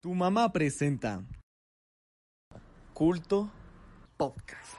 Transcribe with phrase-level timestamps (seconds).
[0.00, 1.24] Tu mamá presenta
[2.94, 3.50] Culto
[4.16, 4.76] Podcast.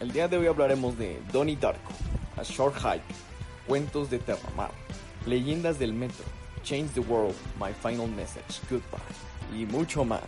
[0.00, 1.92] El día de hoy hablaremos de Donnie Darko,
[2.36, 3.04] A Short Hike,
[3.66, 4.70] Cuentos de Terramar,
[5.26, 6.24] Leyendas del Metro,
[6.62, 8.98] Change the World, My Final Message, Goodbye
[9.52, 10.20] y mucho más.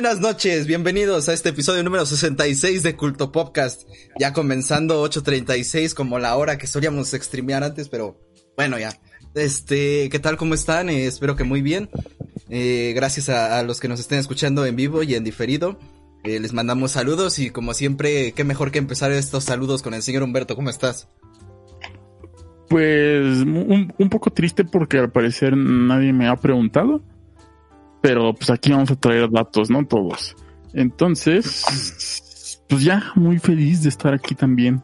[0.00, 3.82] Buenas noches, bienvenidos a este episodio número 66 de Culto Podcast.
[4.16, 8.16] Ya comenzando 8.36 como la hora que solíamos streamear antes, pero
[8.56, 8.96] bueno ya.
[9.34, 10.36] Este, ¿qué tal?
[10.36, 10.88] ¿Cómo están?
[10.88, 11.90] Eh, espero que muy bien.
[12.48, 15.80] Eh, gracias a, los que nos estén escuchando en vivo y en diferido.
[16.22, 20.04] Eh, les mandamos saludos y como siempre, qué mejor que empezar estos saludos con el
[20.04, 20.54] señor Humberto.
[20.54, 21.08] ¿Cómo estás?
[22.68, 27.02] Pues un poco triste porque al parecer nadie me ha preguntado
[28.00, 29.86] pero pues aquí vamos a traer datos, ¿no?
[29.86, 30.36] Todos.
[30.74, 34.82] Entonces, pues ya, muy feliz de estar aquí también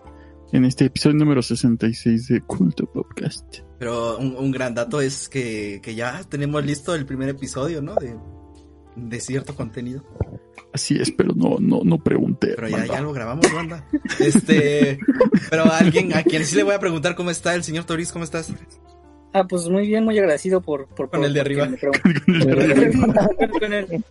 [0.53, 3.59] en este episodio número 66 de Culto Podcast.
[3.79, 7.95] Pero un, un gran dato es que, que, ya tenemos listo el primer episodio, ¿no?
[7.97, 8.17] De,
[8.97, 10.05] de cierto contenido.
[10.73, 12.55] Así es, pero no, no, no pregunté.
[12.57, 13.87] Pero ya, ya lo grabamos, banda.
[14.20, 14.98] Este,
[15.51, 18.12] pero a alguien, a quien sí le voy a preguntar cómo está el señor Toris,
[18.12, 18.53] ¿cómo estás?
[19.34, 20.86] Ah, pues muy bien, muy agradecido por...
[20.86, 21.66] por con, el de arriba.
[21.66, 24.04] con el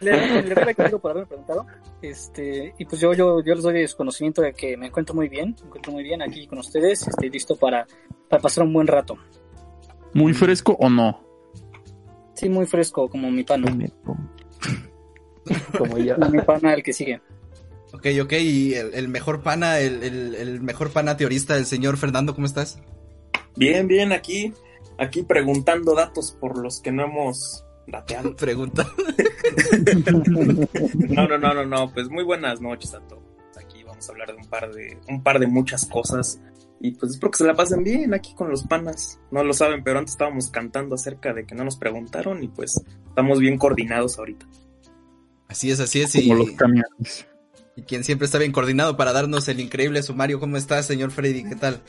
[0.00, 1.66] Le, le agradezco por haberme preguntado.
[2.02, 5.56] Este, y pues yo, yo, yo les doy desconocimiento de que me encuentro muy bien,
[5.62, 7.86] me encuentro muy bien aquí con ustedes, estoy listo para,
[8.28, 9.16] para pasar un buen rato.
[10.12, 11.24] ¿Muy fresco o no?
[12.34, 13.74] Sí, muy fresco, como mi pana.
[15.78, 16.16] como ya.
[16.16, 17.22] Como mi pana, el que sigue.
[17.94, 21.96] Ok, ok, y el, el mejor pana, el, el, el, mejor pana teorista, el señor
[21.96, 22.82] Fernando, ¿cómo estás?
[23.56, 24.52] Bien, bien, aquí,
[24.98, 28.36] aquí preguntando datos por los que no hemos dateado.
[28.36, 28.86] Pregunta.
[31.08, 33.22] no, no, no, no, no, pues muy buenas noches a todos.
[33.56, 36.40] Aquí vamos a hablar de un par de, un par de muchas cosas.
[36.78, 39.18] Y pues espero que se la pasen bien aquí con los panas.
[39.30, 42.82] No lo saben, pero antes estábamos cantando acerca de que no nos preguntaron y pues
[43.08, 44.46] estamos bien coordinados ahorita.
[45.48, 46.12] Así es, así es.
[46.12, 47.26] Como y, los camiones.
[47.76, 50.38] Y quien siempre está bien coordinado para darnos el increíble sumario.
[50.38, 51.44] ¿Cómo estás, señor Freddy?
[51.44, 51.82] ¿Qué tal?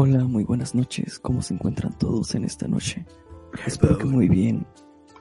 [0.00, 1.18] Hola, muy buenas noches.
[1.18, 3.04] ¿Cómo se encuentran todos en esta noche?
[3.66, 4.64] Espero que muy bien.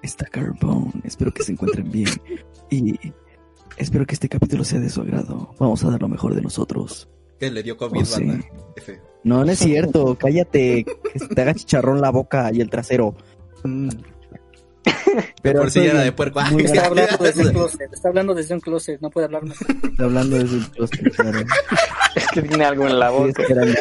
[0.03, 1.01] Está Carbone.
[1.03, 2.09] Espero que se encuentren bien.
[2.69, 2.93] Y
[3.77, 5.55] espero que este capítulo sea de su agrado.
[5.57, 7.09] Vamos a dar lo mejor de nosotros.
[7.39, 8.23] ¿Qué le dio COVID, Oh, sí.
[8.23, 8.45] banda?
[8.75, 9.01] F.
[9.23, 10.15] No, no es cierto.
[10.15, 10.83] Cállate.
[10.83, 13.15] Que te haga chicharrón la boca y el trasero.
[13.63, 13.89] Mm.
[15.41, 16.41] Pero por si estoy era de puerco.
[16.51, 19.62] Muy Está hablando desde un closet, está hablando desde un closet, no puede hablar más.
[19.62, 21.40] Está hablando desde el closet, claro.
[22.16, 23.44] Es que tiene algo en la boca.
[23.45, 23.75] ¿Quién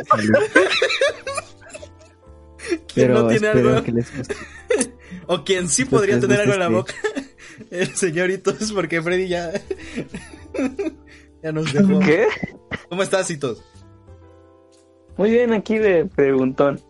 [2.95, 3.83] Pero no tiene espero algo?
[3.83, 4.35] que les guste.
[5.27, 6.95] O quien sí podría les tener algo en la boca.
[7.71, 9.51] El señorito es porque Freddy ya.
[11.43, 11.99] ya nos dejó.
[12.01, 12.27] ¿Qué?
[12.89, 13.63] ¿Cómo estás, Citos?
[15.17, 16.81] Muy bien, aquí de preguntón.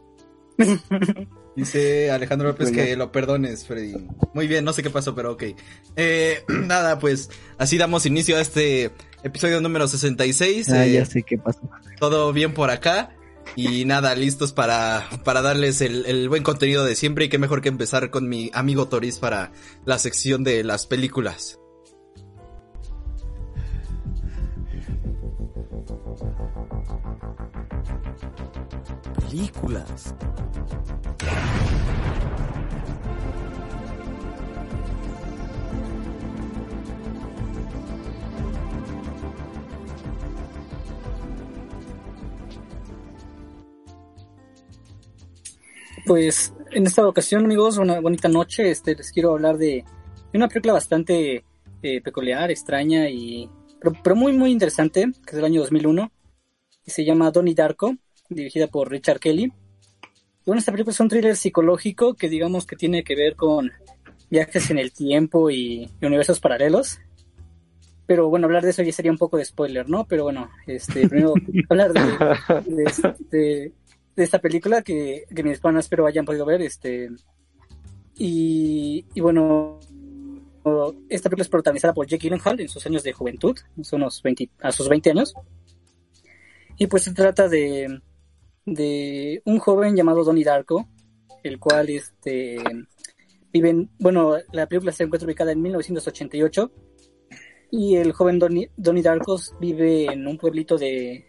[1.56, 2.86] Dice Alejandro López Muy bien.
[2.88, 3.94] que lo perdones, Freddy.
[4.34, 5.44] Muy bien, no sé qué pasó, pero ok.
[5.96, 8.90] Eh, nada, pues así damos inicio a este
[9.22, 10.68] episodio número 66.
[10.70, 11.60] Ah, Eh, ya sé qué pasó.
[11.98, 13.10] todo bien por acá.
[13.54, 17.24] Y nada, listos para, para darles el, el buen contenido de siempre.
[17.24, 19.50] Y qué mejor que empezar con mi amigo Toris para
[19.86, 21.58] la sección de las películas.
[29.20, 30.14] Películas.
[46.06, 48.70] Pues en esta ocasión, amigos, una bonita noche.
[48.70, 49.84] Este, les quiero hablar de,
[50.32, 51.44] de una película bastante
[51.82, 53.50] eh, peculiar, extraña y
[53.80, 56.10] pero, pero muy muy interesante, que es del año 2001
[56.84, 57.96] y se llama Donnie Darko,
[58.28, 59.44] dirigida por Richard Kelly.
[59.44, 59.52] Y
[60.46, 63.72] bueno, esta película es un thriller psicológico que digamos que tiene que ver con
[64.30, 67.00] viajes en el tiempo y, y universos paralelos.
[68.06, 70.06] Pero bueno, hablar de eso ya sería un poco de spoiler, ¿no?
[70.06, 71.34] Pero bueno, este, primero
[71.68, 73.72] hablar de, de, este-
[74.16, 77.10] de esta película que, que mis panas espero hayan podido ver, este,
[78.16, 79.78] y, y bueno,
[81.08, 83.56] esta película es protagonizada por Jake Gyllenhaal en sus años de juventud,
[83.92, 85.34] unos 20, a sus 20 años.
[86.78, 88.00] Y pues se trata de,
[88.64, 90.88] de un joven llamado Donnie Darko,
[91.42, 92.56] el cual este,
[93.52, 96.72] vive en, bueno, la película se encuentra ubicada en 1988
[97.70, 101.26] y el joven Donnie, Donnie Darko vive en un pueblito de,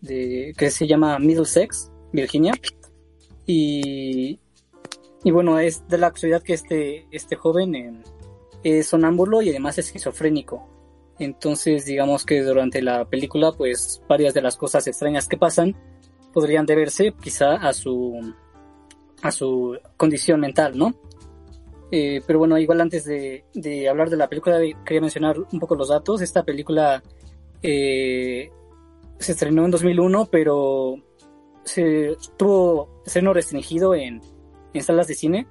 [0.00, 2.52] de que se llama Middlesex, Virginia.
[3.46, 4.40] Y,
[5.24, 8.02] y bueno, es de la casualidad que este, este joven eh,
[8.62, 10.68] es sonámbulo y además es esquizofrénico.
[11.18, 15.76] Entonces, digamos que durante la película, pues varias de las cosas extrañas que pasan
[16.32, 18.34] podrían deberse quizá a su
[19.22, 20.94] a su condición mental, ¿no?
[21.90, 25.74] Eh, pero bueno, igual antes de, de, hablar de la película, quería mencionar un poco
[25.74, 26.20] los datos.
[26.20, 27.02] Esta película
[27.62, 28.50] eh,
[29.18, 30.96] se estrenó en 2001, pero
[31.68, 34.20] se tuvo estreno restringido en,
[34.72, 35.46] en salas de cine,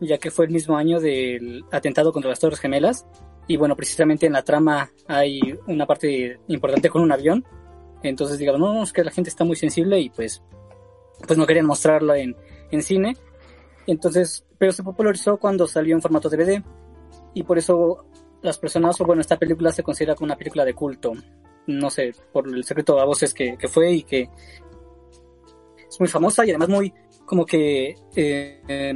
[0.00, 3.06] ya que fue el mismo año del atentado contra las Torres Gemelas.
[3.46, 7.44] Y bueno, precisamente en la trama hay una parte importante con un avión.
[8.02, 10.42] Entonces, digamos, no, es que la gente está muy sensible y pues,
[11.26, 12.36] pues no querían mostrarlo en,
[12.70, 13.16] en cine.
[13.86, 16.62] Entonces, pero se popularizó cuando salió en formato DVD.
[17.34, 18.06] Y por eso
[18.42, 21.12] las personas, o bueno, esta película se considera como una película de culto.
[21.66, 24.28] No sé, por el secreto a voces que, que fue y que
[25.92, 26.94] es muy famosa y además muy,
[27.26, 28.94] como que, eh,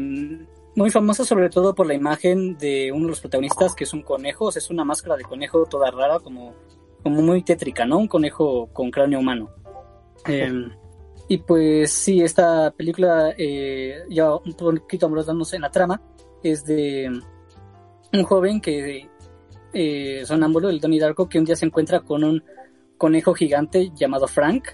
[0.75, 4.03] muy famosa sobre todo por la imagen de uno de los protagonistas que es un
[4.03, 6.55] conejo, es una máscara de conejo toda rara, como,
[7.03, 7.99] como muy tétrica, ¿no?
[7.99, 9.51] Un conejo con cráneo humano.
[10.27, 10.69] Eh,
[11.29, 16.01] y pues sí, esta película, eh, ya un poquito amorosándose en la trama,
[16.43, 17.11] es de
[18.13, 19.09] un joven que
[19.73, 22.43] eh, sonámbulo, el Donnie Darko, que un día se encuentra con un
[22.97, 24.69] conejo gigante llamado Frank.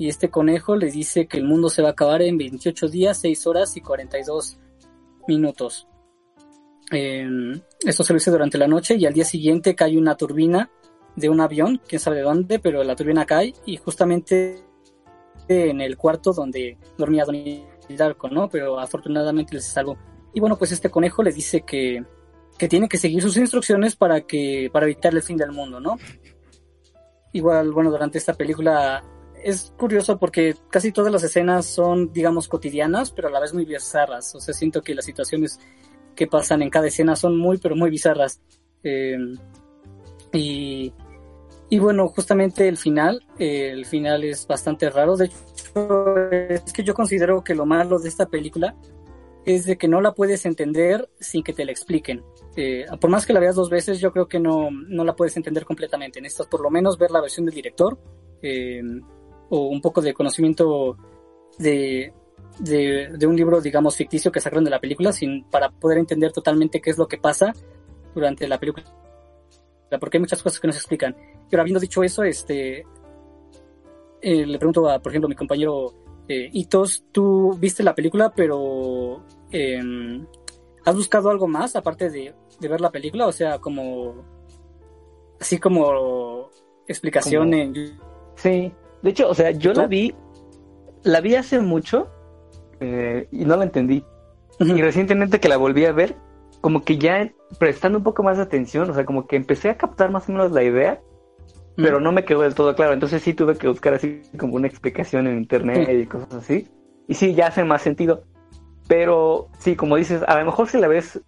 [0.00, 3.20] Y este conejo le dice que el mundo se va a acabar en 28 días,
[3.20, 4.58] 6 horas y 42
[5.28, 5.86] minutos.
[6.90, 7.28] Eh,
[7.84, 10.70] esto se lo dice durante la noche y al día siguiente cae una turbina
[11.16, 14.64] de un avión, quién sabe de dónde, pero la turbina cae y justamente
[15.48, 18.48] en el cuarto donde dormía Donnie Darko, ¿no?
[18.48, 19.98] Pero afortunadamente les salvó.
[20.32, 22.02] Y bueno, pues este conejo le dice que,
[22.56, 25.98] que tiene que seguir sus instrucciones para que para evitar el fin del mundo, ¿no?
[27.34, 29.04] Igual, bueno, durante esta película
[29.44, 33.64] es curioso porque casi todas las escenas son, digamos, cotidianas, pero a la vez muy
[33.64, 34.34] bizarras.
[34.34, 35.58] O sea, siento que las situaciones
[36.14, 38.40] que pasan en cada escena son muy, pero muy bizarras.
[38.82, 39.16] Eh,
[40.32, 40.92] y,
[41.68, 45.16] y bueno, justamente el final, eh, el final es bastante raro.
[45.16, 48.76] De hecho, es que yo considero que lo malo de esta película
[49.44, 52.22] es de que no la puedes entender sin que te la expliquen.
[52.56, 55.36] Eh, por más que la veas dos veces, yo creo que no, no la puedes
[55.36, 56.20] entender completamente.
[56.20, 57.98] Necesitas por lo menos ver la versión del director
[58.42, 58.82] eh,
[59.50, 60.96] o un poco de conocimiento
[61.58, 62.12] de,
[62.58, 66.32] de, de, un libro, digamos, ficticio que sacaron de la película sin, para poder entender
[66.32, 67.52] totalmente qué es lo que pasa
[68.14, 68.86] durante la película.
[69.98, 71.16] Porque hay muchas cosas que no se explican.
[71.50, 72.84] Pero habiendo dicho eso, este,
[74.22, 75.94] eh, le pregunto a, por ejemplo, a mi compañero
[76.28, 79.80] eh, Itos, tú viste la película, pero eh,
[80.84, 83.26] ¿has buscado algo más aparte de, de, ver la película?
[83.26, 84.14] O sea, como,
[85.40, 86.48] así como
[86.86, 87.62] explicación como...
[87.62, 88.00] en...
[88.36, 90.14] Sí, de hecho, o sea, yo la vi,
[91.02, 92.08] la vi hace mucho
[92.80, 94.04] eh, y no la entendí.
[94.58, 94.78] Uh -huh.
[94.78, 96.16] Y recientemente que la volví a ver,
[96.60, 99.76] como que ya prestando un poco más de atención, o sea, como que empecé a
[99.76, 101.00] captar más o menos la idea,
[101.76, 102.92] pero no me quedó del todo claro.
[102.92, 106.68] Entonces sí tuve que buscar así como una explicación en internet y cosas así.
[107.08, 108.24] Y sí, ya hace más sentido.
[108.86, 111.20] Pero sí, como dices, a lo mejor si la ves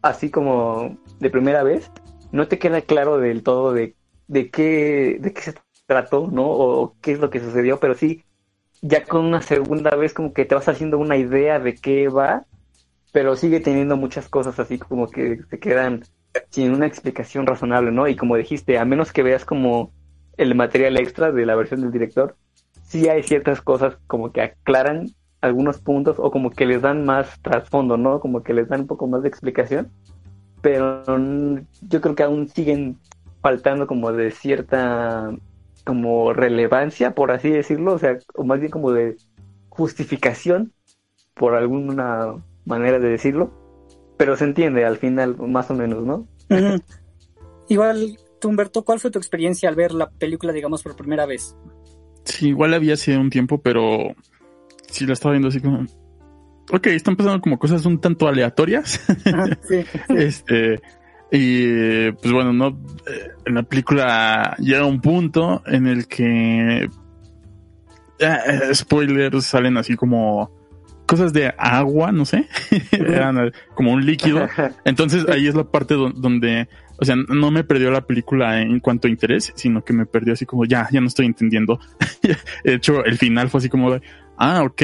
[0.00, 1.90] así como de primera vez,
[2.32, 3.94] no te queda claro del todo de,
[4.26, 5.54] de qué de qué se
[5.92, 6.46] trató, ¿no?
[6.46, 8.24] O qué es lo que sucedió, pero sí,
[8.80, 12.46] ya con una segunda vez como que te vas haciendo una idea de qué va,
[13.12, 16.02] pero sigue teniendo muchas cosas así como que se quedan
[16.48, 18.08] sin una explicación razonable, ¿no?
[18.08, 19.92] Y como dijiste, a menos que veas como
[20.38, 22.36] el material extra de la versión del director,
[22.84, 25.10] sí hay ciertas cosas como que aclaran
[25.42, 28.18] algunos puntos o como que les dan más trasfondo, ¿no?
[28.18, 29.90] Como que les dan un poco más de explicación,
[30.62, 31.04] pero
[31.82, 32.96] yo creo que aún siguen
[33.42, 35.30] faltando como de cierta
[35.84, 39.16] como relevancia, por así decirlo, o sea, o más bien como de
[39.68, 40.72] justificación,
[41.34, 42.34] por alguna
[42.64, 43.50] manera de decirlo,
[44.16, 46.28] pero se entiende al final, más o menos, ¿no?
[46.50, 46.82] Uh -huh.
[47.68, 51.56] Igual, tú, Humberto, ¿cuál fue tu experiencia al ver la película, digamos, por primera vez?
[52.24, 54.14] Sí, igual había sido un tiempo, pero
[54.88, 55.86] sí la estaba viendo así como.
[56.70, 59.00] Ok, están pasando como cosas un tanto aleatorias.
[59.26, 59.84] Ah, sí.
[60.10, 60.80] este.
[61.34, 62.78] Y pues bueno, no
[63.46, 66.90] en la película llega un punto en el que
[68.18, 70.50] eh, spoilers salen así como
[71.06, 72.46] cosas de agua, no sé,
[72.92, 74.48] eran como un líquido.
[74.84, 79.08] Entonces ahí es la parte donde, o sea, no me perdió la película en cuanto
[79.08, 81.80] a interés, sino que me perdió así como, ya, ya no estoy entendiendo.
[82.64, 83.98] de hecho, el final fue así como,
[84.38, 84.82] ah, ok,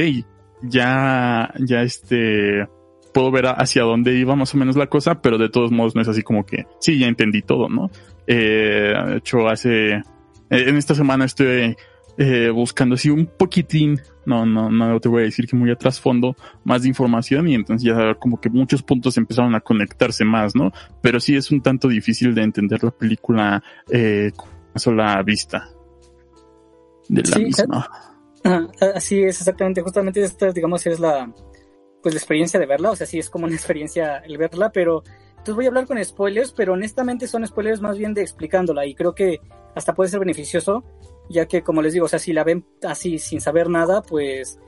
[0.62, 2.68] ya, ya este,
[3.12, 6.02] puedo ver hacia dónde iba más o menos la cosa, pero de todos modos no
[6.02, 7.90] es así como que, sí, ya entendí todo, ¿no?
[8.26, 10.02] Eh, de hecho, hace,
[10.50, 11.76] en esta semana estoy
[12.18, 15.76] eh, buscando así un poquitín, no, no, no te voy a decir que muy a
[15.76, 20.54] trasfondo, más de información y entonces ya como que muchos puntos empezaron a conectarse más,
[20.54, 20.72] ¿no?
[21.00, 25.68] Pero sí es un tanto difícil de entender la película eh, con una sola vista
[27.08, 27.88] de la misma.
[28.94, 31.32] así es, exactamente, justamente esta, digamos, es la,
[32.02, 35.02] pues la experiencia de verla, o sea, sí es como una experiencia el verla, pero
[35.30, 38.94] entonces voy a hablar con spoilers, pero honestamente son spoilers más bien de explicándola y
[38.94, 39.40] creo que
[39.74, 40.84] hasta puede ser beneficioso
[41.28, 44.58] ya que como les digo, o sea, si la ven así sin saber nada, pues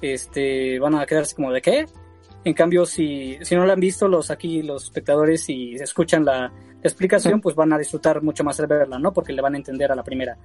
[0.00, 1.86] este van a quedarse como de qué.
[2.44, 6.52] En cambio, si, si no la han visto los aquí los espectadores y escuchan la,
[6.82, 9.12] explicación, pues van a disfrutar mucho más de verla, ¿no?
[9.12, 10.38] Porque le van a entender a la primera.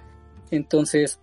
[0.50, 1.20] Entonces,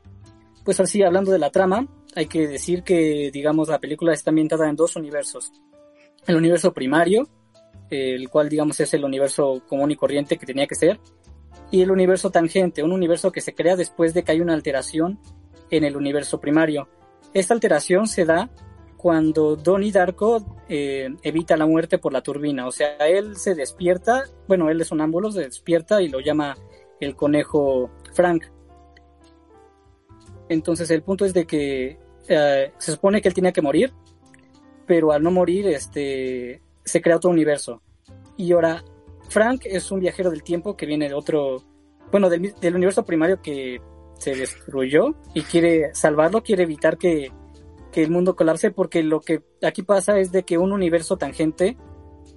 [0.64, 4.68] pues así hablando de la trama, hay que decir que digamos la película está ambientada
[4.68, 5.52] en dos universos.
[6.26, 7.28] El universo primario,
[7.90, 10.98] el cual digamos es el universo común y corriente que tenía que ser,
[11.70, 15.20] y el universo tangente, un universo que se crea después de que hay una alteración
[15.70, 16.88] en el universo primario.
[17.34, 18.50] Esta alteración se da
[18.96, 24.24] cuando Donnie Darko eh, evita la muerte por la turbina, o sea, él se despierta,
[24.48, 26.56] bueno, él es un ámbulo, se despierta y lo llama
[26.98, 28.42] el conejo Frank.
[30.48, 33.92] Entonces el punto es de que eh, se supone que él tenía que morir,
[34.86, 37.82] pero al no morir, este, se crea otro universo.
[38.36, 38.84] Y ahora
[39.28, 41.62] Frank es un viajero del tiempo que viene de otro,
[42.10, 43.80] bueno, del, universo primario que
[44.18, 47.30] se destruyó y quiere salvarlo, quiere evitar que,
[47.94, 51.76] el mundo colapse porque lo que aquí pasa es de que un universo tangente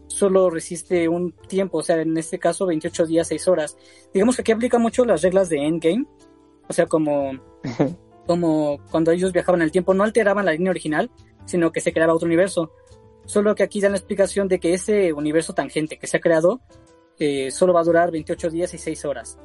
[0.08, 3.78] solo resiste un tiempo, o sea, en este caso 28 días, 6 horas.
[4.12, 6.08] Digamos que aquí aplica mucho las reglas de Endgame,
[6.68, 7.34] o sea, como,
[8.26, 11.12] como cuando ellos viajaban el tiempo, no alteraban la línea original,
[11.46, 12.72] sino que se creaba otro universo.
[13.26, 16.62] Solo que aquí dan la explicación de que ese universo tangente que se ha creado
[17.20, 19.40] eh, solo va a durar 28 días y 6 horas.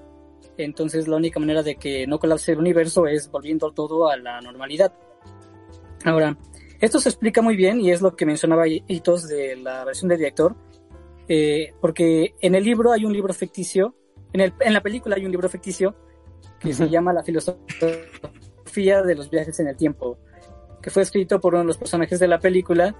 [0.56, 4.40] Entonces la única manera de que no colapse el universo es volviendo todo a la
[4.40, 4.92] normalidad.
[6.04, 6.36] Ahora,
[6.80, 10.18] esto se explica muy bien y es lo que mencionaba Hitos de la versión del
[10.18, 10.54] director,
[11.28, 13.94] eh, porque en el libro hay un libro ficticio,
[14.32, 15.94] en, el, en la película hay un libro ficticio
[16.60, 17.64] que se llama La filosofía
[18.76, 20.18] de los viajes en el tiempo,
[20.82, 22.94] que fue escrito por uno de los personajes de la película,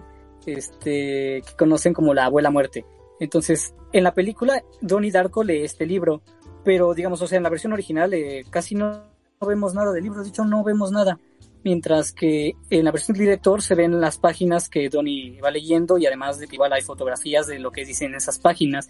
[0.47, 2.87] este, que conocen como la abuela muerte.
[3.21, 6.23] Entonces, en la película, Donnie Darko lee este libro,
[6.65, 9.03] pero digamos, o sea, en la versión original eh, casi no,
[9.47, 11.19] vemos nada del libro, de hecho no vemos nada,
[11.63, 15.99] mientras que en la versión del director se ven las páginas que Donnie va leyendo
[15.99, 18.89] y además de que igual hay fotografías de lo que dicen esas páginas.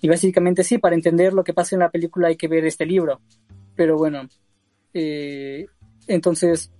[0.00, 2.84] Y básicamente sí, para entender lo que pasa en la película hay que ver este
[2.84, 3.20] libro.
[3.74, 4.28] Pero bueno,
[4.92, 5.66] eh,
[6.06, 6.70] entonces,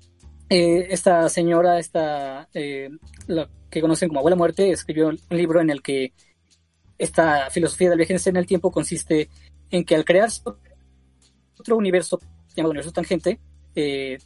[0.48, 2.48] eh, esta señora, esta,
[3.26, 6.12] la que conocen como Abuela Muerte, escribió un libro en el que
[6.98, 9.28] esta filosofía del viaje en el tiempo consiste
[9.70, 10.30] en que al crear
[11.58, 12.20] otro universo
[12.54, 13.40] llamado universo tangente,
[13.74, 14.18] eh,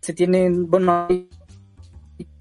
[0.00, 1.28] se tienen, bueno, hay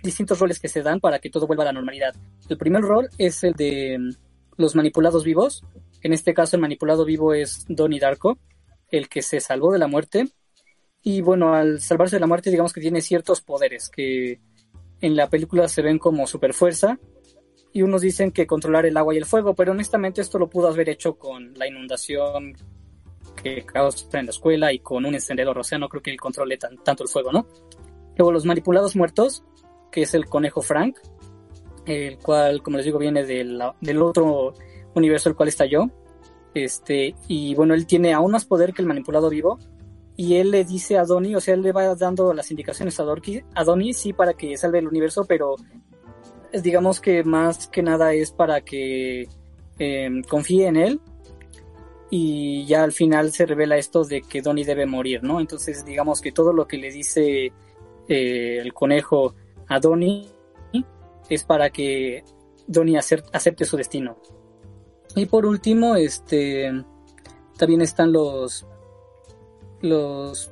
[0.04, 2.16] distintos roles que se dan para que todo vuelva a la normalidad.
[2.50, 4.10] El primer rol es el de mm,
[4.58, 5.64] los manipulados vivos.
[6.02, 8.38] En este caso, el manipulado vivo es Donnie Darko,
[8.90, 10.28] el que se salvó de la muerte.
[11.08, 14.40] Y bueno, al salvarse de la muerte, digamos que tiene ciertos poderes que
[15.02, 16.98] en la película se ven como super fuerza
[17.72, 20.68] y unos dicen que controlar el agua y el fuego, pero honestamente esto lo pudo
[20.68, 22.54] haber hecho con la inundación
[23.36, 26.20] que causa en la escuela y con un encendedor, o sea, no creo que él
[26.20, 27.46] controle tanto el fuego, ¿no?
[28.18, 29.44] Luego los manipulados muertos,
[29.92, 30.98] que es el conejo Frank,
[31.86, 34.56] el cual, como les digo, viene del, del otro
[34.96, 35.88] universo el cual yo,
[36.56, 39.60] este, y bueno, él tiene aún más poder que el manipulado vivo,
[40.18, 43.04] y él le dice a Donnie, o sea, él le va dando las indicaciones a,
[43.04, 45.56] Dorky, a Donnie, sí, para que salve el universo, pero
[46.54, 49.28] digamos que más que nada es para que
[49.78, 51.02] em, confíe en él
[52.10, 55.42] y ya al final se revela esto de que Donnie debe morir, ¿no?
[55.42, 57.52] Entonces digamos que todo lo que le dice
[58.08, 59.36] eh, el conejo
[59.68, 60.30] a Donnie
[61.30, 62.24] es para que
[62.68, 64.18] Donnie acepte su destino.
[65.16, 66.72] Y por último, este
[67.58, 68.66] también están los
[69.82, 70.52] los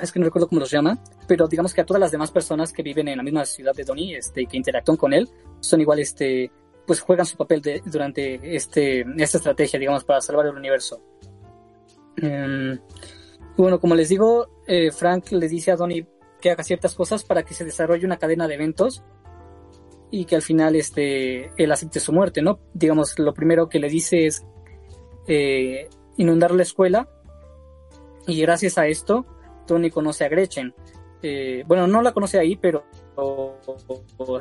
[0.00, 2.72] es que no recuerdo cómo los llama, pero digamos que a todas las demás personas
[2.72, 5.28] que viven en la misma ciudad de Donnie, este, que interactúan con él,
[5.60, 6.50] son igual, este,
[6.86, 11.00] pues juegan su papel durante este, esta estrategia, digamos, para salvar el universo.
[12.16, 12.78] Em,
[13.56, 16.06] bueno, como les digo, eh, Frank le dice a Donnie
[16.40, 19.02] que haga ciertas cosas para que se desarrolle una cadena de eventos
[20.10, 22.58] y que al final este, él acepte su muerte, ¿no?
[22.74, 24.44] Digamos, lo primero que le dice es
[25.26, 27.08] eh, inundar la escuela
[28.26, 29.26] y gracias a esto
[29.66, 30.74] Tony conoce a Gretchen.
[31.22, 32.84] Eh, bueno, no la conoce ahí, pero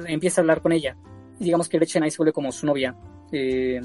[0.07, 0.97] empieza a hablar con ella.
[1.39, 2.95] Digamos que Gretchen ahí se vuelve como su novia.
[3.31, 3.81] Eh,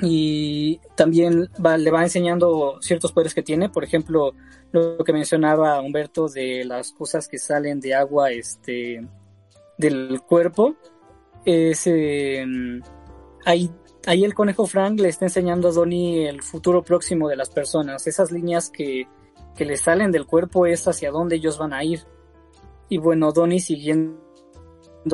[0.00, 4.32] y también va, le va enseñando ciertos poderes que tiene, por ejemplo,
[4.72, 9.06] lo que mencionaba Humberto de las cosas que salen de agua este,
[9.78, 10.74] del cuerpo.
[11.44, 12.44] Es, eh,
[13.44, 13.70] ahí,
[14.06, 18.06] ahí el conejo Frank le está enseñando a Donnie el futuro próximo de las personas,
[18.06, 19.06] esas líneas que,
[19.56, 22.00] que le salen del cuerpo es hacia dónde ellos van a ir.
[22.88, 24.18] Y bueno, Donnie siguiendo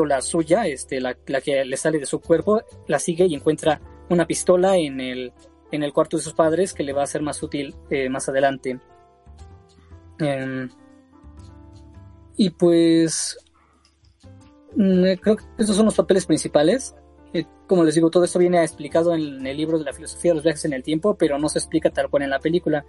[0.07, 3.81] la suya, este, la, la que le sale de su cuerpo, la sigue y encuentra
[4.09, 5.33] una pistola en el,
[5.71, 8.29] en el cuarto de sus padres que le va a ser más útil eh, más
[8.29, 8.81] adelante.
[10.19, 10.69] Eh,
[12.37, 13.39] y pues
[14.77, 16.95] mm, creo que estos son los papeles principales.
[17.33, 20.37] Eh, como les digo, todo esto viene explicado en el libro de la filosofía de
[20.37, 22.85] los viajes en el tiempo, pero no se explica tal cual en la película.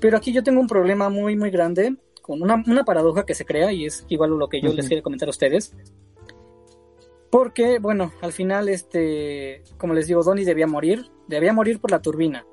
[0.00, 3.44] Pero aquí yo tengo un problema muy, muy grande, con una, una paradoja que se
[3.44, 4.76] crea, y es igual lo que yo uh -huh.
[4.76, 5.74] les quiero comentar a ustedes.
[7.30, 12.00] Porque, bueno, al final, este, como les digo, Donnie debía morir, debía morir por la
[12.00, 12.46] turbina.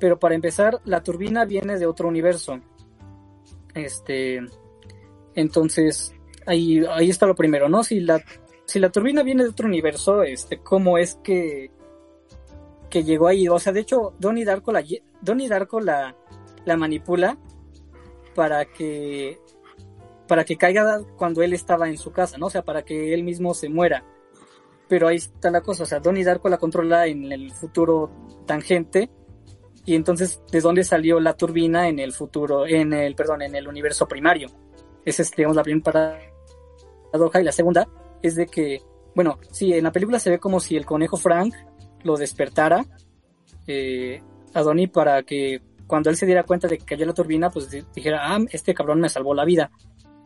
[0.00, 2.60] Pero para empezar, la turbina viene de otro universo.
[3.74, 4.40] Este,
[5.34, 6.14] entonces,
[6.46, 7.82] ahí, ahí está lo primero, ¿no?
[7.82, 8.22] Si la,
[8.68, 11.70] si la turbina viene de otro universo, este, ¿cómo es que,
[12.90, 13.48] que llegó ahí?
[13.48, 14.84] O sea, de hecho, Donnie Darko la,
[15.22, 16.14] Donnie Darko la,
[16.66, 17.38] la manipula
[18.34, 19.40] para que
[20.28, 22.46] para que caiga cuando él estaba en su casa, ¿no?
[22.46, 24.04] O sea, para que él mismo se muera.
[24.86, 28.10] Pero ahí está la cosa, o sea, Donnie Darko la controla en el futuro
[28.44, 29.08] tangente
[29.86, 33.66] y entonces ¿de dónde salió la turbina en el futuro, en el, perdón, en el
[33.66, 34.50] universo primario?
[35.06, 36.18] Esa es, digamos, la primera
[37.10, 37.88] paradoja y la segunda
[38.22, 38.80] es de que,
[39.14, 41.54] bueno, sí, en la película se ve como si el conejo Frank
[42.02, 42.84] lo despertara
[43.66, 44.22] eh,
[44.54, 47.68] a Donnie para que cuando él se diera cuenta de que cayó la turbina, pues
[47.94, 49.70] dijera, ah, este cabrón me salvó la vida.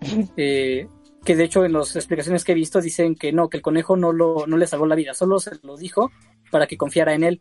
[0.37, 0.88] Eh,
[1.25, 3.97] que de hecho en las explicaciones que he visto dicen que no, que el conejo
[3.97, 6.11] no, lo, no le salvó la vida, solo se lo dijo
[6.51, 7.40] para que confiara en él.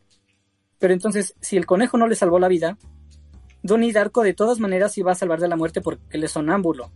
[0.78, 2.78] Pero entonces, si el conejo no le salvó la vida,
[3.63, 6.91] Donnie Darko de todas maneras iba a salvar de la muerte porque él es sonámbulo.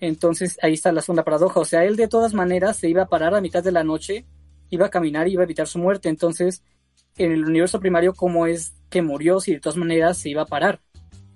[0.00, 3.08] Entonces ahí está la segunda paradoja, o sea, él de todas maneras se iba a
[3.08, 4.26] parar a mitad de la noche,
[4.70, 6.08] iba a caminar y iba a evitar su muerte.
[6.08, 6.62] Entonces,
[7.16, 10.46] en el universo primario, ¿cómo es que murió si de todas maneras se iba a
[10.46, 10.80] parar?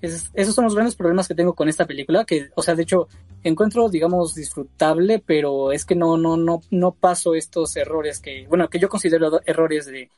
[0.03, 2.83] Es, esos son los grandes problemas que tengo con esta película, que, o sea, de
[2.83, 3.09] hecho,
[3.43, 8.69] encuentro, digamos, disfrutable, pero es que no, no, no, no paso estos errores que, bueno,
[8.69, 10.11] que yo considero errores de,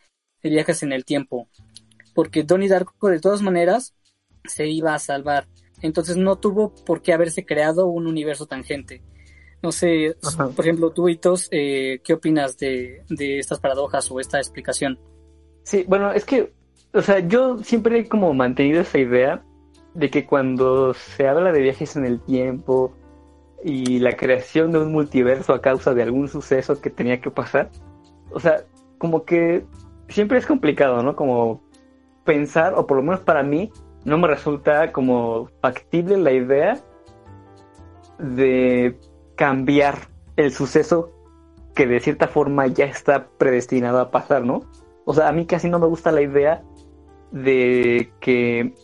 [0.43, 1.49] de viajes en el tiempo.
[2.15, 3.95] Porque Donnie Darko, de todas maneras,
[4.45, 5.47] se iba a salvar.
[5.83, 9.03] Entonces no tuvo por qué haberse creado un universo tangente.
[9.63, 10.49] No sé, Ajá.
[10.49, 14.99] por ejemplo, tú, Hitos, eh, ¿qué opinas de, de estas paradojas o esta explicación?
[15.63, 16.53] Sí, bueno, es que,
[16.93, 19.45] o sea, yo siempre he como mantenido esa idea
[19.95, 22.93] de que cuando se habla de viajes en el tiempo
[23.65, 27.71] y la creación de un multiverso a causa de algún suceso que tenía que pasar,
[28.33, 28.65] o sea,
[28.99, 29.65] como que
[30.09, 31.15] siempre es complicado, ¿no?
[31.15, 31.63] Como
[32.25, 33.71] pensar, o por lo menos para mí,
[34.05, 36.79] no me resulta como factible la idea
[38.19, 38.99] de
[39.37, 39.97] cambiar
[40.37, 41.11] el suceso
[41.75, 44.61] que de cierta forma ya está predestinado a pasar, ¿no?
[45.05, 46.63] O sea, a mí casi no me gusta la idea
[47.31, 48.75] de que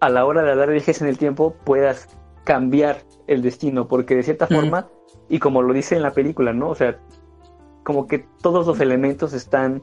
[0.00, 2.08] a la hora de dar viajes en el tiempo puedas
[2.44, 4.54] cambiar el destino, porque de cierta mm.
[4.54, 4.88] forma,
[5.28, 6.70] y como lo dice en la película, ¿no?
[6.70, 7.00] O sea,
[7.82, 9.82] como que todos los elementos están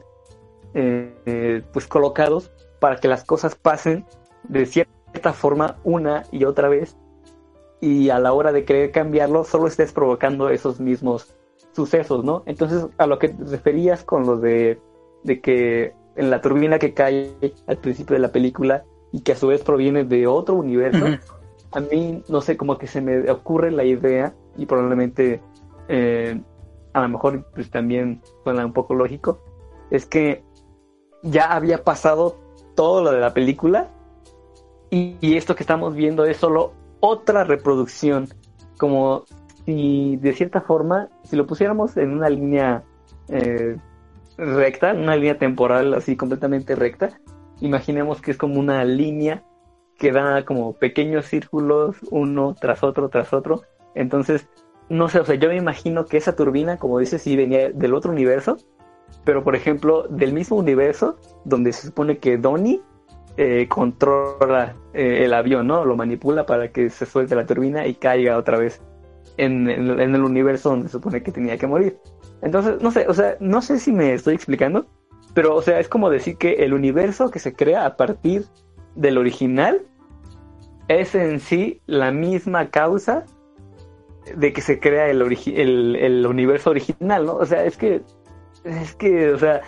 [0.74, 4.06] eh, eh, pues colocados para que las cosas pasen
[4.48, 6.98] de cierta forma una y otra vez
[7.82, 11.36] y a la hora de querer cambiarlo solo estés provocando esos mismos
[11.74, 12.44] sucesos, ¿no?
[12.46, 14.80] Entonces a lo que te referías con lo de,
[15.24, 17.32] de que en la turbina que cae
[17.68, 21.06] al principio de la película y que a su vez proviene de otro universo,
[21.72, 25.42] a mí no sé, como que se me ocurre la idea y probablemente
[25.88, 26.40] eh,
[26.94, 29.40] a lo mejor pues también suena un poco lógico,
[29.90, 30.44] es que
[31.24, 32.38] ya había pasado
[32.76, 33.90] todo lo de la película
[34.94, 38.28] y, esto que estamos viendo es solo otra reproducción,
[38.78, 39.26] como
[39.66, 42.84] si de cierta forma, si lo pusiéramos en una línea
[43.28, 43.78] eh,
[44.38, 47.20] recta, una línea temporal así completamente recta,
[47.60, 49.44] imaginemos que es como una línea
[49.98, 53.64] que da como pequeños círculos uno tras otro tras otro,
[53.96, 54.48] entonces
[54.90, 57.96] no sé, o sea, yo me imagino que esa turbina, como dices, sí venía del
[57.96, 58.58] otro universo,
[59.24, 62.82] pero por ejemplo, del mismo universo, donde se supone que Donnie
[63.36, 65.86] eh, controla eh, el avión, ¿no?
[65.86, 68.82] Lo manipula para que se suelte la turbina y caiga otra vez
[69.38, 71.98] en, el universo donde supone que tenía que morir.
[72.44, 74.86] Entonces, no sé, o sea, no sé si me estoy explicando,
[75.34, 78.46] pero, o sea, es como decir que el universo que se crea a partir
[78.96, 79.82] del original
[80.88, 83.26] es en sí la misma causa
[84.36, 87.36] de que se crea el, el universo original, ¿no?
[87.38, 88.04] O sea, es que,
[88.64, 89.62] es que, o sea,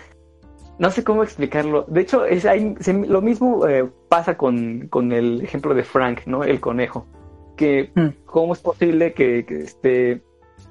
[0.78, 1.84] no sé cómo explicarlo.
[1.88, 6.20] De hecho, es, hay- se- lo mismo eh, pasa con, con el ejemplo de Frank,
[6.26, 6.44] ¿no?
[6.44, 7.06] El conejo.
[7.56, 8.08] Que, Mm.
[8.26, 10.22] ¿cómo es posible que, que esté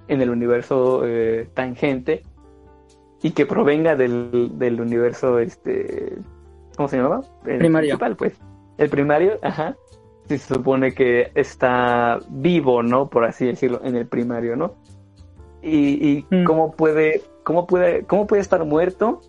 [0.08, 2.22] en el universo eh, tangente
[3.24, 6.16] y que provenga del, del universo, este,
[6.78, 7.22] ¿cómo se llama?
[7.46, 7.90] El Primario.
[7.98, 8.40] principal, pues.
[8.78, 9.76] El primario, ajá.
[10.28, 13.10] Si se supone que está vivo, ¿no?
[13.10, 14.76] Por así decirlo, en el primario, ¿no?
[15.64, 16.44] Y, y Mm.
[16.46, 19.22] cómo puede, cómo puede, cómo puede estar muerto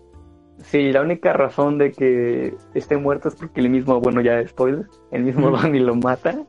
[0.63, 4.87] si la única razón de que esté muerto es porque el mismo, bueno, ya spoiler,
[5.11, 5.51] el mismo.
[5.51, 6.45] Donnie lo mata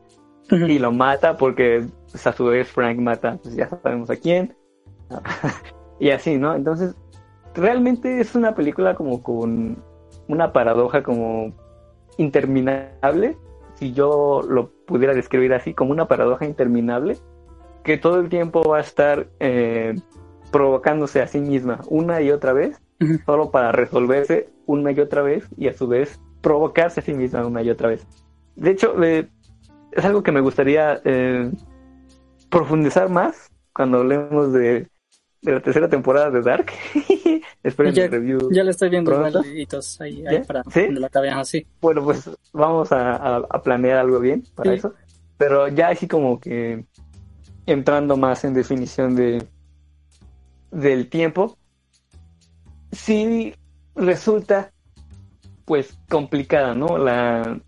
[0.51, 4.55] y lo mata porque pues, a su vez Frank mata, pues ya sabemos a quién.
[5.99, 6.55] y así, ¿no?
[6.55, 6.95] Entonces,
[7.53, 9.83] realmente es una película como con
[10.27, 11.53] una paradoja como
[12.17, 13.37] interminable,
[13.75, 17.17] si yo lo pudiera describir así, como una paradoja interminable,
[17.83, 19.95] que todo el tiempo va a estar eh,
[20.51, 22.81] provocándose a sí misma una y otra vez,
[23.25, 27.45] Solo para resolverse una y otra vez y a su vez provocarse a sí misma
[27.45, 28.05] una y otra vez.
[28.55, 29.27] De hecho, eh,
[29.91, 31.49] es algo que me gustaría eh,
[32.49, 34.87] profundizar más cuando hablemos de,
[35.41, 36.67] de la tercera temporada de Dark.
[37.63, 38.49] Esperen Ya- el review.
[38.51, 39.11] Ya lo estoy viendo
[39.45, 41.65] hitos ahí, ahí para la acabe, ajá, sí.
[41.81, 44.77] Bueno, pues vamos a, a- a planear algo bien para Sí.
[44.79, 44.93] eso.
[45.37, 46.83] Pero ya así como que
[47.65, 49.45] entrando más en definición de
[50.71, 51.57] del tiempo,
[52.91, 53.53] sí
[53.95, 54.71] resulta
[55.65, 56.97] pues complicada, ¿no?
[56.97, 57.59] La,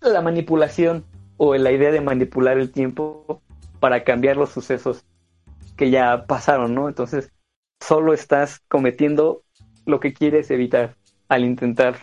[0.00, 1.04] la manipulación
[1.36, 3.42] o la idea de manipular el tiempo
[3.78, 5.04] para cambiar los sucesos
[5.76, 6.88] que ya pasaron, ¿no?
[6.88, 7.32] Entonces,
[7.80, 9.42] solo estás cometiendo
[9.86, 10.96] lo que quieres evitar
[11.28, 11.96] al intentar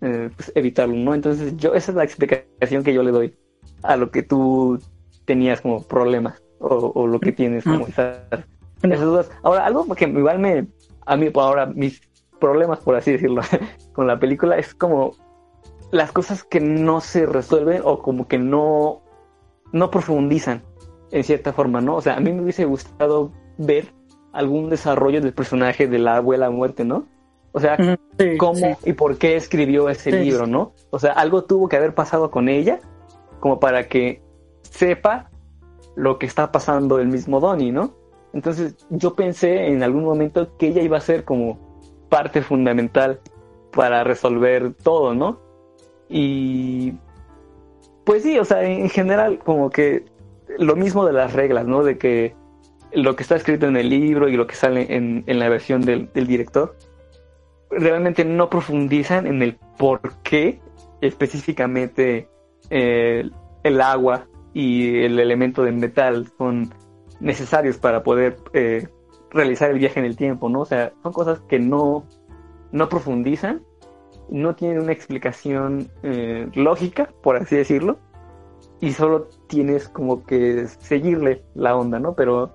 [0.00, 1.14] eh, pues, evitarlo, ¿no?
[1.14, 3.36] Entonces, yo esa es la explicación que yo le doy
[3.82, 4.78] a lo que tú
[5.24, 8.18] tenías como problemas o, o lo que tienes como esas,
[8.82, 9.30] esas dudas.
[9.42, 10.66] Ahora, algo que igual me,
[11.06, 12.00] a mí, ahora mis
[12.40, 13.42] problemas, por así decirlo,
[13.92, 15.12] con la película es como
[15.90, 19.02] las cosas que no se resuelven o como que no,
[19.72, 20.62] no profundizan
[21.10, 21.96] en cierta forma, ¿no?
[21.96, 23.92] O sea, a mí me hubiese gustado ver
[24.32, 27.06] algún desarrollo del personaje de la abuela muerte, ¿no?
[27.52, 27.76] O sea,
[28.18, 28.66] sí, cómo sí.
[28.84, 30.16] y por qué escribió ese Sí.
[30.18, 30.72] libro, ¿no?
[30.90, 32.80] O sea, algo tuvo que haber pasado con ella
[33.38, 34.20] como para que
[34.62, 35.30] sepa
[35.94, 37.94] lo que está pasando el mismo Donnie, ¿no?
[38.34, 41.58] Entonces yo pensé en algún momento que ella iba a ser como
[42.10, 43.20] parte fundamental
[43.72, 45.40] para resolver todo, ¿no?
[46.08, 46.94] Y
[48.04, 50.04] pues sí, o sea, en general como que
[50.58, 51.84] lo mismo de las reglas, ¿no?
[51.84, 52.34] De que
[52.92, 55.82] lo que está escrito en el libro y lo que sale en, en la versión
[55.82, 56.76] del, del director
[57.70, 60.60] realmente no profundizan en el por qué
[61.00, 62.28] específicamente
[62.70, 63.28] eh,
[63.62, 66.72] el agua y el elemento de metal son
[67.20, 68.88] necesarios para poder eh,
[69.30, 70.60] realizar el viaje en el tiempo, ¿no?
[70.60, 72.06] O sea, son cosas que no,
[72.72, 73.62] no profundizan,
[74.30, 77.98] no tienen una explicación eh, lógica, por así decirlo,
[78.80, 82.14] y solo tienes como que seguirle la onda, ¿no?
[82.14, 82.52] Pero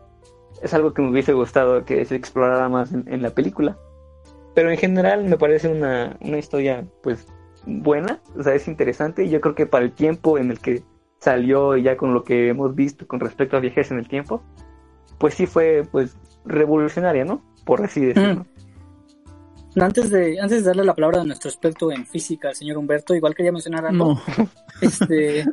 [0.62, 3.78] es algo que me hubiese gustado que se explorara más en, en la película.
[4.56, 7.28] Pero en general me parece una, una historia, pues,
[7.66, 10.84] buena, o sea, es interesante, y yo creo que para el tiempo en el que
[11.20, 14.42] salió y ya con lo que hemos visto con respecto a viajes en el tiempo,
[15.18, 17.44] pues sí fue, pues, revolucionaria, ¿no?
[17.66, 18.46] Por así decirlo.
[19.76, 22.78] No, Antes de, antes de darle la palabra a nuestro experto en física, al señor
[22.78, 24.16] Humberto, igual quería mencionar algo.
[24.16, 24.22] No.
[24.82, 25.46] Este,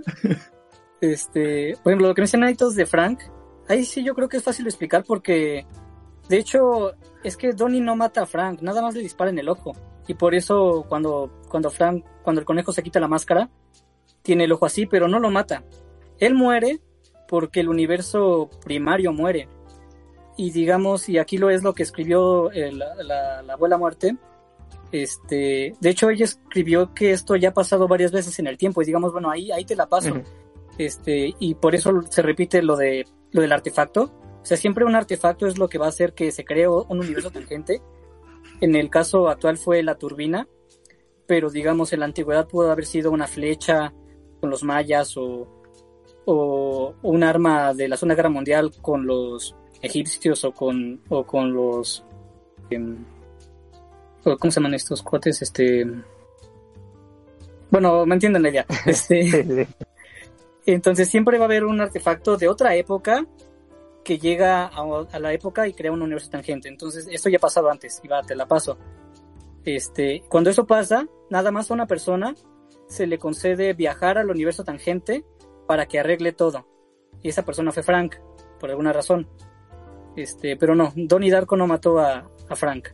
[1.01, 3.21] este, por ejemplo, lo que mencionan Hitos de Frank,
[3.69, 5.67] ahí sí yo creo que es fácil de explicar porque,
[6.29, 6.93] de hecho,
[7.25, 9.73] es que Donnie no mata a Frank, nada más le dispara en el ojo.
[10.07, 13.51] Y por eso cuando, cuando Frank, cuando el conejo se quita la máscara,
[14.27, 15.63] tiene el ojo así, pero no lo mata.
[16.19, 16.81] Él muere
[17.29, 19.49] porque el universo primario muere.
[20.37, 24.17] Y digamos, y aquí lo es lo que escribió eh, la, la- la abuela muerte,
[24.93, 28.83] este, de hecho ella escribió que esto ya ha pasado varias veces en el tiempo
[28.83, 30.15] y digamos, bueno, ahí, ahí te la paso.
[30.79, 34.13] Este, y por eso se repite lo de, lo del artefacto.
[34.43, 36.99] O sea, siempre un artefacto es lo que va a hacer que se cree un
[36.99, 37.81] universo tangente.
[38.61, 40.47] En el caso actual fue la turbina,
[41.27, 43.93] pero digamos en la antigüedad pudo haber sido una flecha
[44.47, 45.45] con los mayas o,
[46.25, 51.53] o un arma de la Segunda Guerra Mundial con los egipcios o con, o con
[51.53, 52.05] los...
[54.25, 55.43] o ¿Cómo se llaman estos cuates?
[55.43, 55.85] Este,
[57.73, 58.67] Bueno, me entienden la idea.
[58.87, 59.67] Este,
[60.65, 63.27] entonces siempre va a haber un artefacto de otra época
[64.05, 66.69] que llega a, a la época y crea un universo tangente.
[66.69, 68.79] Entonces, esto ya ha pasado antes, y va, te la paso.
[69.65, 72.35] Este, cuando eso pasa, nada más una persona
[72.89, 75.25] se le concede viajar al universo tangente
[75.67, 76.67] para que arregle todo.
[77.23, 78.17] Y esa persona fue Frank,
[78.61, 79.29] por alguna razón.
[80.17, 82.89] Este, pero no, Donnie Darko no mató a, a Frank.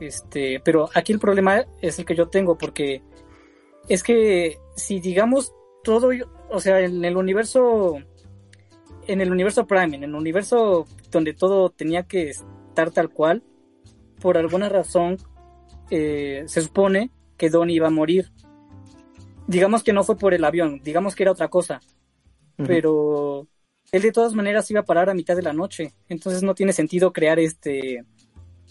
[0.00, 3.02] Este, pero aquí el problema es el que yo tengo, porque
[3.88, 6.10] es que si digamos todo,
[6.50, 7.98] o sea, en el universo,
[9.06, 13.42] en el universo Prime, en el universo donde todo tenía que estar tal cual,
[14.20, 15.18] por alguna razón
[15.90, 18.32] eh, se supone que Donnie iba a morir.
[19.46, 21.80] Digamos que no fue por el avión, digamos que era otra cosa,
[22.56, 23.46] pero
[23.92, 26.72] él de todas maneras iba a parar a mitad de la noche, entonces no tiene
[26.72, 28.04] sentido crear este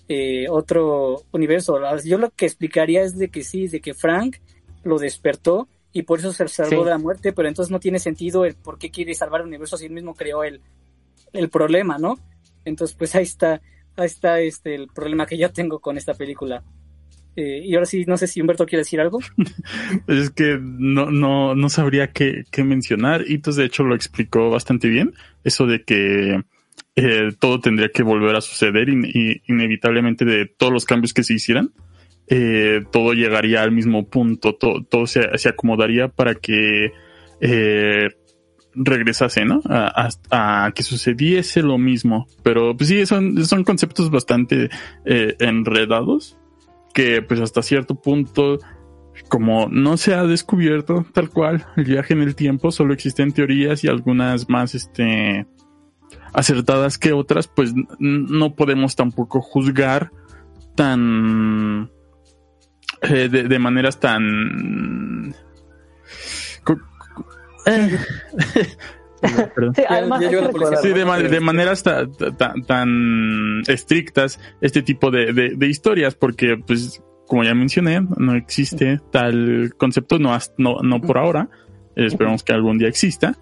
[0.07, 1.79] eh, otro universo.
[2.03, 4.37] Yo lo que explicaría es de que sí, de que Frank
[4.83, 6.83] lo despertó y por eso se salvó Sí.
[6.85, 9.77] de la muerte, pero entonces no tiene sentido el por qué quiere salvar el universo
[9.77, 10.59] si él mismo creó el,
[11.33, 12.17] el problema, ¿no?
[12.65, 13.61] Entonces, pues ahí está,
[13.95, 16.63] ahí está este el problema que yo tengo con esta película.
[17.35, 19.19] Eh, y ahora sí, no sé si Humberto quiere decir algo.
[20.07, 23.23] Es que no, no, no sabría qué, qué mencionar.
[23.27, 25.13] Itos de hecho lo explicó bastante bien.
[25.43, 26.41] Eso de que
[26.95, 31.33] eh, todo tendría que volver a suceder y inevitablemente de todos los cambios que se
[31.33, 31.71] hicieran.
[32.27, 36.91] eh, todo llegaría al mismo punto, todo, todo se, se acomodaría para que
[38.75, 39.61] regresase, ¿no?
[39.65, 42.27] A, a- a que sucediese lo mismo.
[42.43, 44.69] Pero pues sí, son, son conceptos bastante
[45.39, 46.37] enredados
[46.93, 48.59] que pues hasta cierto punto
[49.27, 53.83] como no se ha descubierto tal cual el viaje en el tiempo, solo existen teorías
[53.83, 55.47] y algunas más este
[56.33, 60.11] acertadas que otras, pues no podemos tampoco juzgar
[60.75, 61.91] tan
[63.01, 65.35] eh, de, de maneras tan
[67.65, 67.97] eh.
[69.55, 69.75] Perdón.
[69.75, 70.77] Sí, además ya hay llegó que la policía.
[70.77, 75.55] recordar- Sí, de, ma- de maneras ta- ta- ta- tan estrictas este tipo de, de-
[75.55, 81.17] de historias, porque pues como ya mencioné, no existe tal concepto, no, no, no por
[81.17, 81.49] ahora,
[81.95, 83.37] esperamos que algún día exista,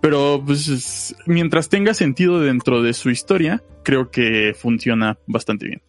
[0.00, 5.82] pero pues es- mientras tenga sentido dentro de su historia, creo que funciona bastante bien.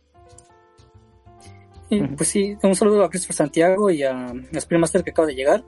[1.92, 5.34] Y, pues sí, un saludo a Christopher Santiago y a Spring Master que acaba de
[5.36, 5.64] llegar.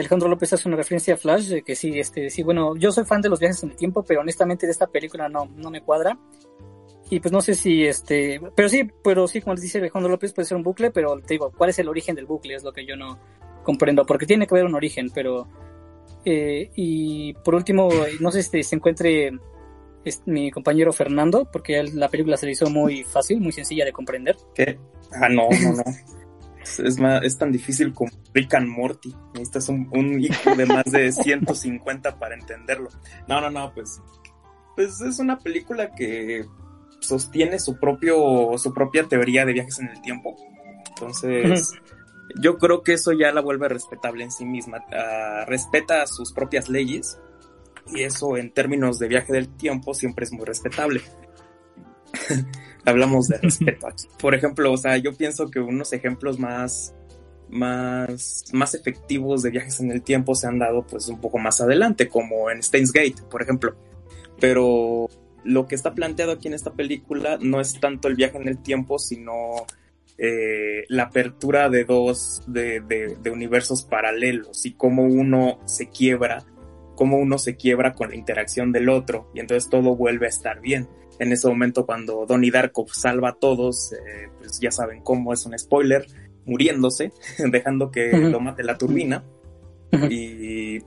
[0.00, 3.04] Alejandro López hace una referencia a Flash, de que sí, este, sí, bueno, yo soy
[3.04, 5.82] fan de los viajes en el tiempo, pero honestamente de esta película no, no me
[5.82, 6.18] cuadra.
[7.10, 10.32] Y pues no sé si este, pero sí, pero sí, como les dice Alejandro López,
[10.32, 12.54] puede ser un bucle, pero te digo, ¿cuál es el origen del bucle?
[12.54, 13.18] Es lo que yo no
[13.64, 15.46] comprendo, porque tiene que haber un origen, pero,
[16.24, 19.30] eh, y por último, no sé si se encuentre
[20.04, 23.84] es- mi compañero Fernando, porque él la película se le hizo muy fácil, muy sencilla
[23.84, 24.36] de comprender.
[24.54, 24.78] ¿Qué?
[25.12, 25.82] Ah, no, no, no.
[26.62, 29.14] Es, es tan difícil como Rick and Morty.
[29.34, 32.88] Necesitas un, un hijo de más de 150 para entenderlo.
[33.28, 34.00] No, no, no, pues.
[34.76, 36.44] Pues es una película que
[37.00, 40.36] sostiene su propio, su propia teoría de viajes en el tiempo.
[40.88, 41.72] Entonces,
[42.40, 44.84] yo creo que eso ya la vuelve respetable en sí misma.
[44.92, 47.18] Ah, respeta sus propias leyes.
[47.94, 51.02] Y eso en términos de viaje del tiempo siempre es muy respetable.
[52.84, 54.06] Hablamos de respeto aquí.
[54.18, 56.94] Por ejemplo, o sea, yo pienso que unos ejemplos más,
[57.48, 61.60] más, más efectivos de viajes en el tiempo se han dado pues un poco más
[61.60, 63.76] adelante, como en Steins Gate, por ejemplo.
[64.40, 65.08] Pero
[65.44, 68.58] lo que está planteado aquí en esta película no es tanto el viaje en el
[68.58, 69.66] tiempo, sino
[70.18, 76.44] eh, la apertura de dos, de, universos paralelos y cómo uno se quiebra,
[76.94, 80.60] cómo uno se quiebra con la interacción del otro y entonces todo vuelve a estar
[80.60, 80.88] bien
[81.22, 85.46] en ese momento cuando Donnie Darko salva a todos, eh, pues ya saben cómo es
[85.46, 86.04] un spoiler,
[86.44, 88.28] muriéndose, dejando que Ujú.
[88.28, 89.24] lo mate la turbina.
[90.08, 90.80] Y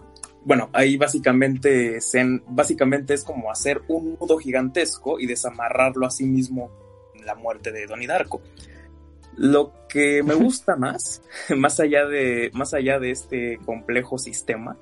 [0.44, 6.26] bueno, ahí básicamente, se, básicamente es como hacer un nudo gigantesco y desamarrarlo a sí
[6.26, 6.72] mismo
[7.14, 8.42] en la muerte de Donnie Darko.
[9.38, 11.22] Lo que me gusta más,
[11.56, 14.76] más allá de, más allá de este complejo sistema,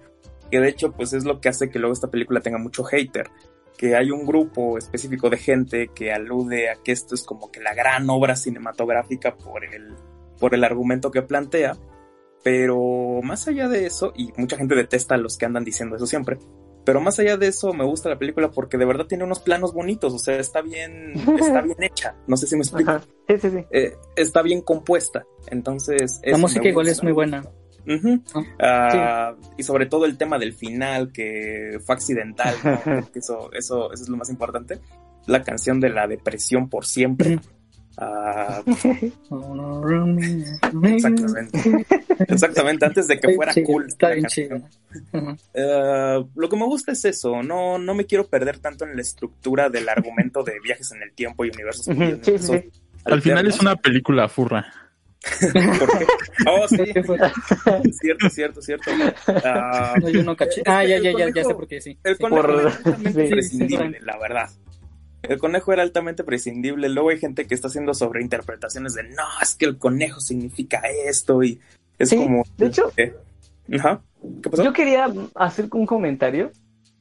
[0.49, 3.29] que de hecho pues es lo que hace que luego esta película tenga mucho hater,
[3.77, 7.59] que hay un grupo específico de gente que alude a que esto es como que
[7.59, 9.93] la gran obra cinematográfica por el,
[10.39, 11.77] por el argumento que plantea,
[12.43, 16.05] pero más allá de eso, y mucha gente detesta a los que andan diciendo eso
[16.05, 16.37] siempre,
[16.85, 19.73] pero más allá de eso me gusta la película porque de verdad tiene unos planos
[19.73, 23.03] bonitos, o sea, está bien, está bien hecha, no sé si me explico, Ajá.
[23.27, 23.65] Sí, sí, sí.
[23.71, 26.19] Eh, está bien compuesta, entonces...
[26.23, 27.43] La música igual es muy buena.
[27.85, 28.21] ¿No?
[28.59, 32.55] Ah, Y sobre todo el tema del final, que fue accidental,
[33.15, 34.79] eso, eso, eso es lo más importante.
[35.25, 37.39] La canción de la depresión por siempre.
[37.97, 38.63] Ah,
[40.83, 41.85] Exactamente.
[42.27, 42.85] exactamente.
[42.85, 43.85] Antes de que fuera cool.
[43.87, 44.57] Está bien chido.
[45.53, 49.01] Eh, lo que me gusta es eso, no, no me quiero perder tanto en la
[49.01, 51.85] estructura del argumento de viajes en el tiempo y universos.
[51.85, 52.69] Sí, sí.
[53.05, 54.65] Al final es una película furra.
[56.47, 57.17] Oh, sí, ¿Qué fue?
[58.01, 58.91] cierto, cierto, cierto.
[59.45, 60.61] Ah, No, yo no caché.
[60.65, 61.97] Ah, ya, ya, ya, ya sé por qué, sí.
[62.03, 64.49] el conejo Por- era altamente sí, prescindible, la verdad.
[65.21, 66.89] El conejo era altamente prescindible.
[66.89, 71.41] Luego hay gente que está haciendo sobreinterpretaciones de no, es que el conejo significa esto
[71.43, 71.61] y
[71.97, 72.43] es Sí, como.
[72.57, 73.15] de hecho- ¿Qué?
[73.77, 74.01] Ajá.
[74.41, 74.63] ¿Qué pasó?
[74.63, 76.51] Yo quería hacer un comentario.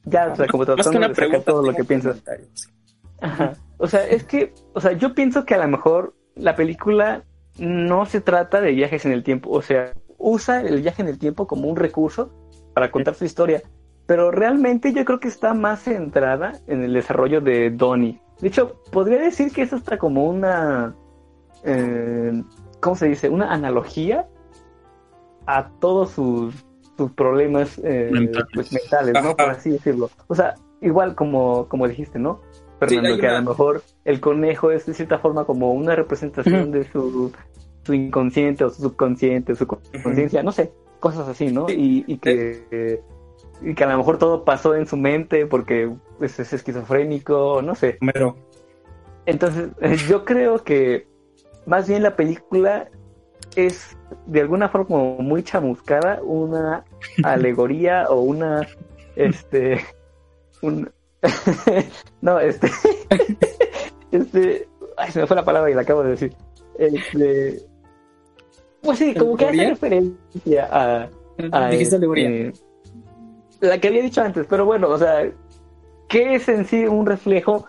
[0.05, 2.21] Ya, o sea, como Más que tratando una de sacar pregunta, todo lo que piensas.
[3.21, 3.53] Ajá.
[3.77, 7.23] O sea, es que, o sea, yo pienso que a lo mejor la película
[7.57, 9.49] no se trata de viajes en el tiempo.
[9.51, 12.31] O sea, usa el viaje en el tiempo como un recurso
[12.73, 13.61] para contar su historia.
[14.05, 18.19] Pero realmente yo creo que está más centrada en el desarrollo de Donnie.
[18.41, 20.95] De hecho, podría decir que eso está como una.
[21.63, 22.43] eh,
[22.81, 23.29] ¿Cómo se dice?
[23.29, 24.27] Una analogía
[25.45, 26.53] a todos sus,
[26.97, 28.47] sus problemas eh, Mentales.
[28.53, 29.35] pues, mentales, ¿no?
[29.37, 30.09] Por así decirlo.
[30.27, 32.41] O sea, igual como, como dijiste, ¿no?
[32.87, 36.83] Fernando, que a lo mejor el conejo es de cierta forma como una representación de
[36.91, 37.31] su,
[37.83, 41.67] su inconsciente o su subconsciente, su conciencia, no sé, cosas así, ¿no?
[41.67, 42.03] Sí.
[42.07, 43.01] Y, y que eh,
[43.61, 47.75] y que a lo mejor todo pasó en su mente porque pues, es esquizofrénico, no
[47.75, 47.97] sé.
[48.01, 48.35] Homero.
[49.25, 51.07] Entonces, eh, yo creo que
[51.65, 52.89] más bien la película
[53.55, 56.83] es de alguna forma como muy chamuscada, una
[57.23, 58.67] alegoría o una,
[59.15, 59.79] este,
[60.61, 60.91] un,
[62.21, 62.69] no, este,
[64.11, 66.33] este, ay, se me fue la palabra y la acabo de decir.
[66.77, 67.61] Este,
[68.81, 71.09] pues sí, como que hace referencia a,
[71.51, 72.29] a, Dijiste alegoría.
[72.29, 72.53] eh,
[73.61, 75.29] la que había dicho antes, pero bueno, o sea,
[76.09, 77.65] que es en sí un reflejo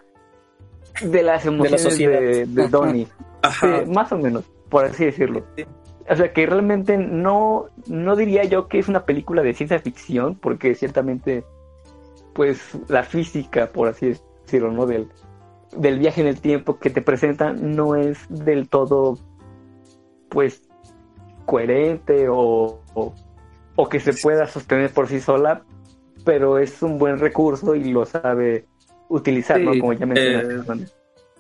[1.03, 2.71] de las emociones de, de Ajá.
[2.71, 3.09] Donnie,
[3.43, 3.85] Ajá.
[3.85, 5.45] Sí, más o menos, por así decirlo.
[6.09, 10.35] O sea, que realmente no, no diría yo que es una película de ciencia ficción,
[10.35, 11.45] porque ciertamente,
[12.35, 14.87] pues, la física, por así decirlo, ¿no?
[14.87, 15.09] Del,
[15.77, 19.19] del viaje en el tiempo que te presentan no es del todo,
[20.29, 20.63] pues,
[21.47, 23.15] coherente o, o,
[23.77, 25.63] o que se pueda sostener por sí sola,
[26.25, 28.67] pero es un buen recurso y lo sabe
[29.09, 29.73] utilizar, ¿no?
[29.73, 30.83] Sí, Como ya mencionaste.
[30.83, 30.87] eh.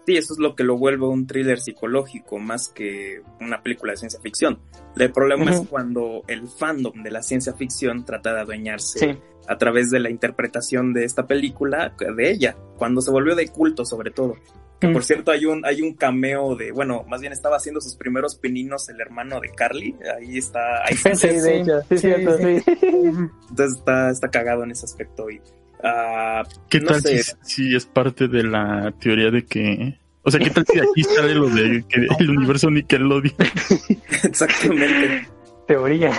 [0.07, 3.97] Sí, eso es lo que lo vuelve un thriller psicológico más que una película de
[3.97, 4.59] ciencia ficción.
[4.97, 9.19] El problema es cuando el fandom de la ciencia ficción trata de adueñarse Sí.
[9.49, 13.85] a través de la interpretación de esta película, de ella, cuando se volvió de culto
[13.87, 14.37] sobre todo.
[14.79, 14.93] Que Mm.
[14.93, 18.35] por cierto hay un, hay un cameo de, bueno, más bien estaba haciendo sus primeros
[18.37, 21.99] pininos el hermano de Carly, ahí está, ahí está, Sí, de sí, hecho, sí, sí,
[21.99, 22.61] cierto, sí.
[22.61, 22.71] sí.
[23.49, 25.41] entonces está, está cagado en ese aspecto y,
[25.83, 27.23] ah, ¿Qué No tal sé.
[27.23, 29.99] si, si es parte de la teoría de que...
[30.23, 33.35] O sea, ¿qué tal si aquí sale lo de que el universo Nickelodeon?
[34.23, 35.29] exactamente.
[35.67, 36.13] Teoría.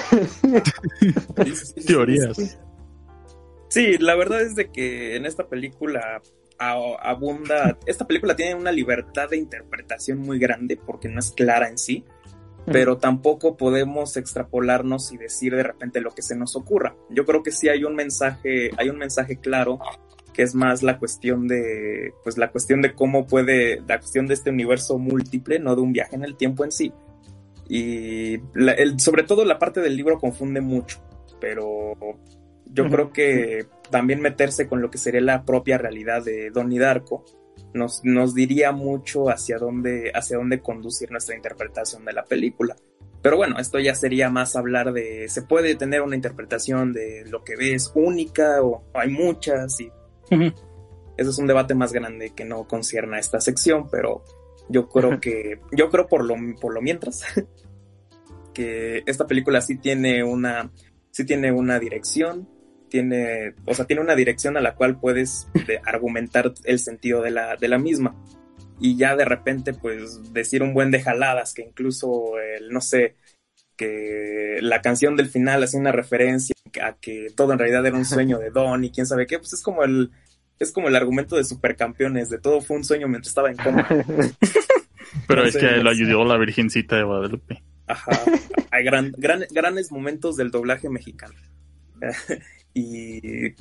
[1.85, 2.57] Teorías.
[3.69, 3.97] sí.
[3.97, 6.21] La verdad es de que en esta película
[6.57, 11.77] abunda, esta película tiene una libertad de interpretación muy grande porque no es clara en
[11.77, 12.05] sí,
[12.65, 16.95] pero tampoco podemos extrapolarnos y decir de repente lo que se nos ocurra.
[17.09, 19.79] Yo creo que sí hay un mensaje, hay un mensaje claro
[20.33, 24.33] que es más la cuestión de, pues la cuestión de cómo puede, la cuestión de
[24.33, 26.91] este universo múltiple, no de un viaje en el tiempo en sí.
[27.69, 30.99] Y la- el- sobre todo la parte del libro confunde mucho,
[31.39, 31.93] pero
[32.65, 37.23] yo creo que también meterse con lo que sería la propia realidad de Donnie Darko
[37.75, 42.75] nos, nos diría mucho hacia dónde, hacia dónde conducir nuestra interpretación de la película.
[43.21, 47.43] Pero bueno, esto ya sería más hablar de, se puede tener una interpretación de lo
[47.43, 49.91] que ves única o, o hay muchas y
[51.17, 54.23] eso es un debate más grande que no concierne a esta sección, pero
[54.69, 57.23] yo creo que, yo creo por lo, por lo mientras,
[58.53, 60.71] que esta película sí tiene una,
[61.11, 62.49] sí tiene una dirección,
[62.95, 67.29] tiene, o sea, tiene una dirección a la cual puedes de- argumentar el sentido de
[67.31, 68.15] la, de la misma.
[68.79, 73.17] Y ya de repente, pues, decir un buen de jaladas, que incluso el, no sé,
[73.75, 78.05] que la canción del final hace una referencia a que todo en realidad era un
[78.05, 80.11] sueño de Don y quién sabe qué, pues es como el,
[80.57, 83.85] es como el argumento de supercampeones, de todo fue un sueño mientras estaba en coma.
[85.27, 87.61] Pero No es sé, que lo ayudó la Virgencita de Guadalupe.
[87.87, 88.11] Ajá.
[88.71, 91.35] Hay gran, gran, grandes momentos del doblaje mexicano.
[92.75, 93.55] y,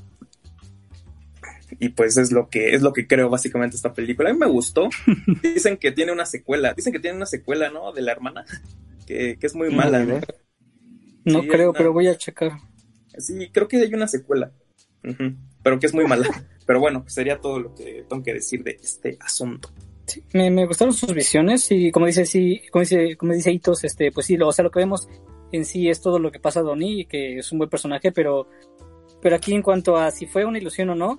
[1.81, 4.31] y pues es lo que es lo que creo básicamente esta película.
[4.31, 4.89] A mí me gustó.
[5.43, 6.75] Dicen que tiene una secuela.
[6.75, 7.93] Dicen que tiene una secuela, ¿no?
[7.93, 8.45] De la hermana.
[9.07, 9.99] Que, que es muy No, mala.
[9.99, 10.05] ¿no?
[10.17, 10.21] idea.
[11.27, 12.53] No Sí, creo, una- pero voy a checar.
[13.19, 14.51] Sí, creo que hay una secuela.
[15.63, 16.27] Pero que es muy mala.
[16.67, 19.71] Pero bueno, sería todo lo que tengo que decir de este asunto.
[20.07, 23.85] Sí, me, me gustaron sus visiones y como dice sí, como dice, como dice Hitos,
[23.85, 25.07] este, pues sí, lo, o sea, lo que vemos
[25.53, 28.11] en sí es todo lo que pasa a Donnie y que es un buen personaje,
[28.11, 28.49] pero,
[29.25, 31.19] pero aquí en cuanto a si fue una ilusión o no,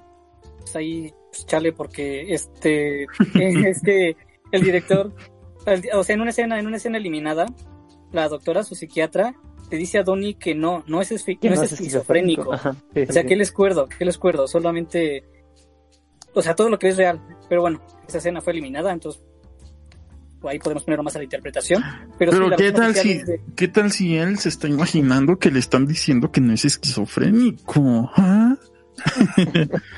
[0.59, 4.15] pues ahí pues, chale porque este, es que
[4.51, 5.11] el director,
[5.65, 7.47] el- o sea, en una escena, en una escena eliminada,
[8.11, 9.33] la doctora, su psiquiatra,
[9.71, 12.53] le dice a Donnie que no, no es, esfi- no es esquizofrénico.
[12.53, 13.27] Ajá, sí, O sea, sí.
[13.27, 15.23] que él es cuerdo, que él es cuerdo, solamente.
[16.35, 17.19] O sea, todo lo que es real.
[17.49, 19.23] Pero bueno, esa escena fue eliminada, entonces.
[20.49, 21.83] Ahí podemos ponerlo más a la interpretación.
[22.17, 25.37] Pero, sí, Pero la qué tal si, de- qué tal si él se está imaginando
[25.37, 28.55] que le están diciendo que no es esquizofrénico, ¿ah?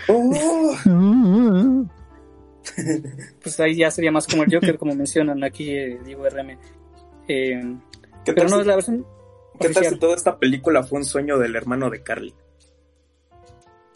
[0.08, 1.86] Oh,
[3.41, 6.58] Pues ahí ya sería más como el Joker, como mencionan aquí, eh, digo RM.
[7.30, 7.76] Eh,
[8.26, 9.06] ¿Qué pero tal, no si, es la versión.
[9.60, 12.34] qué tal si toda esta película fue un sueño del hermano de Carly?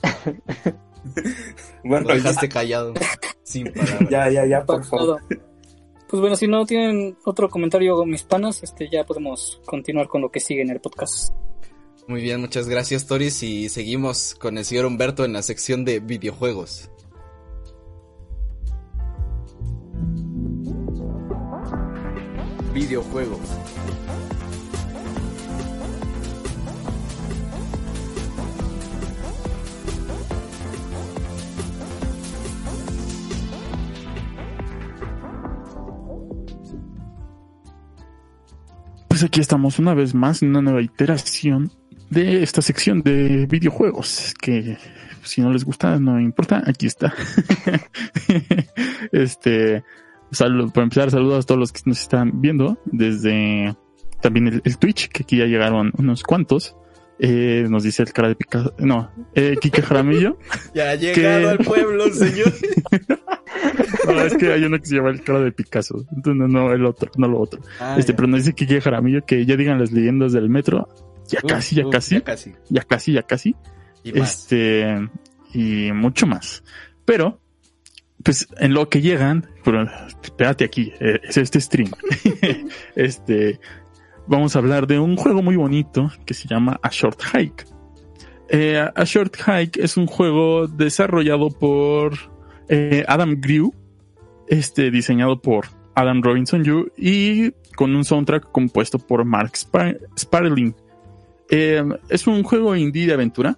[1.84, 2.93] bueno, Lo dejaste callado.
[3.43, 4.10] Sin palabras.
[4.10, 5.20] ya, ya, ya, por favor.
[5.28, 5.41] Todo.
[6.12, 10.30] Pues bueno, si no tienen otro comentario, mis panas, este ya podemos continuar con lo
[10.30, 11.34] que sigue en el podcast.
[12.05, 13.41] Muy bien, muchas gracias, Toris.
[13.43, 16.89] Y seguimos con el señor Humberto en la sección de videojuegos.
[22.74, 23.39] Videojuegos.
[39.24, 41.72] Aquí estamos una vez más en una nueva iteración
[42.09, 44.78] de esta sección de videojuegos que
[45.24, 47.13] si no les gusta no importa, aquí está.
[49.11, 49.84] este,
[50.32, 53.76] salud, para empezar, saludos a todos los que nos están viendo desde
[54.22, 56.76] también el Twitch, que aquí ya llegaron unos cuantos.
[57.24, 60.39] Eh, nos dice el cara de Picasso, no, eh, Kike Jaramillo.
[60.74, 62.51] Ya ha llegado al pueblo, señor.
[64.07, 66.03] No, es que hay uno que se llama el cara de Picasso.
[66.15, 67.61] Entonces, no, no, el otro, no lo otro.
[67.80, 68.15] Ah, este, ya.
[68.15, 70.88] pero nos dice Kike Jaramillo que ya digan las leyendas del metro.
[71.28, 72.53] Ya casi, ya casi, Ya casi.
[72.69, 73.55] ya casi, ya casi.
[74.03, 74.32] Y más.
[74.32, 75.07] Este,
[75.53, 76.63] y mucho más.
[77.05, 77.39] Pero,
[78.24, 79.88] pues, en lo que llegan, pero
[80.24, 81.91] espérate aquí, eh, es este stream.
[82.95, 83.59] este,
[84.28, 87.65] vamos a hablar de un juego muy bonito que se llama A Short Hike.
[88.49, 92.13] Eh, A Short Hike es un juego desarrollado por
[92.69, 93.74] eh, Adam Grew,
[94.47, 100.76] este, diseñado por Adam Robinson Yu y con un soundtrack compuesto por Mark Spa- Sparling.
[101.49, 103.57] Eh, es un juego indie de aventura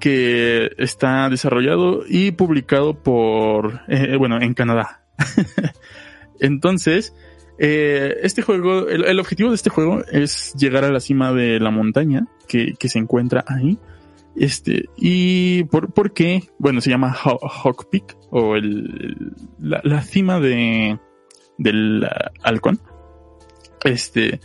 [0.00, 3.80] que está desarrollado y publicado por,
[4.18, 5.02] bueno, en Canadá.
[6.40, 7.14] Entonces,
[7.58, 11.70] eh, este juego, el, objetivo de este juego es llegar a la cima de la
[11.70, 13.78] montaña que, que se encuentra ahí.
[14.36, 16.42] Este, y por, ¿por qué?
[16.58, 20.98] Bueno, se llama Haw- Hawk Peak o el, la, la cima de,
[21.56, 22.06] del
[22.42, 22.78] halcón.
[23.84, 24.40] Este,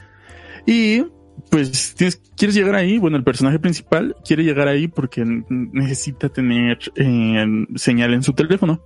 [0.66, 1.03] y
[1.49, 6.80] pues tienes, quieres llegar ahí, bueno, el personaje principal quiere llegar ahí porque necesita tener
[6.95, 7.45] eh,
[7.76, 8.82] señal en su teléfono.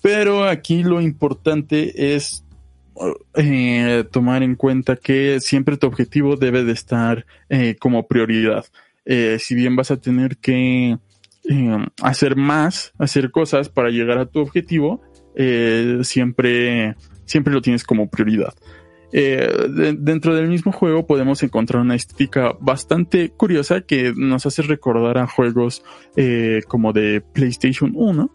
[0.02, 2.44] Pero aquí lo importante es
[3.36, 8.66] eh, tomar en cuenta que siempre tu objetivo debe de estar eh, como prioridad.
[9.06, 10.98] Eh, si bien vas a tener que
[11.50, 15.02] eh, hacer más, hacer cosas para llegar a tu objetivo,
[15.36, 18.54] eh, siempre, siempre lo tienes como prioridad.
[19.12, 24.62] Eh, de- dentro del mismo juego podemos encontrar una estética bastante curiosa que nos hace
[24.64, 25.84] recordar a juegos
[26.18, 28.30] eh, como de PlayStation 1.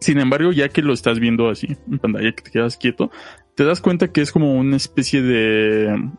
[0.00, 3.10] Sin embargo, ya que lo estás viendo así en pantalla, que te quedas quieto,
[3.56, 6.10] te das cuenta que es como una especie de,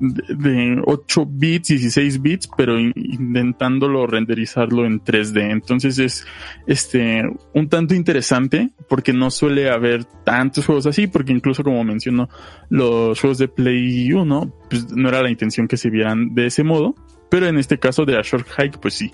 [0.00, 5.50] de, de 8 bits, 16 bits, pero in- intentándolo renderizarlo en 3D.
[5.50, 6.26] Entonces es
[6.66, 7.22] este
[7.54, 12.28] un tanto interesante porque no suele haber tantos juegos así, porque incluso como menciono,
[12.68, 16.62] los juegos de Play 1, pues no era la intención que se vieran de ese
[16.64, 16.94] modo,
[17.30, 19.12] pero en este caso de A Short Hike, pues sí.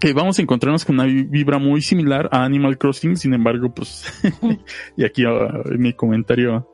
[0.00, 3.72] Que vamos a encontrarnos con una vi- vibra muy similar a Animal Crossing, sin embargo,
[3.72, 4.04] pues,
[4.96, 6.68] y aquí ah, mi comentario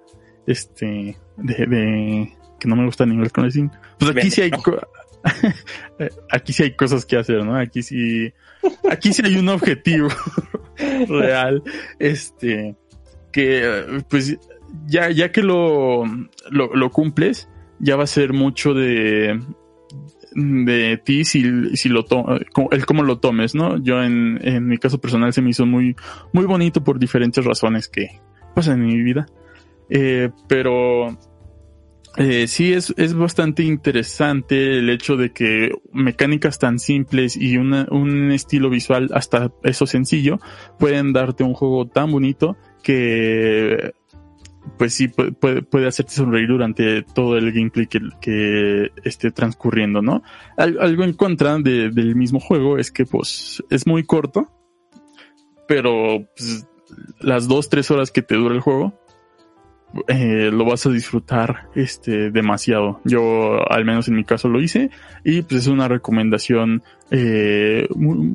[0.47, 3.71] este, de que no me gusta Animal Crossing.
[3.99, 4.51] Pues aquí sí hay,
[6.31, 7.57] aquí sí hay cosas que hacer, ¿no?
[7.57, 8.33] Aquí sí,
[8.89, 10.09] aquí sí hay un objetivo
[11.09, 11.63] real,
[11.99, 12.77] este,
[13.33, 14.39] que, pues,
[14.87, 16.05] ya, ya que lo,
[16.51, 17.49] lo, lo cumples,
[17.81, 19.41] ya va a ser mucho de,
[20.33, 22.05] de ti si, si lo
[22.71, 23.79] el cómo lo tomes, ¿no?
[23.79, 25.97] Yo en, en mi caso personal se me hizo muy,
[26.33, 28.21] muy bonito por diferentes razones que
[28.55, 29.27] pasan en mi vida.
[29.89, 31.19] Eh, pero
[32.17, 38.33] eh, sí es, es bastante interesante el hecho de que mecánicas tan simples y un
[38.33, 40.39] estilo visual hasta eso sencillo
[40.79, 43.93] pueden darte un juego tan bonito que
[44.77, 50.23] pues sí puede, puede, hacerte sonreír durante todo el gameplay que, que esté transcurriendo, ¿no?
[50.57, 54.51] Al- algo en contra de- del mismo juego es que pues es muy corto,
[55.67, 56.67] pero pues,
[57.21, 59.00] las dos, tres horas que te dura el juego,
[60.09, 63.01] eh, lo vas a disfrutar este demasiado.
[63.05, 64.91] Yo al menos en mi caso lo hice
[65.25, 68.35] y pues es una recomendación eh, muy-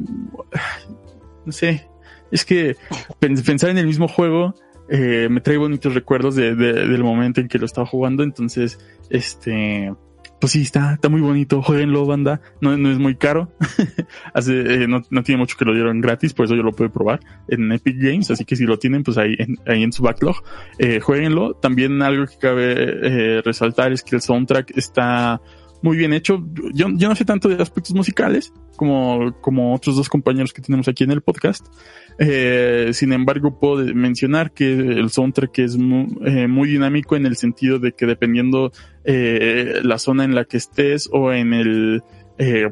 [1.46, 1.88] no sé,
[2.32, 2.76] es que
[3.20, 4.56] pen- pensar en el mismo juego
[4.90, 8.78] eh, me trae bonitos recuerdos de- del momento en que lo estaba jugando, entonces
[9.10, 9.94] este
[10.46, 11.64] pues sí, está, está muy bonito.
[11.64, 12.40] Jueguenlo, banda.
[12.62, 13.52] No, es muy caro.
[14.36, 17.20] Hace, eh, no, tiene mucho que lo dieron gratis, por eso yo lo puedo probar
[17.48, 18.30] en Epic Games.
[18.30, 20.36] Así que si lo tienen, pues ahí en, ahí en su backlog,
[20.78, 21.56] eh, jueguenlo.
[21.56, 25.42] También algo que cabe eh, resaltar es que el soundtrack está
[25.82, 26.44] muy bien hecho.
[26.74, 30.88] Yo, yo no sé tanto de aspectos musicales como, como otros dos compañeros que tenemos
[30.88, 31.68] aquí en el podcast.
[32.18, 37.80] Eh, sin embargo, puedo mencionar que el soundtrack es eh, muy dinámico en el sentido
[37.80, 38.72] de que dependiendo
[39.04, 42.04] eh, la zona en la que estés o en el,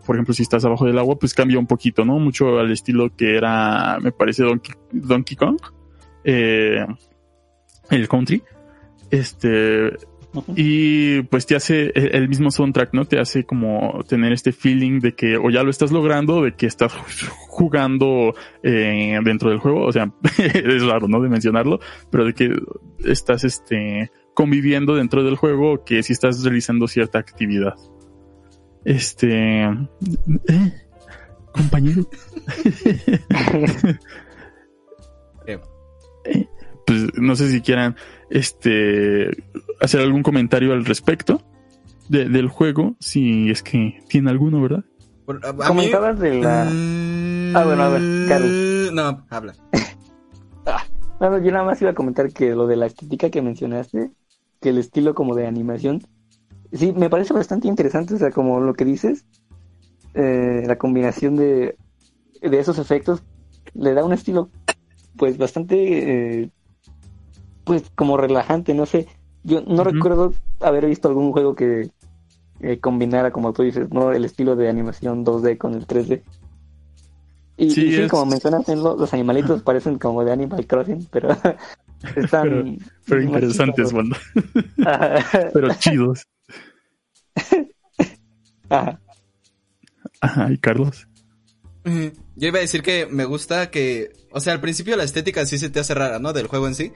[0.06, 2.20] por ejemplo, si estás abajo del agua, pues cambia un poquito, ¿no?
[2.20, 5.58] Mucho al estilo que era, me parece, Donkey, Donkey Kong,
[6.24, 6.86] eh,
[7.90, 8.44] el country.
[9.10, 9.94] Este,
[10.56, 13.06] y pues te hace el mismo soundtrack, ¿no?
[13.06, 16.66] Te hace como tener este feeling de que o ya lo estás logrando, de que
[16.66, 16.94] estás
[17.48, 19.86] jugando eh, dentro del juego.
[19.86, 21.22] O sea, es raro, ¿no?
[21.22, 21.80] De mencionarlo,
[22.10, 22.56] pero de que
[23.06, 27.76] estás este conviviendo dentro del juego que si estás realizando cierta actividad.
[28.84, 30.74] Este eh,
[31.52, 32.10] compañero.
[36.86, 37.96] Pues no sé si quieran
[38.30, 39.30] este
[39.80, 41.42] hacer algún comentario al respecto
[42.10, 44.84] de- del juego, si es que tiene alguno, ¿verdad?
[45.26, 46.66] por- a- a mí- Comentabas de la...
[46.66, 48.54] Mm, Ah, bueno, a ver, Carlos.
[48.92, 49.54] No, habla.
[51.20, 54.12] Bueno, yo nada más iba a comentar que lo de la estética que mencionaste,
[54.60, 56.02] que el estilo como de animación,
[56.74, 59.26] sí, me parece bastante interesante, o sea, como lo que dices,
[60.16, 61.78] eh, la combinación de,
[62.42, 63.24] de esos efectos
[63.74, 64.50] le da un estilo,
[65.16, 66.50] pues, bastante, eh,
[67.64, 69.08] pues, como relajante, no sé,
[69.44, 71.90] yo no recuerdo haber visto algún juego que
[72.62, 74.12] eh, combinara, como tú dices, ¿no?
[74.14, 76.22] El estilo de animación 2D con el 3D.
[77.58, 81.08] Y Sí, y sí, es- como mencionas, lo- los animalitos parecen como de Animal Crossing,
[81.12, 81.30] pero
[82.16, 82.44] están...
[82.50, 82.66] Pero-
[83.06, 84.18] Pero interesantes, banda.
[84.86, 85.50] Ajá.
[85.54, 86.26] Pero chidos.
[88.70, 89.00] Ajá.
[90.22, 91.08] Ajá, y Carlos.
[91.86, 92.12] Ujú.
[92.36, 95.58] Yo iba a decir que me gusta que, o sea, al principio la estética sí
[95.58, 96.34] se te hace rara, ¿no?
[96.34, 96.94] Del juego en sí.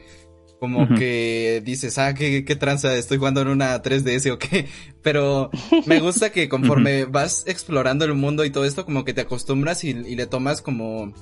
[0.59, 4.67] Como que dices, ah, qué, qué tranza, estoy jugando en una 3DS o qué.
[5.03, 5.51] Pero
[5.85, 9.83] me gusta que conforme vas explorando el mundo y todo esto, como que te acostumbras
[9.83, 11.13] y, y le tomas como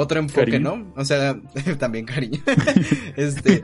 [0.00, 0.76] otro enfoque, Cariño.
[0.76, 0.92] ¿no?
[0.96, 1.36] O sea,
[1.78, 2.40] también cariño.
[3.16, 3.60] este,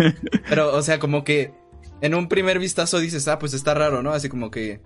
[0.48, 1.52] pero, o sea, como que
[2.00, 4.12] en un primer vistazo dices, ah, pues está raro, ¿no?
[4.12, 4.80] Así como que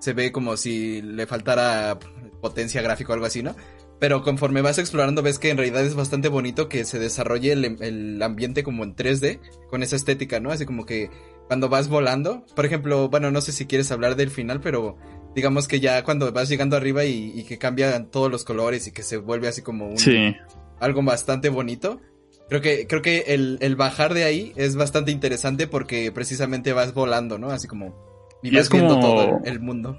[0.00, 1.98] se ve como si le faltara
[2.40, 3.54] potencia gráfica o algo así, ¿no?
[4.00, 7.82] Pero conforme vas explorando ves que en realidad es bastante bonito que se desarrolle el,
[7.82, 10.50] el ambiente como en 3D con esa estética, ¿no?
[10.52, 11.10] Así como que
[11.48, 14.96] cuando vas volando, por ejemplo, bueno, no sé si quieres hablar del final, pero
[15.34, 18.92] digamos que ya cuando vas llegando arriba y, y que cambian todos los colores y
[18.92, 20.34] que se vuelve así como un, Sí.
[20.78, 22.00] algo bastante bonito.
[22.48, 26.94] Creo que, creo que el, el bajar de ahí es bastante interesante porque precisamente vas
[26.94, 27.50] volando, ¿no?
[27.50, 27.94] Así como,
[28.42, 29.98] y Y vas es viendo todo el, el mundo.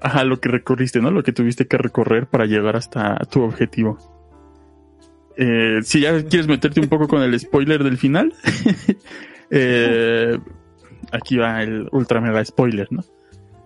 [0.00, 1.10] Ajá, lo que recorriste, ¿no?
[1.10, 3.98] Lo que tuviste que recorrer para llegar hasta tu objetivo.
[5.36, 8.34] Eh, si ya quieres meterte un poco con el spoiler del final,
[9.50, 10.38] eh,
[11.12, 13.04] aquí va el ultra mega spoiler, ¿no?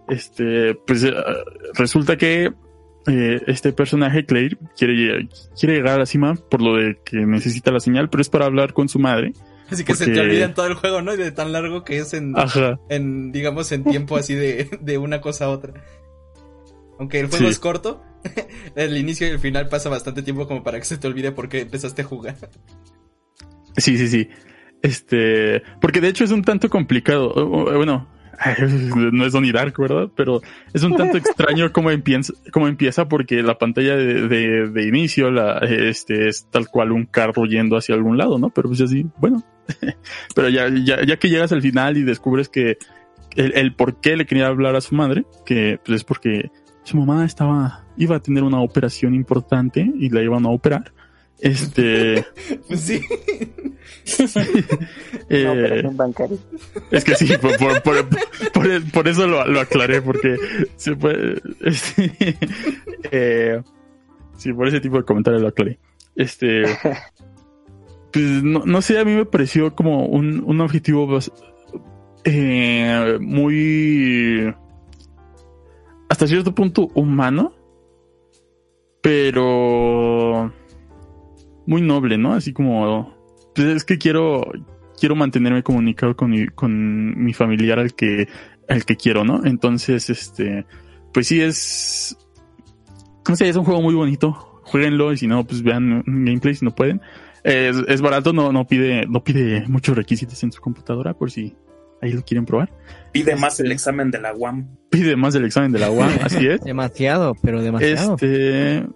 [0.08, 1.14] Este, pues eh,
[1.74, 2.52] resulta que
[3.06, 5.28] este personaje, Claire, quiere,
[5.58, 8.46] quiere llegar a la cima por lo de que necesita la señal, pero es para
[8.46, 9.34] hablar con su madre.
[9.68, 11.12] Así que se te olvida en todo el juego, ¿no?
[11.12, 12.78] Y de tan largo que es en, Ajá.
[12.88, 15.74] en digamos, en tiempo así de, de una cosa a otra.
[16.98, 17.50] Aunque el juego Sí.
[17.50, 18.02] es corto,
[18.76, 21.48] el inicio y el final pasa bastante tiempo como para que se te olvide por
[21.48, 22.36] qué empezaste a jugar.
[23.76, 24.28] Sí, sí, sí.
[24.82, 27.28] Este, porque de hecho es un tanto complicado.
[27.34, 28.08] O- Bueno,
[29.12, 30.10] no es Donnie Dark, ¿verdad?
[30.14, 30.40] Pero
[30.72, 35.30] es un tanto extraño cómo empieza, cómo empieza porque la pantalla de, de, de inicio
[35.30, 38.50] la, este, es tal cual un carro yendo hacia algún lado, ¿no?
[38.50, 39.42] Pero pues así, bueno.
[40.34, 42.76] Pero ya, ya, ya que llegas al final y descubres que
[43.34, 46.50] el, el por qué le quería hablar a su madre, que pues es porque
[46.84, 50.92] su mamá estaba, iba a tener una operación importante y la iban a operar.
[51.40, 52.24] Este,
[52.68, 53.00] Pues sí.
[55.28, 56.38] eh, Una operación bancaria.
[56.90, 58.08] es que sí, por, por, por,
[58.52, 60.36] por- por eso lo, lo aclaré, porque
[60.76, 61.40] se puede.
[61.60, 62.36] este,
[63.10, 63.60] eh,
[64.36, 65.78] sí, por ese tipo de comentarios lo aclaré.
[66.16, 66.62] Este.
[68.12, 71.18] Pues no, no sé, a mí me pareció como un, un objetivo
[72.24, 74.54] eh, muy.
[76.14, 77.52] Hasta cierto punto humano,
[79.02, 80.52] pero.
[81.66, 82.34] muy noble, ¿no?
[82.34, 83.12] Así como.
[83.54, 84.50] Pues es que quiero
[84.98, 88.28] quiero mantenerme comunicado con mi, con mi familiar al que,
[88.68, 89.44] al que quiero, ¿no?
[89.44, 90.66] Entonces, este,
[91.12, 92.16] pues sí es,
[93.28, 94.32] no sé, es un juego muy bonito.
[94.62, 97.00] Jueguenlo y si no, pues vean gameplay si no pueden.
[97.42, 101.54] Es, es barato, no, no pide, no pide muchos requisitos en su computadora por si
[102.04, 102.70] ahí lo quieren probar.
[103.12, 104.68] Pide más el examen de la UAM.
[104.90, 106.60] Pide más del examen de la UAM, así es.
[106.62, 108.14] Demasiado, pero demasiado.
[108.14, 108.86] Este,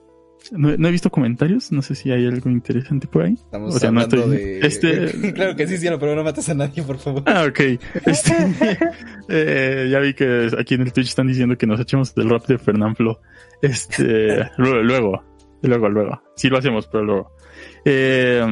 [0.53, 3.35] no, no he visto comentarios, no sé si hay algo interesante por ahí.
[3.35, 4.61] Estamos O sea, no hablando estoy- de...
[4.67, 7.23] este- claro que sí, cielo, pero no mates a nadie, por favor.
[7.27, 7.61] Ah, ok.
[8.07, 8.33] Este,
[9.29, 12.47] eh, ya vi que aquí en el Twitch están diciendo que nos echemos del rap
[12.47, 13.19] de Fernanfloo.
[13.63, 15.25] Este, luego, luego,
[15.63, 16.23] luego, luego.
[16.37, 17.33] Sí lo hacemos, pero luego.
[17.85, 18.47] Eh,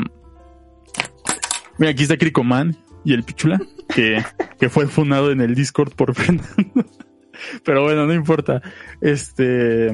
[1.78, 2.76] mira, aquí está Cricoman
[3.06, 3.58] y el Pichula,
[3.94, 4.22] que,
[4.60, 6.44] que fue fundado en el Discord por Fernando.
[7.64, 8.60] Pero bueno, no importa.
[9.00, 9.92] Este,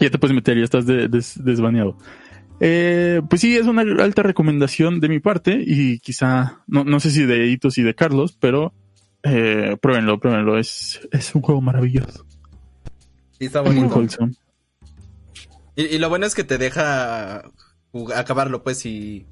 [0.00, 1.96] ya te puedes meter, ya estás de- des- desbaneado.
[2.60, 7.10] Eh, pues sí, es una alta recomendación de mi parte y quizá, no, no sé
[7.12, 8.72] si de Hitos y de Carlos, pero
[9.22, 10.58] eh, pruébenlo, pruébenlo.
[10.58, 12.26] Es, es un juego maravilloso.
[13.38, 13.94] Y está Muy bonito.
[13.94, 14.32] wholesome.
[15.76, 17.42] Y, y lo bueno es que te deja
[18.16, 19.26] acabarlo, pues, y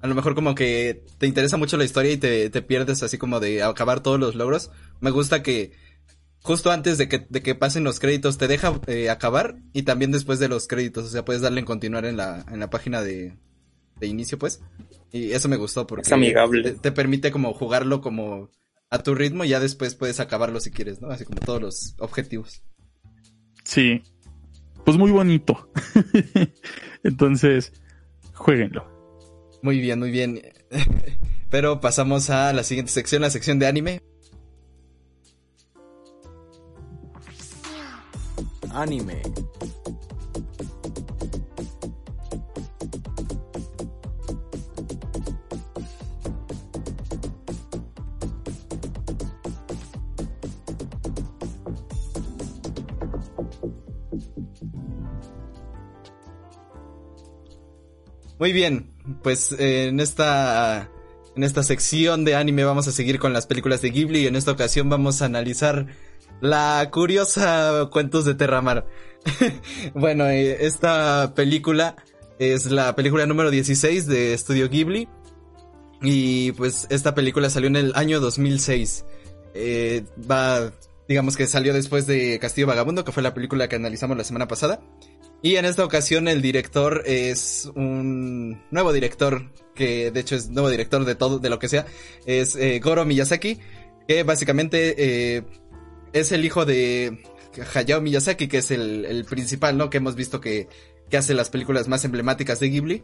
[0.00, 3.18] a lo mejor como que te interesa mucho la historia y te, te pierdes así
[3.18, 4.70] como de acabar todos los logros.
[5.00, 5.72] Me gusta que
[6.42, 10.12] justo antes de que, de que pasen los créditos te deja eh, acabar y también
[10.12, 13.02] después de los créditos, o sea, puedes darle en continuar en la, en la página
[13.02, 13.36] de,
[13.98, 14.60] de inicio, pues.
[15.10, 16.62] Y eso me gustó porque Es amigable.
[16.62, 18.50] Te, te permite como jugarlo como
[18.90, 21.08] a tu ritmo y ya después puedes acabarlo si quieres, ¿no?
[21.10, 22.62] Así como todos los objetivos.
[23.64, 24.02] Sí.
[24.84, 25.70] Pues muy bonito.
[27.02, 27.72] Entonces,
[28.32, 28.97] jueguenlo.
[29.62, 30.42] Muy bien, muy bien.
[31.50, 34.02] Pero pasamos a la siguiente sección, la sección de anime.
[38.70, 39.22] Anime.
[58.38, 58.90] Muy bien,
[59.22, 60.88] pues eh, en esta
[61.34, 64.36] en esta sección de anime vamos a seguir con las películas de Ghibli y en
[64.36, 65.86] esta ocasión vamos a analizar
[66.40, 68.86] la curiosa Cuentos de Terramar.
[69.94, 71.96] bueno, eh, esta película
[72.38, 75.08] es la película número 16 de Estudio Ghibli
[76.02, 79.04] y pues esta película salió en el año 2006.
[79.54, 80.72] Eh, va,
[81.08, 84.46] digamos que salió después de Castillo Vagabundo, que fue la película que analizamos la semana
[84.46, 84.80] pasada.
[85.40, 90.68] Y en esta ocasión el director es un nuevo director, que de hecho es nuevo
[90.68, 91.86] director de todo, de lo que sea,
[92.26, 93.58] es eh, Goro Miyazaki,
[94.08, 94.94] que básicamente
[95.36, 95.42] eh,
[96.12, 97.22] es el hijo de
[97.74, 99.90] Hayao Miyazaki, que es el, principal, ¿no?
[99.90, 100.68] Que hemos visto que,
[101.08, 103.02] que hace las películas más emblemáticas de Ghibli.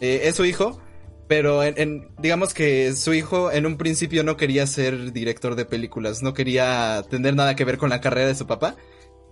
[0.00, 0.80] Eh, es su hijo,
[1.28, 5.64] pero en, en- digamos que su hijo en un principio no quería ser director de
[5.66, 8.74] películas, no quería tener nada que ver con la carrera de su papá.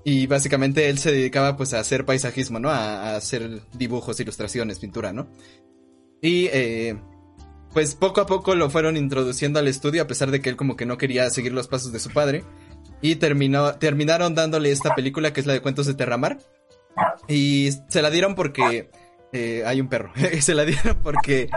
[0.05, 2.71] Y básicamente él se dedicaba pues a hacer paisajismo, ¿no?
[2.71, 5.29] A, a hacer dibujos, ilustraciones, pintura, ¿no?
[6.21, 6.97] Y eh,
[7.75, 10.77] pues poco a poco lo fueron introduciendo al estudio a pesar de que él como
[10.77, 12.45] que no quería seguir los pasos de su padre.
[13.03, 16.39] Y terminó, terminaron dándole esta película que es la de Cuentos de Terramar.
[17.29, 18.91] Y se la dieron porque
[19.33, 20.13] eh, hay un perro.
[20.41, 21.51] se la dieron porque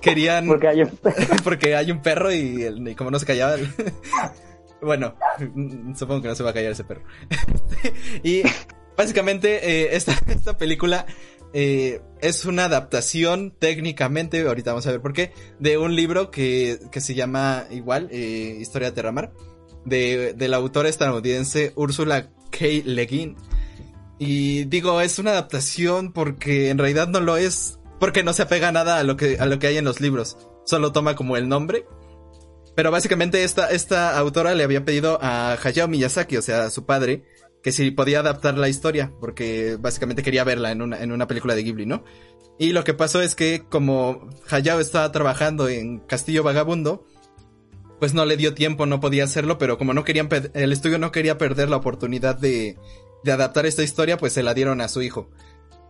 [0.00, 0.46] querían...
[0.46, 0.98] Porque hay un...
[1.44, 3.56] porque hay un perro y, y como no se callaba.
[4.84, 5.14] bueno,
[5.96, 7.02] supongo que no se va a callar ese perro.
[8.22, 8.42] y
[8.96, 11.06] básicamente eh, esta, esta película
[11.52, 16.78] eh, es una adaptación técnicamente, ahorita vamos a ver por qué, de un libro que,
[16.90, 19.32] que se llama igual, eh, Historia de Terramar,
[19.84, 22.66] de, de la autora estadounidense Úrsula K.
[22.84, 23.36] Le Guin.
[24.18, 28.72] Y digo, es una adaptación porque en realidad no lo es, porque no se apega
[28.72, 30.36] nada a lo que, a lo que hay en los libros.
[30.64, 31.84] solo toma como el nombre.
[32.74, 36.84] Pero básicamente esta, esta autora le había pedido a Hayao Miyazaki, o sea, a su
[36.84, 37.24] padre,
[37.62, 41.54] que si podía adaptar la historia, porque básicamente quería verla en una, en una película
[41.54, 42.04] de Ghibli, ¿no?
[42.58, 47.06] Y lo que pasó es que como Hayao estaba trabajando en Castillo Vagabundo,
[47.98, 51.10] pues no le dio tiempo, no podía hacerlo, pero como no querían, el estudio no
[51.10, 52.76] quería perder la oportunidad de,
[53.24, 55.30] de adaptar esta historia, pues se la dieron a su hijo.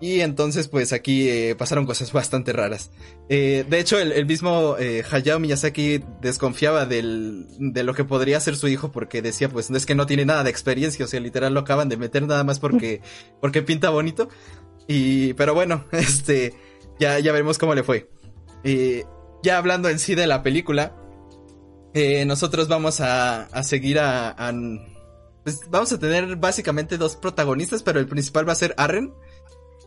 [0.00, 2.90] Y entonces, pues aquí eh, pasaron cosas bastante raras.
[3.28, 8.56] Eh, de hecho, el, mismo eh, Hayao Miyazaki desconfiaba del, de lo que podría ser
[8.56, 11.20] su hijo porque decía, pues no es que no tiene nada de experiencia, o sea,
[11.20, 13.00] literal lo acaban de meter nada más porque,
[13.40, 14.28] porque pinta bonito.
[14.86, 16.54] Y, pero bueno, este,
[16.98, 18.10] ya, ya veremos cómo le fue.
[19.42, 20.96] ya hablando en sí de la película,
[22.26, 24.52] nosotros vamos a, a seguir a, a
[25.44, 29.12] pues vamos a tener básicamente dos protagonistas, pero el principal va a ser Arren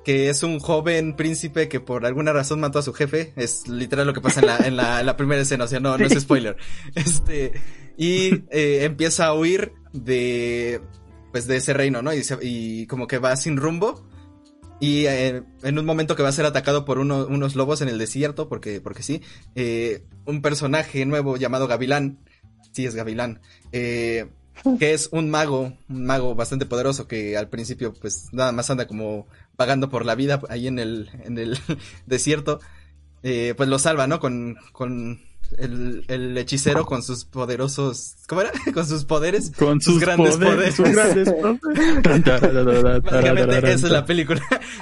[0.08, 3.34] que es un joven príncipe que por alguna razón mató a su jefe.
[3.36, 5.98] Es literal lo que pasa en la, en la, la primera escena, o sea, no,
[5.98, 6.56] no es spoiler.
[6.96, 7.52] Este,
[7.98, 10.80] y eh, empieza a huir de,
[11.34, 12.14] pues de ese reino, ¿no?
[12.14, 14.08] Y, y como que va sin rumbo.
[14.80, 17.90] Y eh, en un momento que va a ser atacado por uno, unos lobos en
[17.90, 19.22] el desierto, porque, porque sí,
[19.56, 22.20] eh, un personaje nuevo llamado Gavilán,
[22.72, 23.42] sí es Gavilán,
[23.74, 24.28] eh,
[24.80, 28.88] que es un mago, un mago bastante poderoso que al principio pues nada más anda
[28.88, 29.28] como
[29.58, 31.58] vagando por la vida ahí en el, en el
[32.06, 32.60] desierto,
[33.24, 34.20] eh, pues lo salva, ¿no?
[34.20, 35.20] Con, con
[35.58, 38.52] el, el, hechicero con sus poderosos, ¿cómo era?
[38.74, 39.52] Con sus poderes.
[39.52, 40.76] Con sus, grandes poderes.
[40.76, 41.30] Sus grandes
[43.04, 44.42] básicamente esa es la película.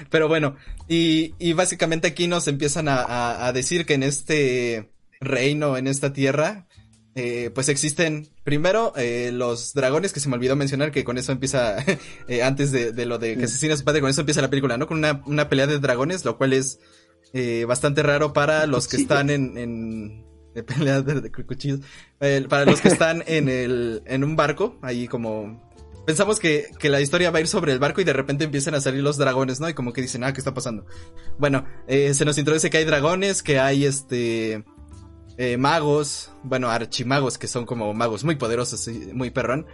[0.09, 0.55] Pero bueno,
[0.87, 5.87] y, y básicamente aquí nos empiezan a, a, a decir que en este reino, en
[5.87, 6.67] esta tierra,
[7.15, 8.27] eh, pues existen.
[8.43, 11.77] Primero eh, los dragones que se me olvidó mencionar que con eso empieza
[12.27, 14.49] eh, antes de, de, lo de que asesina a su padre con eso empieza la
[14.49, 16.79] película no con una, una pelea de dragones lo cual es
[17.33, 21.79] eh, bastante raro para los que están en, en de pelea de, de cuchillos
[22.49, 25.71] para los que están en el en un barco ahí como
[26.05, 28.75] pensamos que, que la historia va a ir sobre el barco y de repente empiezan
[28.75, 30.85] a salir los dragones no y como que dicen ah qué está pasando
[31.37, 34.63] bueno eh, se nos introduce que hay dragones que hay este
[35.37, 39.65] eh, magos, bueno, archimagos que son como magos muy poderosos y muy perrón.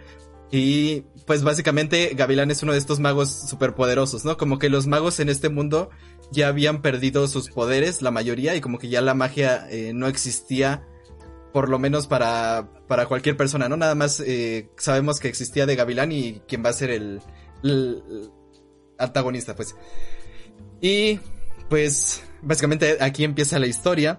[0.50, 4.36] Y pues básicamente Gavilán es uno de estos magos superpoderosos, ¿no?
[4.36, 5.88] Como que los magos en este mundo
[6.30, 10.08] ya habían perdido sus poderes, la mayoría, y como que ya la magia eh, no
[10.08, 10.86] existía,
[11.54, 13.78] por lo menos para, para cualquier persona, ¿no?
[13.78, 17.22] Nada más eh, sabemos que existía de Gavilán y quien va a ser el,
[17.62, 18.02] el,
[18.98, 19.74] antagonista, pues.
[20.82, 21.18] Y
[21.70, 24.18] pues básicamente aquí empieza la historia.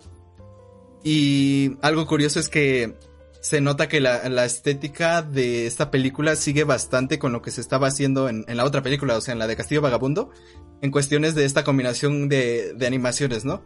[1.04, 2.96] Y algo curioso es que
[3.42, 7.60] se nota que la, la, estética de esta película sigue bastante con lo que se
[7.60, 10.30] estaba haciendo en, en, la otra película, o sea, en la de Castillo Vagabundo,
[10.82, 13.62] en cuestiones de esta combinación de, de animaciones, ¿no?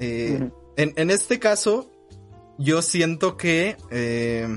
[0.00, 0.54] Eh, uh -huh.
[0.76, 1.88] en, en, este caso,
[2.58, 4.48] yo siento que, eh,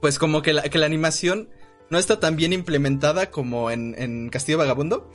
[0.00, 1.48] pues como que la, que la animación
[1.90, 5.10] no está tan bien implementada como en, en Castillo Vagabundo,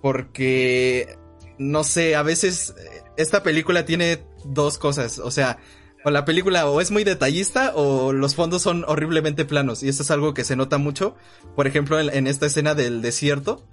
[0.00, 1.16] porque,
[1.58, 2.76] no sé, a veces
[3.16, 5.58] esta película tiene dos cosas, o sea,
[6.04, 10.02] o la película o es muy detallista o los fondos son horriblemente planos y eso
[10.02, 11.14] es algo que se nota mucho,
[11.54, 13.64] por ejemplo, en, en esta escena del desierto,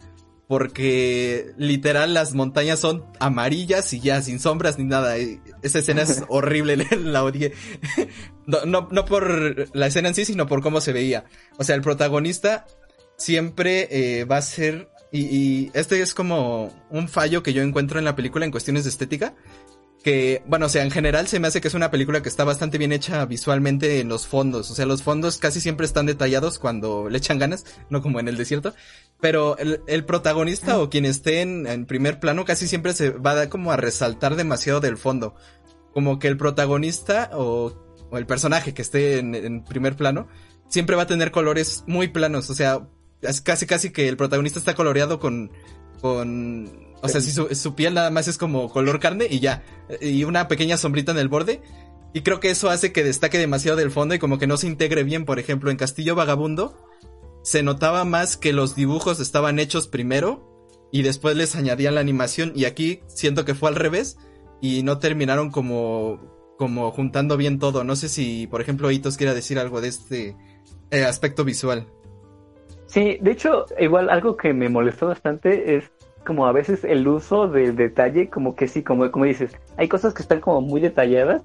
[0.50, 5.16] porque literal las montañas son amarillas y ya sin sombras ni nada.
[5.62, 7.54] Esa escena es horrible, la odié.
[8.48, 11.26] No, no, no por la escena en sí, sino por cómo se veía.
[11.60, 12.66] O sea, el protagonista
[13.16, 18.00] siempre eh, va a ser y, y, este es como un fallo que yo encuentro
[18.00, 19.36] en la película en cuestiones de estética.
[20.04, 22.46] Que, bueno, o sea, en general se me hace que es una película que está
[22.46, 24.72] bastante bien hecha visualmente en los fondos.
[24.72, 28.30] O sea, los fondos casi siempre están detallados cuando le echan ganas, no como en
[28.30, 28.74] el desierto.
[29.20, 33.50] Pero el, protagonista o quien esté en, primer plano casi siempre se va a dar
[33.50, 35.36] como a resaltar demasiado del fondo.
[35.94, 37.74] Como que el protagonista o,
[38.10, 40.28] o el personaje que esté en, en primer plano
[40.70, 42.50] siempre va a tener colores muy planos.
[42.50, 42.88] O sea,
[43.22, 45.52] es casi casi que el protagonista está coloreado con
[46.02, 49.64] con o sea, si su, piel nada más es como color carne y ya
[50.02, 51.62] y una pequeña sombrita en el borde
[52.14, 54.68] y creo que eso hace que destaque demasiado del fondo y como que no se
[54.68, 56.76] integre bien, por ejemplo, en Castillo Vagabundo
[57.44, 60.46] se notaba más que los dibujos estaban hechos primero
[60.92, 64.18] y después les añadían la animación y aquí siento que fue al revés
[64.62, 66.20] y no terminaron como
[66.58, 67.86] como juntando bien todo.
[67.86, 70.36] No sé si, por ejemplo, Hitos quiera decir algo de este
[70.92, 71.88] eh, aspecto visual.
[72.86, 75.90] Sí, de hecho, igual algo que me molestó bastante es
[76.26, 80.14] como a veces el uso del detalle, como que sí, como, como dices, hay cosas
[80.14, 81.44] que están como muy detalladas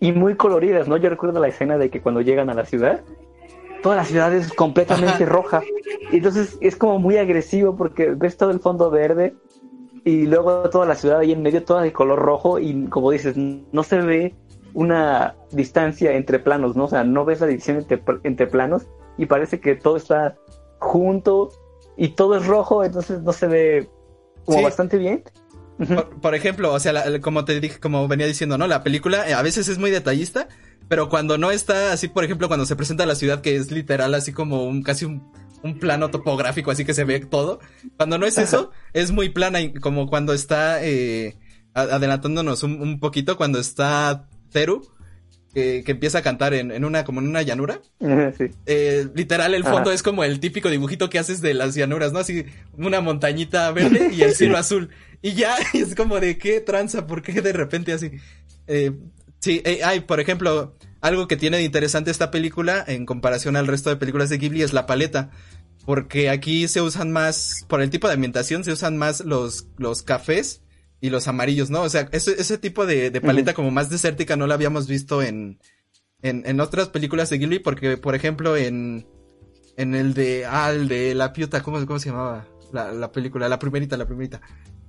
[0.00, 0.96] y muy coloridas, ¿no?
[0.96, 3.02] Yo recuerdo la escena de que cuando llegan a la ciudad,
[3.82, 5.62] toda la ciudad es completamente roja.
[6.10, 9.34] Y entonces es como muy agresivo porque ves todo el fondo verde
[10.04, 13.36] y luego toda la ciudad ahí en medio, toda de color rojo y como dices,
[13.36, 14.34] no se ve
[14.74, 16.84] una distancia entre planos, ¿no?
[16.84, 18.86] O sea, no ves la división entre, entre planos
[19.18, 20.36] y parece que todo está
[20.78, 21.50] junto
[21.96, 23.90] y todo es rojo, entonces no se ve
[24.44, 24.64] como Sí.
[24.64, 25.22] bastante bien.
[25.78, 28.66] Por, por ejemplo, o sea, la- como te dije, como venía diciendo, ¿no?
[28.66, 30.48] La película eh, a veces es muy detallista,
[30.88, 34.14] pero cuando no está así, por ejemplo, cuando se presenta la ciudad que es literal
[34.14, 35.32] así como un casi un,
[35.62, 37.58] un plano topográfico, así que se ve todo.
[37.96, 41.36] Cuando no es eso, es muy plana, como cuando está eh,
[41.74, 44.82] adelantándonos un, un poquito, cuando está Teru,
[45.54, 47.80] que, que empieza a cantar en, en una, como en una llanura.
[48.00, 48.50] sí.
[48.66, 49.94] Eh, literal, el fondo Ajá.
[49.94, 52.20] es como el típico dibujito que haces de las llanuras, ¿no?
[52.20, 52.46] Así,
[52.76, 54.90] una montañita verde y el cielo azul.
[55.20, 58.12] Y ya, es como de qué tranza, ¿por qué de repente así?
[58.66, 58.92] Eh,
[59.40, 63.66] sí, eh, hay, por ejemplo, algo que tiene de interesante esta película en comparación al
[63.66, 65.30] resto de películas de Ghibli es la paleta.
[65.84, 70.04] Porque aquí se usan más, por el tipo de ambientación, se usan más los, los
[70.04, 70.61] cafés
[71.02, 71.82] y los amarillos, ¿no?
[71.82, 75.20] O sea, ese, ese tipo de, de paleta como más desértica no la habíamos visto
[75.20, 75.58] en,
[76.22, 79.06] en, en otras películas de Ghibli, porque, por ejemplo, en,
[79.76, 82.46] en el de, ah, el de La Piuta, ¿cómo, cómo se llamaba?
[82.72, 84.40] La, la película, la primerita, la primerita.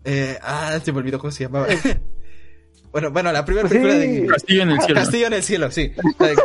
[0.06, 1.68] Eh, ah, se me olvidó cómo se llamaba.
[2.94, 4.08] bueno, bueno, la primera Pues película sí.
[4.08, 4.30] de Ghibli.
[4.30, 4.96] Castillo en el cielo.
[4.96, 5.92] Castillo en el cielo, sí.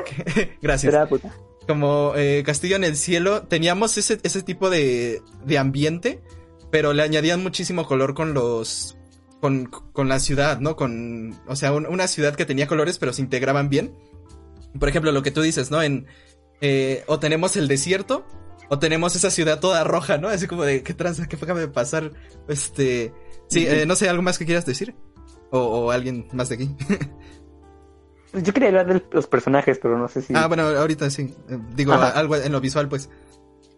[0.62, 0.94] Gracias
[1.68, 6.18] como eh, Castillo en el Cielo, teníamos ese, ese tipo de, de ambiente,
[6.72, 8.96] pero le añadían muchísimo color con los...
[9.41, 10.74] Con, con la ciudad, ¿no?
[10.76, 11.39] Con...
[11.47, 13.95] O sea, un- una ciudad que tenía colores, pero se integraban bien.
[14.78, 15.80] Por ejemplo, lo que tú dices, ¿no?
[15.82, 16.07] En...
[16.61, 18.26] eh, o tenemos el desierto,
[18.68, 20.28] o tenemos esa ciudad toda roja, ¿no?
[20.28, 21.26] Así como de, ¿qué tranza?
[21.28, 22.12] ¿Qué acaba de pasar?
[22.49, 23.12] Este...
[23.49, 24.95] Sí, eh, no sé, ¿algo más que quieras decir?
[25.51, 26.76] O, o alguien más de aquí.
[28.34, 30.34] Yo quería hablar de los personajes, pero no sé si.
[30.36, 31.34] Ah, bueno, ahorita sí.
[31.49, 32.11] Eh, Digo, Ajá.
[32.11, 33.09] algo en lo visual, pues.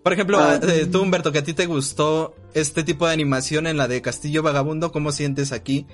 [0.02, 0.58] Por ejemplo, Ah.
[0.62, 4.00] eh, tú, Humberto, que a ti te gustó este tipo de animación en la de
[4.02, 5.86] Castillo Vagabundo, ¿cómo sientes aquí?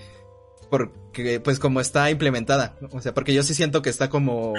[0.71, 2.77] Porque, pues, como está implementada.
[2.81, 2.89] ¿no?
[2.93, 4.55] O sea, porque yo sí siento que está como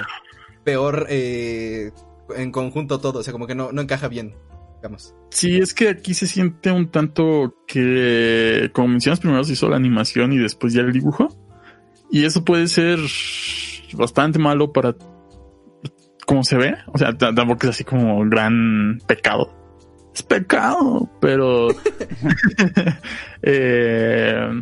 [0.63, 1.91] peor eh,
[2.35, 3.19] en conjunto todo.
[3.19, 4.35] O sea, como que no, no encaja bien,
[4.77, 5.13] digamos.
[5.31, 9.75] Sí, es que aquí se siente un tanto que, como mencionas, primero se hizo la
[9.77, 11.29] animación y después ya el dibujo.
[12.11, 12.99] Y eso puede ser
[13.93, 14.95] bastante malo para
[16.27, 16.75] cómo se ve.
[16.93, 19.51] O sea, tampoco es así como gran pecado.
[20.13, 21.69] Es pecado, pero...
[23.41, 24.61] eh,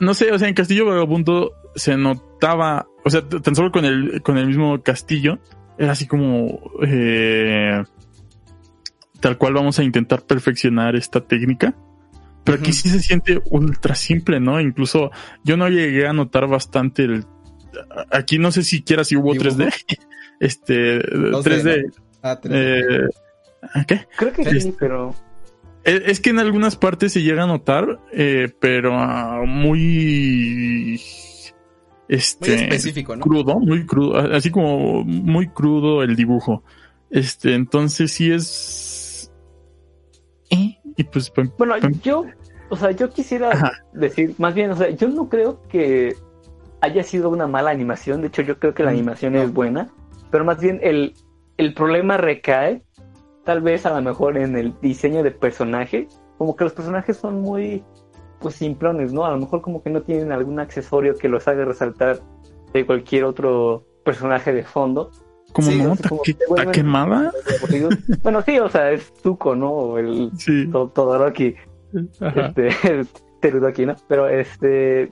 [0.00, 4.20] no sé, o sea, en Castillo Vagabundo se notaba, o sea, tan solo con el,
[4.22, 5.38] con el mismo castillo,
[5.78, 6.60] era así como...
[6.84, 7.82] eh,
[9.20, 11.74] tal cual vamos a intentar perfeccionar esta técnica.
[12.42, 14.60] Pero aquí sí se siente ultra simple, ¿no?
[14.60, 15.12] Incluso
[15.44, 17.24] yo no llegué a notar bastante el...
[18.10, 19.50] Aquí no sé siquiera si hubo ¿Dibujo?
[19.50, 19.72] 3D.
[20.42, 21.92] Este, 2D, 3D.
[22.22, 23.08] Ah, tres- eh,
[23.86, 24.06] ¿Qué?
[24.16, 25.14] Creo que Este- sí, pero.
[25.84, 31.00] Es que en algunas partes se llega a notar, eh, pero ah, muy...
[32.08, 33.22] Este, muy específico, ¿no?
[33.22, 36.62] crudo, muy crudo, así como muy crudo el dibujo.
[37.10, 39.32] Este, entonces sí es...
[40.50, 40.76] ¿Eh?
[40.96, 42.26] Y pues, Bueno, Pam- yo.
[42.68, 43.72] O sea, yo quisiera Ajá.
[43.92, 46.14] decir, más bien, o sea, yo no creo que
[46.80, 48.20] haya sido una mala animación.
[48.22, 49.42] De hecho, yo creo que la Mm, animación no.
[49.42, 49.88] es buena.
[50.32, 51.14] Pero más bien el,
[51.58, 52.82] el problema recae,
[53.44, 56.08] tal vez a lo mejor en el diseño de personaje.
[56.38, 57.84] Como que los personajes son muy,
[58.40, 59.24] pues, simplones, ¿no?
[59.24, 62.18] A lo mejor como que no tienen algún accesorio que los haga resaltar
[62.72, 65.10] de cualquier otro personaje de fondo.
[65.52, 67.30] como Sí, no, ¿Está que- quemada.
[68.22, 69.98] bueno, sí, o sea, es Zuko, ¿no?
[69.98, 70.66] El Sí.
[70.72, 71.54] To- Todoroki
[72.20, 72.70] este,
[73.40, 73.94] Terudoki, ¿no?
[74.08, 75.10] Pero este,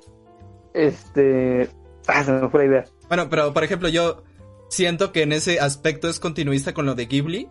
[0.72, 1.68] este,
[2.06, 2.84] ah, se me fue la idea.
[3.08, 4.22] Bueno, pero por ejemplo, yo
[4.70, 7.48] siento que en ese aspecto es continuista con lo de Ghibli.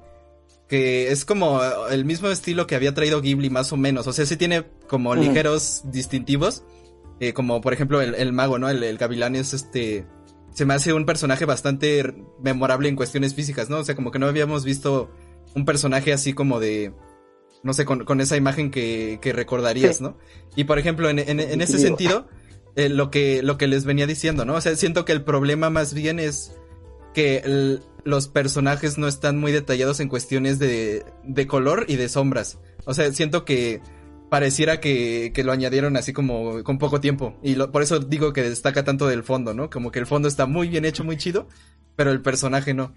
[0.67, 4.05] Que es como el mismo estilo que había traído Ghibli, más o menos.
[4.07, 6.63] O sea, sí tiene como ligeros distintivos.
[7.19, 8.69] eh, como por ejemplo el, el mago, ¿no?
[8.69, 10.05] El, el gavilán es este.
[10.53, 13.77] Se me hace un personaje bastante memorable en cuestiones físicas, ¿no?
[13.79, 15.09] O sea, como que no habíamos visto
[15.55, 16.93] un personaje así como de.
[17.63, 20.03] No sé, con, con esa imagen que, que recordarías, Sí.
[20.03, 20.17] ¿no?
[20.55, 22.27] Y por ejemplo, en, en- en ese sentido,
[22.75, 24.53] eh, lo que lo que les venía diciendo, ¿no?
[24.53, 26.53] O sea, siento que el problema más bien es
[27.19, 32.57] que los personajes no están muy detallados en cuestiones de, de color y de sombras.
[32.85, 33.81] O sea, siento que
[34.29, 37.37] pareciera que, que lo añadieron así como con poco tiempo.
[37.43, 39.69] Y lo- por eso digo que destaca tanto del fondo, ¿no?
[39.69, 41.47] Como que el fondo está muy bien hecho, muy chido,
[41.95, 42.93] pero el personaje no.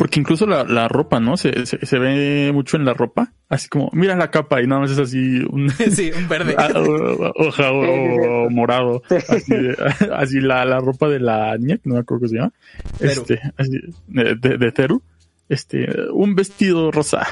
[0.00, 1.36] Porque incluso la, la ropa, ¿no?
[1.36, 3.34] Se, se, se ve mucho en la ropa.
[3.50, 6.54] Así como, mira la capa y nada más es así un sí, un verde.
[6.58, 9.02] ah, o- hoja o, o morado.
[9.28, 9.52] Así,
[10.14, 12.52] así la, la ropa de la niña, que no me acuerdo cómo se llama.
[12.98, 13.72] Este, así,
[14.08, 15.02] de, de, de Teru.
[15.50, 17.26] Este, un vestido rosa.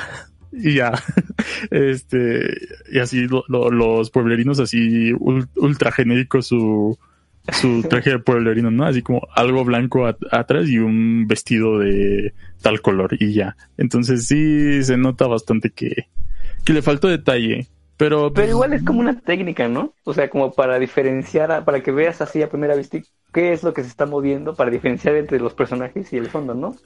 [0.53, 0.93] Y ya.
[1.71, 2.51] Este,
[2.91, 6.99] y así lo- lo- los pueblerinos así ul- ultra genéricos su,
[7.53, 8.85] su traje de pueblerino, ¿no?
[8.85, 12.33] Así como algo blanco at- atrás y un vestido de
[12.63, 13.57] tal color y ya.
[13.77, 16.09] Entonces sí se nota bastante que,
[16.65, 17.67] que le faltó detalle.
[17.97, 19.93] Pero, Pero pues, igual es como una técnica, ¿no?
[20.05, 22.99] O sea, como para diferenciar, a- para que veas así a primera vista
[23.33, 26.55] qué es lo que se está moviendo, para diferenciar entre los personajes y el fondo,
[26.55, 26.77] ¿no?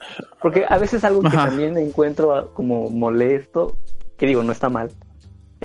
[0.41, 1.49] Porque a veces algo que Ajá.
[1.49, 3.77] también encuentro como molesto,
[4.17, 4.89] que digo, no está mal,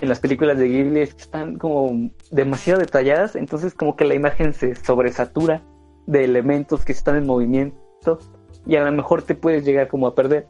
[0.00, 4.14] en las películas de Ghibli es que están como demasiado detalladas, entonces como que la
[4.14, 5.62] imagen se sobresatura
[6.06, 8.18] de elementos que están en movimiento
[8.66, 10.46] y a lo mejor te puedes llegar como a perder.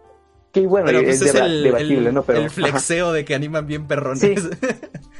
[0.53, 2.23] Que bueno, Pero es, pues es deba- el, debatible, el- ¿no?
[2.23, 2.55] Pero, el ajá.
[2.55, 4.21] flexeo de que animan bien perrones.
[4.21, 4.35] Sí.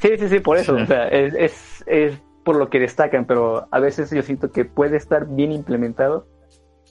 [0.01, 0.75] Sí, sí, sí, por eso.
[0.75, 2.13] O sea, es, es, es
[2.45, 6.25] por lo que destacan, pero a veces yo siento que puede estar bien implementado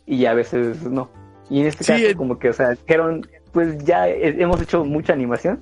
[0.04, 1.08] y a veces no.
[1.48, 2.14] Y en este Sí, caso, eh.
[2.14, 5.58] como que, o sea, dijeron, pues ya he- hemos hecho mucha animación,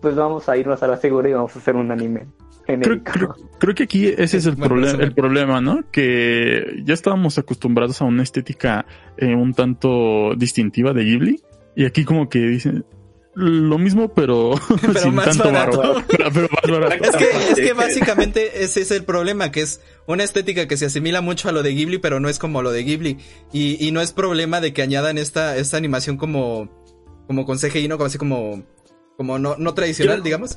[0.00, 2.26] pues vamos a irnos a la segura y vamos a hacer un anime
[2.66, 5.06] creo, creo- creo que aquí ese es el, Bueno, proble- resumen.
[5.06, 5.84] el problema, ¿no?
[5.90, 8.84] Que ya estábamos acostumbrados a una estética
[9.16, 11.40] eh, un tanto distintiva de Ghibli.
[11.74, 12.84] Y aquí como que dicen
[13.34, 14.50] lo mismo, pero,
[14.82, 16.02] Pero sin más tanto barato.
[16.10, 17.04] Pero, pero más barato.
[17.04, 20.86] Es que, es que básicamente ese es el problema, que es una estética que se
[20.86, 23.16] asimila mucho a lo de Ghibli, pero no es como lo de Ghibli.
[23.52, 26.68] Y, y no es problema de que añadan esta, esta animación como,
[27.28, 27.96] como con CGI, ¿no?
[27.96, 28.62] Como así como,
[29.18, 30.56] como no, no tradicional, Yo- digamos.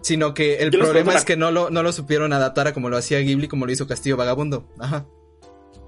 [0.00, 2.96] Sino que el problema es que no lo, no lo supieron adaptar a como lo
[2.96, 4.72] hacía Ghibli, como lo hizo Castillo Vagabundo.
[4.78, 5.04] Ajá.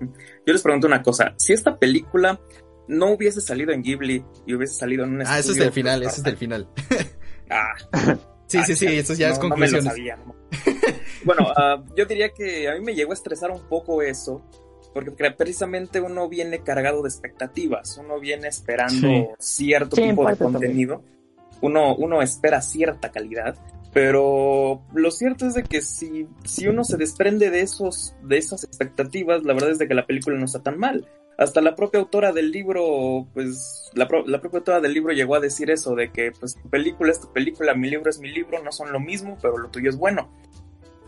[0.01, 1.35] Yo les pregunto una cosa.
[1.37, 2.41] Si esta película
[2.89, 5.73] no hubiese salido en Ghibli y hubiese salido en un Ah, eso es estudio, del
[5.73, 6.69] final, eso es del final.
[7.51, 7.75] Ah,
[8.49, 10.35] Sí, sí, sí, eso ya no, es sabía, no.
[11.25, 14.43] bueno, ah, yo diría que a mí me llegó a estresar un poco eso,
[14.93, 19.27] porque precisamente uno viene cargado de expectativas, uno viene esperando Sí.
[19.39, 20.73] cierto Sí, tipo de también.
[21.61, 23.57] Uno, uno espera cierta calidad,
[23.93, 28.65] pero lo cierto es de que si, si uno se desprende de esos, de esas
[28.65, 31.09] expectativas, la verdad es de que la película no está tan mal.
[31.39, 35.41] Hasta la propia autora del libro, pues, la, la propia autora del libro llegó a
[35.41, 38.63] decir eso, de que, pues, tu película es tu película, mi libro es mi libro,
[38.63, 40.31] no son lo mismo, pero lo tuyo es bueno.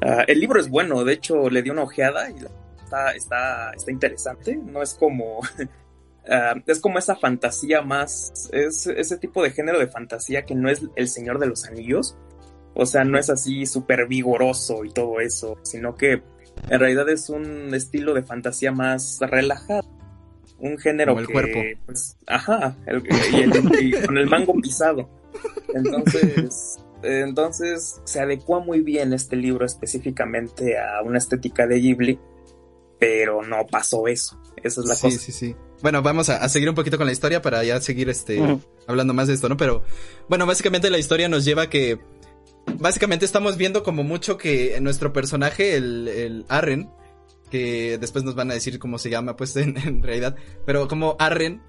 [0.00, 2.36] Ah, el libro es bueno, de hecho, le di una ojeada y
[2.82, 5.40] está, está, está interesante, no es como...
[6.30, 10.70] ah, es como esa fantasía más, es ese tipo de género de fantasía que no
[10.70, 12.16] es el Señor de los Anillos,
[12.74, 16.22] o sea, no es así súper vigoroso y todo eso, sino que
[16.68, 19.82] en realidad es un estilo de fantasía más relajado.
[20.58, 21.58] Un género Como el que, cuerpo.
[21.86, 23.02] pues, ajá, el-
[23.32, 25.08] y, el- y con el mango pisado.
[25.74, 32.18] Entonces, entonces se adecua muy bien este libro específicamente a una estética de Ghibli,
[32.98, 34.38] pero no pasó eso.
[34.62, 35.18] Esa es la sí, cosa.
[35.18, 35.56] sí, sí.
[35.82, 38.40] Bueno, vamos a, a seguir un poquito con la historia para ya seguir este
[38.86, 39.56] hablando más de esto, ¿no?
[39.56, 39.82] Pero
[40.28, 41.98] bueno, básicamente la historia nos lleva a que
[42.78, 46.90] básicamente estamos viendo como mucho que nuestro personaje, el, el Arren,
[47.50, 51.16] que después nos van a decir cómo se llama, pues en, en realidad, pero como
[51.18, 51.62] Arren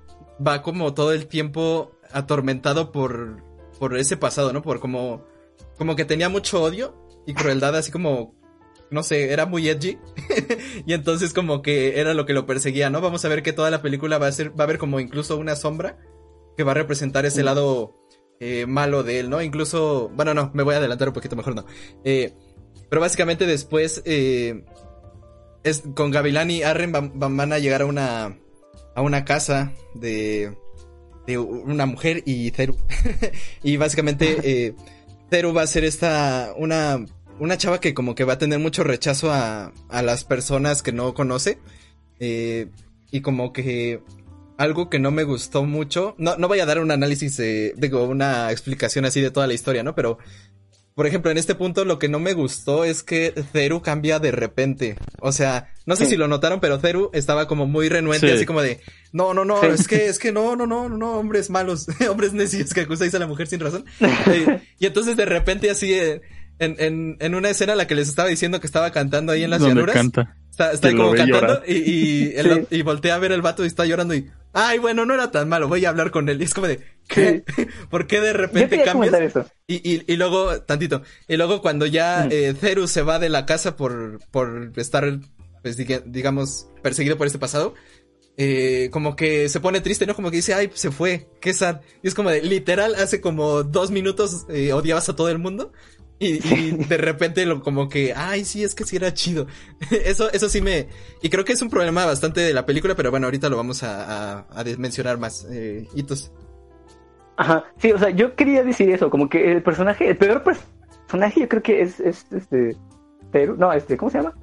[0.46, 3.44] va como todo el tiempo atormentado por
[3.80, 4.62] por ese pasado, ¿no?
[4.62, 5.26] Por como
[5.78, 6.96] como que tenía mucho odio
[7.26, 8.36] y crueldad, así como
[8.92, 9.98] no sé, era muy edgy.
[10.86, 13.02] y entonces como que era lo que lo perseguía, ¿no?
[13.02, 15.38] Vamos a ver que toda la película va a ser, va a haber como incluso
[15.38, 15.98] una sombra
[16.58, 17.96] que va a representar ese lado
[18.40, 19.42] eh, malo de él, ¿no?
[19.42, 21.66] Incluso, bueno, no, me voy a adelantar un poquito, mejor no.
[22.04, 22.34] Eh,
[22.90, 24.66] pero básicamente después, eh,
[25.64, 28.38] es, con Gavilán y Arren van, van- a llegar a una,
[28.96, 30.58] a una casa de,
[31.26, 32.76] de una mujer y Zeru.
[33.64, 34.76] y básicamente, eh,
[35.30, 37.06] Zeru va a ser esta, una,
[37.42, 40.92] una chava que como que va a tener mucho rechazo a, a las personas que
[40.94, 41.58] no conoce.
[42.20, 42.68] eh,
[43.12, 44.02] y como que
[44.58, 46.16] algo que no me gustó mucho.
[46.18, 49.54] No, no voy a dar un análisis, eh, digo, una explicación así de toda la
[49.54, 49.96] historia, ¿no?
[49.96, 50.18] Pero,
[50.96, 54.32] por ejemplo, en este punto lo que no me gustó es que Zeru cambia de
[54.32, 54.96] repente.
[55.20, 56.12] O sea, no sé Sí.
[56.12, 58.34] si lo notaron, pero Zeru estaba como muy renuente, Sí.
[58.34, 58.80] así como de,
[59.12, 59.68] no, no, no, Sí.
[59.74, 63.14] es que, es que no, no, no, no, no, hombres malos, hombres necios que acusáis
[63.16, 63.84] a la mujer sin razón.
[64.28, 66.22] Eh, y entonces de repente así, eh,
[66.62, 69.44] en, en, en una escena en la que les estaba diciendo que estaba cantando ahí
[69.44, 69.94] en las llanuras.
[69.96, 70.38] canta.
[70.50, 72.78] Está, está Que como cantando y, y, el- Sí.
[72.78, 75.48] y voltea a ver el vato y está llorando y, ay, bueno, no era tan
[75.50, 76.42] malo, voy a hablar con él.
[76.42, 77.44] Y es como de, ¿qué?
[77.90, 79.14] ¿Por qué de repente cambias?
[79.14, 79.46] eso.
[79.68, 82.30] Y, y, y luego, tantito, y luego cuando ya Mm.
[82.32, 85.20] eh, Zeru se va de la casa por, por estar,
[85.64, 87.74] pues diga- digamos, perseguido por este pasado,
[88.38, 90.16] eh, como que se pone triste, ¿no?
[90.16, 91.82] Como que dice, ay, se fue, qué sad.
[92.04, 95.72] Y es como de, literal, hace como dos minutos eh, odiabas a todo el mundo.
[96.24, 99.48] Y, y de repente lo, como que, ay, sí, es que sí era chido.
[99.90, 100.88] Eso, eso sí me...
[101.24, 103.82] Y creo que es un problema bastante de la película, pero bueno, ahorita lo vamos
[103.82, 105.48] a, a, a mencionar más.
[105.52, 106.32] Eh, hitos.
[107.38, 111.40] Ajá, sí, o sea, yo quería decir eso, como que el personaje, el peor personaje
[111.40, 112.78] yo creo que es, es este,
[113.32, 114.36] Teru, no, este, ¿cómo se llama?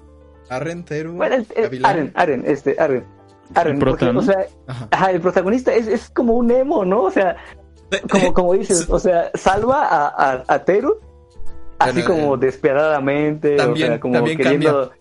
[0.50, 1.84] Arren, Teru, Bueno, el- el-.
[1.86, 3.04] Aren, Aren, este, Aren.
[3.54, 4.18] Aren, El prota, porque, ¿no?
[4.18, 4.88] o sea, Ajá.
[4.90, 7.04] ajá, el protagonista es, es como un emo, ¿no?
[7.04, 7.36] O sea,
[8.10, 10.98] como, como dices, o sea, salva a, a, a Teru
[11.78, 14.92] así Bueno, como eh, despiadadamente, también- o sea, como también queriendo,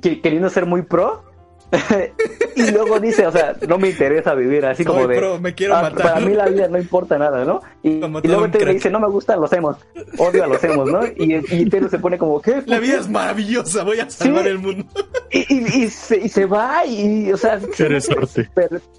[0.00, 1.24] que- queriendo ser muy pro.
[2.54, 5.16] y luego dice, o sea, no me interesa vivir así como de.
[5.16, 6.02] pro, me quiero "Ah, matar.
[6.02, 7.62] Para mí la vida no importa nada, ¿no?
[7.82, 8.68] Y, luego crack.
[8.74, 9.78] dice, no me gustan los emos,
[10.18, 11.00] odio a los emos, ¿no?
[11.16, 12.56] Y, y se pone como, ¿qué?
[12.66, 13.00] La ¿Por vida qué?".
[13.00, 14.48] es maravillosa, voy a salvar Sí.
[14.50, 14.84] el mundo.
[15.30, 17.58] Y, y- y se, y se va y, o sea,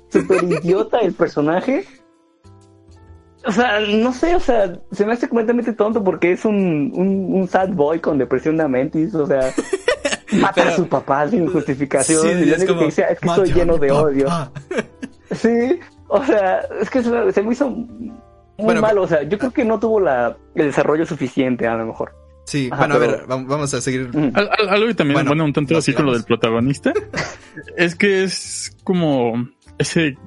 [0.09, 1.85] súper idiota el personaje.
[3.45, 7.33] O sea, no sé, o sea, se me hace completamente tonto porque es un, un,
[7.33, 9.51] un sad boy con depresión de mentis, o sea,
[10.33, 12.21] mata Pero- a su papá sin justificación.
[12.21, 14.01] Sí, y lo es como, que dice es que "Mate estoy a lleno de papá".
[14.01, 14.27] odio.
[15.31, 15.79] Sí,
[16.09, 18.11] o sea, es que se, me- se me hizo muy
[18.57, 21.87] Bueno, malo, o sea, yo creo que no tuvo la, el desarrollo suficiente a lo
[21.87, 22.13] mejor.
[22.45, 24.09] Sí, Ajá, bueno, a ver, vam- vamos a seguir.
[24.35, 26.93] Al- al- algo que también Bueno, bueno, un tanto así con lo del protagonista
[27.77, 29.33] es que es como
[29.79, 30.17] ese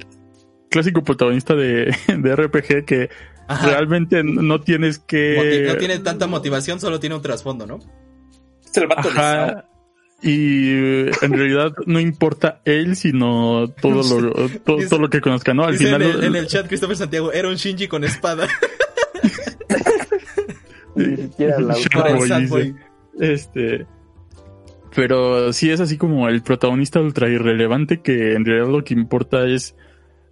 [0.70, 3.10] clásico protagonista de, de RPG que
[3.48, 3.66] Ajá.
[3.68, 7.78] realmente no tienes que no tiene tanta motivación, solo tiene un trasfondo, ¿no?
[8.64, 9.08] Es el vato.
[9.08, 9.68] Ajá.
[10.22, 14.32] Y eh, en realidad no importa él, sino todo lo,
[14.64, 15.64] todo, Dice- todo lo que conozca, ¿no?
[15.64, 16.02] Al Dice final.
[16.02, 18.48] en, el, en el chat Christopher Santiago, era un Shinji con espada.
[20.94, 21.76] Ni siquiera la.
[23.20, 23.86] Este.
[24.94, 29.46] Pero sí es así como el protagonista ultra irrelevante que en realidad lo que importa
[29.46, 29.74] es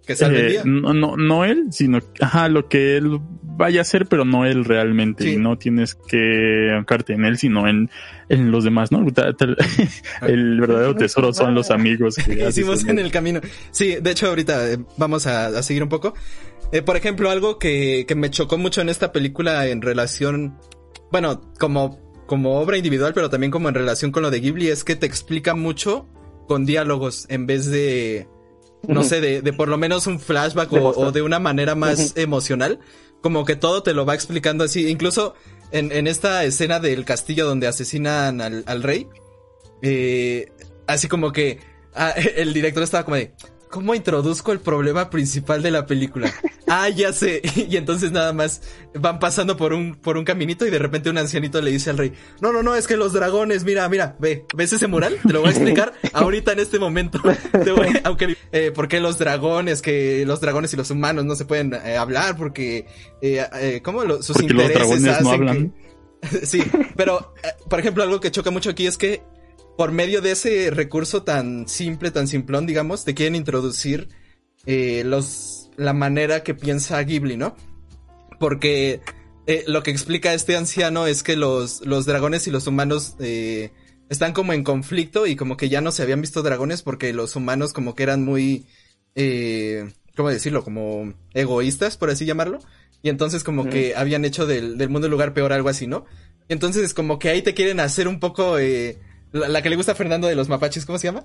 [0.05, 0.61] Que salve el eh, día.
[0.65, 4.65] no, no, no él, sino ajá, lo que él vaya a hacer, pero no él
[4.65, 5.23] realmente.
[5.23, 5.33] Sí.
[5.33, 7.89] Y no tienes que enfocarte en él, sino en,
[8.29, 9.05] en los demás, ¿no?
[10.21, 13.41] El verdadero tesoro son los amigos que hicimos en el camino.
[13.71, 16.13] Sí, de hecho ahorita eh, vamos a, a seguir un poco.
[16.71, 20.57] Eh, por ejemplo, algo que, que me chocó mucho en esta película en relación,
[21.11, 24.83] bueno, como, como obra individual, pero también como en relación con lo de Ghibli, es
[24.83, 26.07] que te explica mucho
[26.47, 28.27] con diálogos en vez de,
[28.87, 32.79] no sé, de, de por lo menos un flashback o de una manera más emocional.
[33.21, 34.87] Como que todo te lo va explicando así.
[34.87, 35.33] Incluso
[35.71, 39.07] en, en esta escena del castillo donde asesinan al, al rey,
[39.81, 40.51] eh,
[40.87, 41.59] así como que
[41.93, 43.33] ah, el director estaba como de,
[43.75, 46.33] ¿cómo introduzco el problema principal de la película?
[46.67, 47.43] Ah, ya sé.
[47.69, 48.61] Y entonces nada más
[48.95, 51.97] van pasando por un, por un caminito y de repente un ancianito le dice al
[51.99, 55.15] rey, no, no, no, es que los dragones, mira, mira, ve, ¿ves ese mural?
[55.27, 57.21] Te lo voy a explicar ahorita en este momento.
[57.63, 61.35] Te voy- aunque, eh, ¿por qué los dragones, que los dragones y los humanos no
[61.35, 62.35] se pueden eh, hablar?
[62.35, 62.87] Porque,
[63.21, 65.73] eh, eh, ¿cómo lo- sus Porque los intereses dragones no hacen hablan.
[66.31, 66.63] que- sí,
[66.95, 69.21] pero, eh, por ejemplo, algo que choca mucho aquí es que
[69.77, 74.09] por medio de ese recurso tan simple, tan simplón, digamos, te quieren introducir
[74.65, 77.55] eh, los la manera que piensa Ghibli, ¿no?
[78.39, 79.01] Porque
[79.47, 83.71] eh, lo que explica este anciano es que los, los dragones y los humanos eh,
[84.09, 87.35] están como en conflicto y como que ya no se habían visto dragones porque los
[87.35, 88.65] humanos como que eran muy,
[89.15, 90.63] eh, ¿cómo decirlo?
[90.63, 92.59] Como egoístas, por así llamarlo.
[93.01, 96.05] Y entonces como que habían hecho del, del mundo un lugar peor, algo así, ¿no?
[96.49, 98.57] Y entonces como que ahí te quieren hacer un poco...
[98.57, 98.97] Eh,
[99.35, 101.23] la, la que le gusta a Fernando de los mapaches, ¿cómo se llama?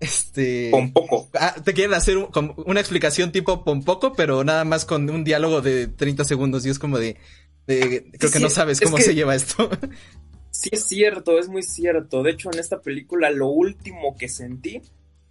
[0.00, 0.70] Este...
[0.70, 1.28] Con poco.
[1.34, 5.24] Ah, te quieren hacer un- como una explicación tipo pompoco, pero nada más con un
[5.24, 7.16] diálogo de 30 segundos y es como de...
[7.66, 9.68] de- creo que no sabes es cómo que- se lleva esto.
[10.50, 12.22] Sí, es cierto, es muy cierto.
[12.22, 14.80] De hecho, en esta película lo último que sentí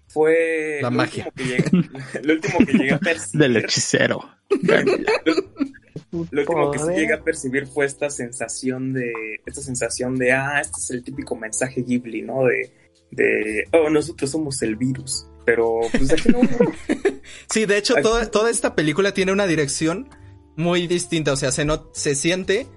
[0.08, 0.80] fue.
[0.82, 1.26] La lo magia.
[1.36, 3.42] último que llegué- lo último que llegué a percibir.
[3.42, 4.22] Del hechicero.
[4.50, 4.74] Lo
[6.12, 6.96] último que Poder.
[6.98, 9.12] llegué a percibir fue esta sensación de.
[9.46, 12.46] Esta sensación de, ah, este es el típico mensaje Ghibli, ¿no?
[12.46, 12.72] De.
[13.12, 15.28] de oh, nosotros somos el virus.
[15.46, 16.40] Pero, pues aquí no.
[17.50, 20.10] Sí, de hecho, Aquí- toda, toda esta película tiene una dirección
[20.56, 21.32] muy distinta.
[21.34, 22.68] O sea, se, no, se siente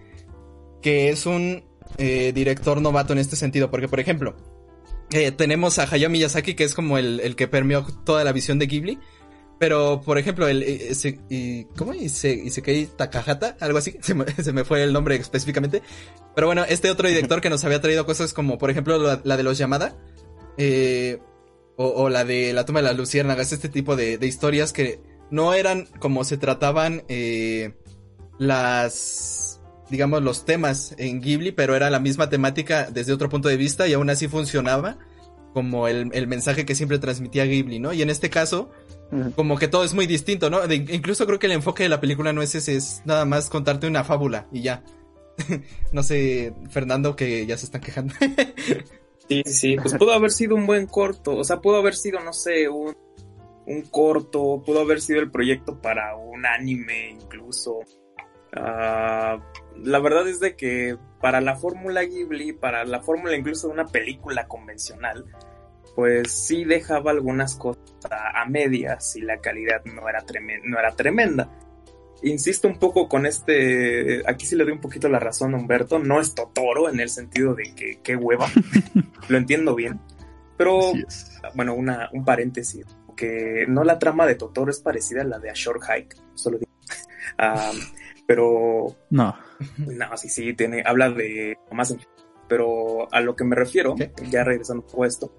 [0.83, 1.65] que es un
[1.99, 3.71] eh, director novato en este sentido.
[3.71, 4.37] Porque, por ejemplo,
[5.13, 8.59] eh, tenemos a Hayao Miyazaki, que es como el, el que permeó toda la visión
[8.61, 8.99] de Ghibli.
[9.61, 11.93] Pero, por ejemplo, el, eh, ese- y, ¿cómo?
[11.93, 15.83] Ise, Isekei Takahata, algo así, se me, fue el nombre específicamente.
[16.35, 19.43] Pero bueno, este otro director que nos había traído cosas como, por ejemplo, la, de
[19.43, 19.99] los Yamada,
[20.57, 21.19] eh,
[21.77, 24.99] o, o la de la toma de las luciérnagas, este tipo de, historias que
[25.31, 27.75] no eran como se trataban eh,
[28.39, 29.61] las,
[29.91, 33.87] digamos, los temas en Ghibli, pero era la misma temática desde otro punto de vista
[33.87, 34.97] y aún así funcionaba
[35.53, 37.93] como el, el mensaje que siempre transmitía Ghibli, ¿no?
[37.93, 38.71] Y en este caso.
[39.35, 40.67] Como que todo es muy distinto, ¿no?
[40.67, 43.51] De- incluso creo que el enfoque de la película no es ese, es nada más
[43.51, 44.83] contarte una fábula y ya.
[45.93, 48.15] no sé, Fernando, que ya se están quejando.
[49.29, 49.77] Sí, sí, sí.
[49.77, 51.37] Pues pudo haber sido un buen corto.
[51.37, 52.97] O sea, pudo haber sido, no sé, un,
[53.67, 54.63] un corto.
[54.65, 57.81] Pudo haber sido el proyecto para un anime, incluso.
[58.53, 59.39] Ah,
[59.77, 63.87] la verdad es de que para la fórmula Ghibli, para la fórmula incluso de una
[63.87, 65.25] película convencional,
[65.95, 70.25] pues sí dejaba algunas cosas a, a medias y la calidad no era,
[70.65, 71.51] no era tremenda.
[72.23, 75.99] Insisto un poco con este, aquí sí le doy un poquito la razón a Humberto,
[75.99, 78.47] no es Totoro en el sentido de que qué hueva,
[79.29, 79.99] lo entiendo bien,
[80.59, 80.93] pero
[81.55, 82.85] bueno, una, un paréntesis,
[83.17, 86.59] que no la trama de Totoro es parecida a la de A Short Hike, solo
[86.59, 86.71] digo.
[88.27, 89.37] Pero No.
[89.79, 92.01] no, sí, sí, tiene, habla de más en-
[92.49, 94.13] pero a lo que me refiero, ¿Qué?
[94.31, 95.33] ya regresando a esto,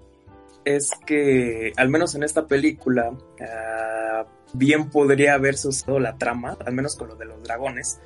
[0.64, 6.74] es que al menos en esta película ah, bien podría haberse usado la trama, al
[6.74, 8.00] menos con lo de los dragones,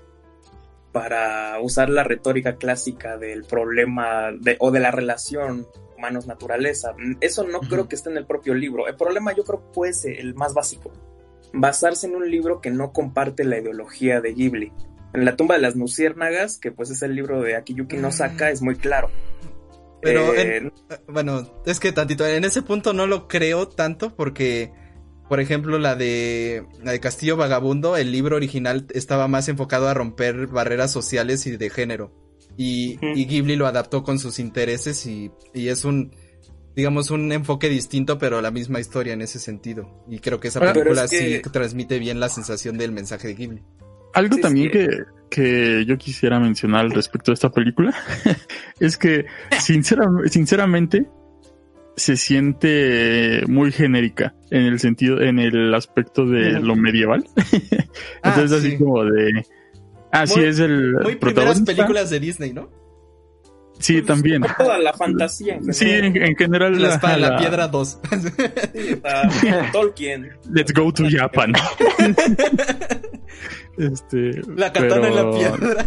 [0.93, 5.67] para usar la retórica clásica del problema de, o de la relación
[5.97, 6.95] humanos-naturaleza.
[7.21, 8.87] Eso no creo que esté en el propio libro.
[8.87, 10.93] El problema yo creo que puede ser el más básico.
[11.53, 14.73] Basarse en un libro que no comparte la ideología de Ghibli.
[15.15, 18.61] En la tumba de las luciérnagas, que pues es el libro de Akiyuki Nosaka, es
[18.61, 19.11] muy claro.
[20.03, 20.73] Pero Eh, en-
[21.09, 24.71] bueno, es que tantito, en ese punto no lo creo tanto porque,
[25.29, 29.95] por ejemplo, la de, la de Castillo Vagabundo, el libro original estaba más enfocado a
[29.95, 32.13] romper barreras sociales y de género.
[32.57, 36.15] Y, y Ghibli lo adaptó con sus intereses y, y es un,
[36.75, 40.05] digamos, un enfoque distinto, pero la misma historia en ese sentido.
[40.09, 43.35] Y creo que esa película es que- sí transmite bien la sensación del mensaje de
[43.35, 43.63] Ghibli.
[44.17, 44.89] Algo también que,
[45.31, 47.95] que yo quisiera mencionar al respecto de esta película
[48.81, 49.27] es que
[49.61, 51.07] sincera- sinceramente
[51.97, 57.25] se siente muy genérica en el sentido, en el aspecto de lo medieval.
[58.23, 58.77] Ah, Entonces así sí.
[58.79, 59.47] como de...
[60.13, 62.69] Ah, sí, Muy- es el Muy primeras películas de Disney, ¿no?
[63.79, 64.43] Sí, también.
[64.57, 66.81] toda la fantasía en Sí, en, en general.
[66.81, 67.99] La espada la la- piedra 2.
[68.73, 70.31] Sí, o sea, Tolkien.
[70.51, 71.53] Let's go to Japan.
[73.79, 75.87] este, La katana en la pero- piedra.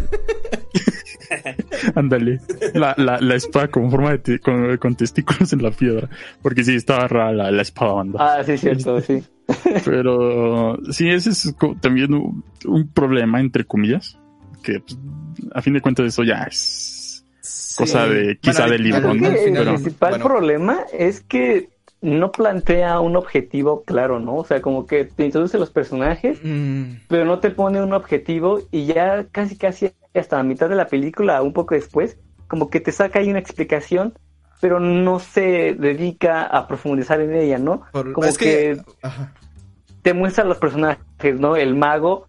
[1.94, 2.40] Ándale.
[2.74, 6.08] La, la, la espada con forma de te- con, con testículos en la piedra.
[6.42, 8.18] Porque sí, estaba rara la, la espada banda.
[8.38, 9.22] Ah, sí, cierto, sí.
[9.84, 14.18] Pero sí, ese es también un, un problema, entre comillas.
[14.62, 14.98] Que pues,
[15.54, 16.96] a fin de cuentas eso ya es
[17.76, 19.20] cosa de quizá Bueno, del libro, el
[19.52, 20.24] Pero- principal bueno.
[20.24, 21.68] problema es que
[22.02, 24.36] no plantea un objetivo claro, ¿no?
[24.36, 28.60] O sea, como que te introduce los personajes, Mm, pero no te pone un objetivo
[28.70, 32.16] y ya casi casi hasta la mitad de la película, un poco después,
[32.48, 34.14] como que te saca ahí una explicación,
[34.62, 37.82] pero no se dedica a profundizar en ella, ¿no?
[37.92, 39.32] por- Como es que, ajá.
[40.02, 41.54] te muestra los personajes, ¿no?
[41.56, 42.28] El mago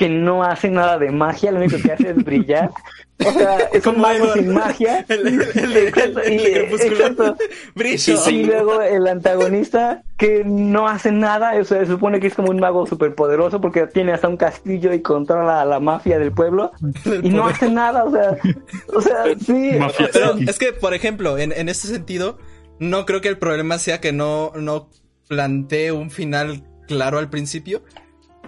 [0.00, 2.70] que no hace nada de magia, lo único que hace es brillar.
[3.18, 5.04] O sea, es un Como mago sin magia.
[5.10, 7.36] El, el, el, el, Exacto,
[7.76, 12.34] el y- luego el antagonista que no hace nada, o sea, se supone que es
[12.34, 16.32] como un mago superpoderoso porque tiene hasta un castillo y controla a la mafia del
[16.32, 16.72] pueblo
[17.22, 18.38] y no hace nada, o sea,
[18.94, 20.08] o sea, sí, Mafia.
[20.14, 22.38] Pero es que, por ejemplo, en, en ese sentido,
[22.78, 24.88] no creo que el problema sea que no, no
[25.28, 27.82] plantee un final claro al principio.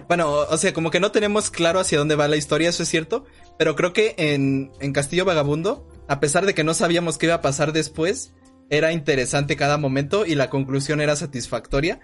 [0.07, 2.89] Bueno, o sea, como que no tenemos claro hacia dónde va la historia, eso es
[2.89, 3.25] cierto.
[3.57, 7.35] Pero creo que en, en Castillo Vagabundo, a pesar de que no sabíamos qué iba
[7.35, 8.33] a pasar después,
[8.69, 11.99] era interesante cada momento y la conclusión era satisfactoria.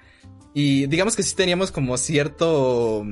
[0.53, 3.05] Y digamos que sí teníamos como cierto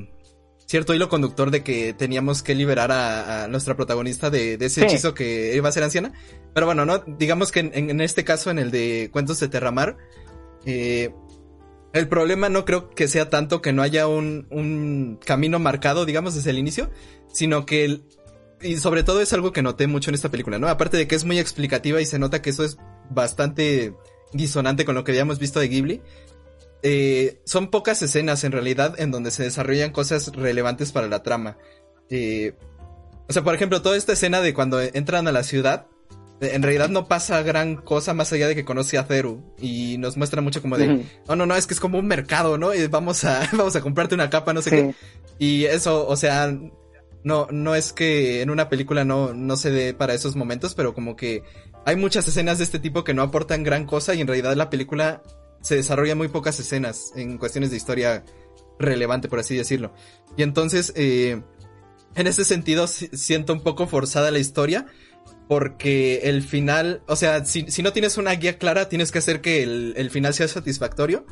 [0.66, 4.82] cierto hilo conductor de que teníamos que liberar a, a nuestra protagonista de, de ese
[4.82, 4.86] Sí.
[4.88, 6.12] hechizo que iba a ser anciana.
[6.54, 9.96] Pero bueno, no, digamos que en, en este caso, en el de Cuentos de Terramar,
[10.66, 11.12] eh,
[11.94, 16.36] el problema no creo que sea tanto que no haya un, un camino marcado, digamos,
[16.36, 16.90] desde el inicio,
[17.32, 18.04] sino que el,
[18.62, 20.68] y sobre todo es algo que noté mucho en esta película, ¿no?
[20.68, 22.78] Aparte de que es muy explicativa y se nota que eso es
[23.10, 23.94] bastante
[24.34, 26.02] disonante con lo que habíamos visto de Ghibli.
[26.84, 31.58] eh, son pocas escenas en realidad en donde se desarrollan cosas relevantes para la trama.
[32.10, 32.54] Eh,
[33.28, 35.88] o sea, por ejemplo, toda esta escena de cuando entran a la ciudad,
[36.40, 40.18] en realidad no pasa gran cosa más allá de que conoce a Zeru y nos
[40.18, 41.04] muestra mucho como de, Ujú.
[41.30, 42.74] no, no, no, es que es como un mercado, ¿no?
[42.74, 44.76] Y vamos a, vamos a comprarte una capa, no sé Sí.
[44.76, 44.96] qué.
[45.40, 46.56] Y eso, o sea,
[47.24, 50.94] no, no es que en una película no, no se dé para esos momentos, pero
[50.94, 51.44] como que
[51.86, 54.70] hay muchas escenas de este tipo que no aportan gran cosa y en realidad la
[54.70, 55.24] película
[55.62, 58.24] se desarrolla muy pocas escenas en cuestiones de historia
[58.80, 59.94] relevante, por así decirlo.
[60.38, 61.42] Y entonces, eh,
[62.16, 64.86] en ese sentido, si- siento un poco forzada la historia.
[65.48, 69.40] Porque el final, o sea, si, si no tienes una guía clara, tienes que hacer
[69.42, 71.26] que el, el final sea satisfactorio.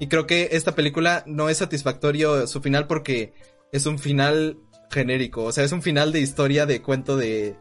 [0.00, 3.34] Y creo que esta película no es satisfactorio su final porque
[3.70, 4.58] es un final
[4.90, 5.44] genérico.
[5.44, 7.56] O sea, es un final de historia de cuento de,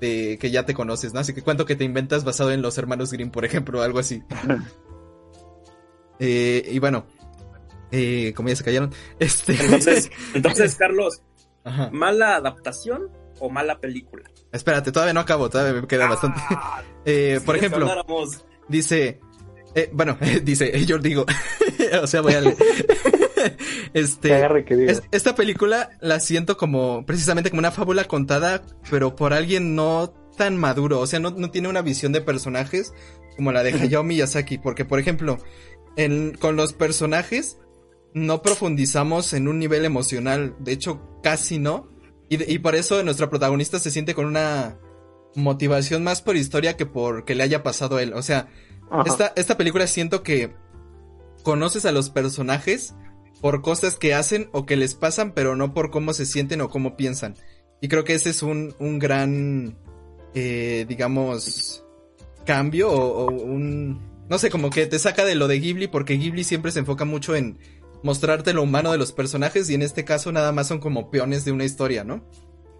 [0.00, 1.20] de que ya te conoces, ¿no?
[1.20, 4.22] Así que cuento que te inventas basado en los hermanos Grimm, por ejemplo, algo así.
[6.18, 7.04] Eh, y bueno,
[7.90, 9.52] eh, como ya se callaron, este.
[9.52, 11.20] Entonces, entonces Carlos,
[11.62, 11.90] Ajá.
[11.92, 14.24] ¿mala adaptación o mala película?
[14.52, 16.40] Espérate, todavía no acabo, todavía me queda bastante.
[16.50, 19.20] Ah, Eh, si por ejemplo, habláramos- dice,
[19.76, 21.24] eh, bueno, dice, yo digo,
[22.02, 22.56] o sea, voy a leer.
[22.56, 24.90] Que este, agarre que diga.
[24.92, 30.12] es- esta película la siento como, precisamente como una fábula contada, pero por alguien no
[30.36, 32.92] tan maduro, o sea, no, no tiene una visión de personajes
[33.36, 35.38] como la de Hayao Miyazaki, porque por ejemplo,
[35.96, 37.58] en, con los personajes
[38.14, 41.88] no profundizamos en un nivel emocional, de hecho casi no,
[42.28, 44.78] y, y por eso nuestro protagonista se siente con una
[45.34, 48.48] motivación más por historia que por que le haya pasado a él, o sea,
[49.04, 50.54] esta, esta película siento que
[51.42, 52.94] conoces a los personajes
[53.40, 56.70] por cosas que hacen o que les pasan, pero no por cómo se sienten o
[56.70, 57.34] cómo piensan.
[57.80, 59.76] Y creo que ese es un, un gran,
[60.34, 61.84] eh, digamos,
[62.44, 64.16] cambio o, o un...
[64.28, 67.04] No sé, como que te saca de lo de Ghibli porque Ghibli siempre se enfoca
[67.04, 67.58] mucho en
[68.02, 71.44] mostrarte lo humano de los personajes y en este caso nada más son como peones
[71.44, 72.28] de una historia, ¿no?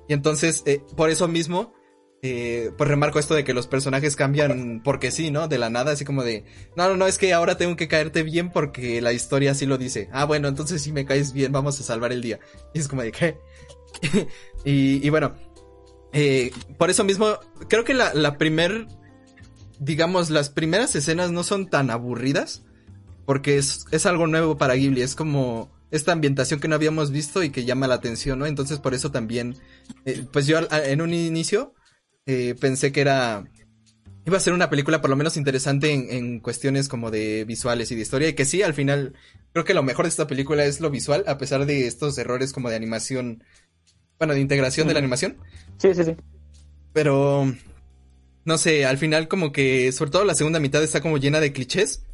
[0.08, 1.74] Y entonces, eh, por eso mismo,
[2.22, 5.48] eh, pues remarco esto de que los personajes cambian porque sí, ¿no?
[5.48, 6.44] De la nada, así como de,
[6.76, 9.78] no, no, no, es que ahora tengo que caerte bien porque la historia así lo
[9.78, 10.08] dice.
[10.12, 12.40] Ah, bueno, entonces si me caes bien, vamos a salvar el día.
[12.74, 13.38] Y es como de, ¿qué?
[14.64, 15.34] y, bueno,
[16.12, 17.38] eh, por eso mismo,
[17.68, 18.86] creo que la, la primer,
[19.78, 22.65] digamos, las primeras escenas no son tan aburridas
[23.26, 27.42] porque es, es algo nuevo para Ghibli, es como esta ambientación que no habíamos visto
[27.42, 28.46] y que llama la atención, ¿no?
[28.46, 29.56] Entonces por eso también,
[30.04, 31.74] eh, pues yo en un inicio
[32.24, 33.44] eh, pensé que era,
[34.24, 37.90] iba a ser una película por lo menos interesante en, en cuestiones como de visuales
[37.90, 39.14] y de historia y que sí, al final
[39.52, 42.52] creo que lo mejor de esta película es lo visual, a pesar de estos errores
[42.52, 43.42] como de animación,
[44.18, 45.36] bueno, de integración de la animación.
[45.78, 46.16] Sí, sí, sí.
[46.92, 47.52] Pero
[48.44, 51.52] no sé, al final como que sobre todo la segunda mitad está como llena de
[51.52, 52.05] clichés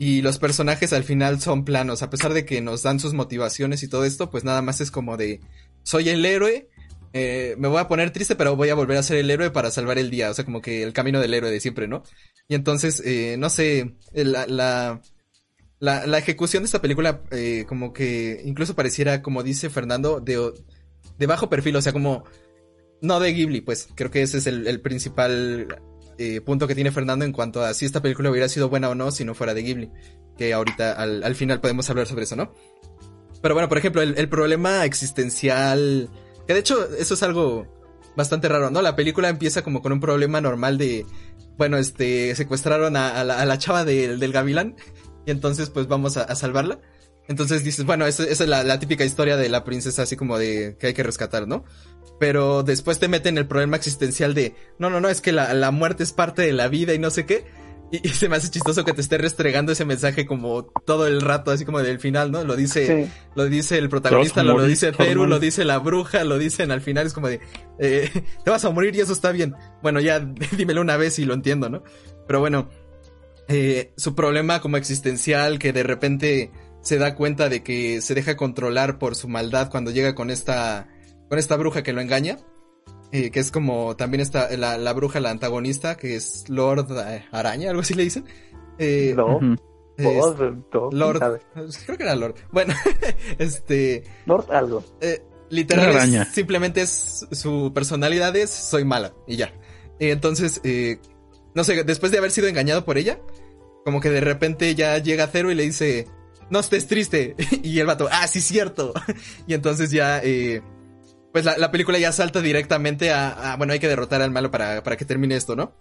[0.00, 3.82] y los personajes al final son planos, a pesar de que nos dan sus motivaciones
[3.82, 5.40] y todo esto, pues nada más es como de
[5.82, 6.70] soy el héroe,
[7.12, 9.70] eh, me voy a poner triste, pero voy a volver a ser el héroe para
[9.70, 12.02] salvar el día, o sea, como que el camino del héroe de siempre, ¿no?
[12.48, 15.02] Y entonces, eh, no sé, la, la,
[15.80, 20.50] la, la ejecución de esta película eh, como que incluso pareciera, como dice Fernando, de,
[21.18, 22.24] de bajo perfil, o sea, como
[23.02, 25.68] no de Ghibli, pues creo que ese es el principal
[26.20, 28.94] eh, punto que tiene Fernando en cuanto a si esta película hubiera sido buena o
[28.94, 29.90] no si no fuera de Ghibli.
[30.36, 32.52] Que ahorita al, al final podemos hablar sobre eso, ¿no?
[33.40, 36.10] Pero bueno, por ejemplo, el, problema existencial,
[36.46, 37.66] que de hecho eso es algo
[38.16, 38.82] bastante raro, ¿no?
[38.82, 41.06] La película empieza como con un problema normal de,
[41.56, 44.76] bueno, este, secuestraron a, la, a la chava del- del gavilán
[45.26, 46.80] y entonces pues vamos a, salvarla.
[47.28, 50.36] Entonces dices, bueno, esa, esa es la, la típica historia de la princesa así como
[50.36, 51.64] de que hay que rescatar, ¿no?
[52.20, 55.70] Pero después te meten el problema existencial de, no, no, no, es que la, la
[55.72, 57.46] muerte es parte de la vida y no sé qué.
[57.90, 61.22] Y, y se me hace chistoso que te esté restregando ese mensaje como todo el
[61.22, 62.44] rato, así como del final, ¿no?
[62.44, 63.10] Lo dice, Sí.
[63.34, 66.82] lo dice el protagonista, lo, lo dice Teru, lo dice la bruja, lo dicen al
[66.82, 67.40] final, es como de,
[67.80, 68.08] eh,
[68.44, 69.54] te vas a morir y eso está bien.
[69.82, 70.20] Bueno, ya
[70.56, 71.82] dímelo una vez y lo entiendo, ¿no?
[72.28, 72.68] Pero bueno,
[73.48, 76.52] eh, su problema como existencial que de repente
[76.82, 80.86] se da cuenta de que se deja controlar por su maldad cuando llega con esta,
[81.30, 82.36] con esta bruja que lo engaña.
[83.12, 87.24] eh, que es como también está la, la bruja, la antagonista, que es Lord eh,
[87.32, 88.24] Araña, algo así le dicen.
[88.78, 89.38] Eh, No.
[89.96, 90.14] Es
[90.70, 91.40] todo, Lord, sabe.
[91.84, 92.34] creo que era Lord.
[92.52, 92.72] Bueno,
[93.38, 94.82] este, Lord algo.
[95.02, 99.52] eh, literal, es- simplemente es su personalidad es soy mala y ya.
[99.98, 100.98] Eh, entonces, eh,
[101.54, 103.18] no sé, después de haber sido engañado por ella,
[103.84, 106.06] como que de repente ya llega Cero y le dice,
[106.48, 107.34] no estés triste.
[107.62, 108.94] y el vato, ah, sí, cierto.
[109.46, 110.62] y entonces ya, eh,
[111.32, 114.50] pues la, la película ya salta directamente a, a, bueno, hay que derrotar al malo
[114.50, 115.74] para, para que termine esto, ¿no?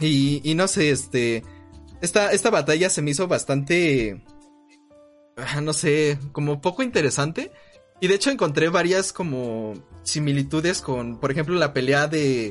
[0.00, 1.42] Y, y no sé, este,
[2.00, 4.22] esta, esta batalla se me hizo bastante,
[5.36, 7.50] ah, no sé, como poco interesante.
[8.00, 9.74] Y de hecho encontré varias como
[10.04, 12.46] similitudes con, por ejemplo, la pelea de...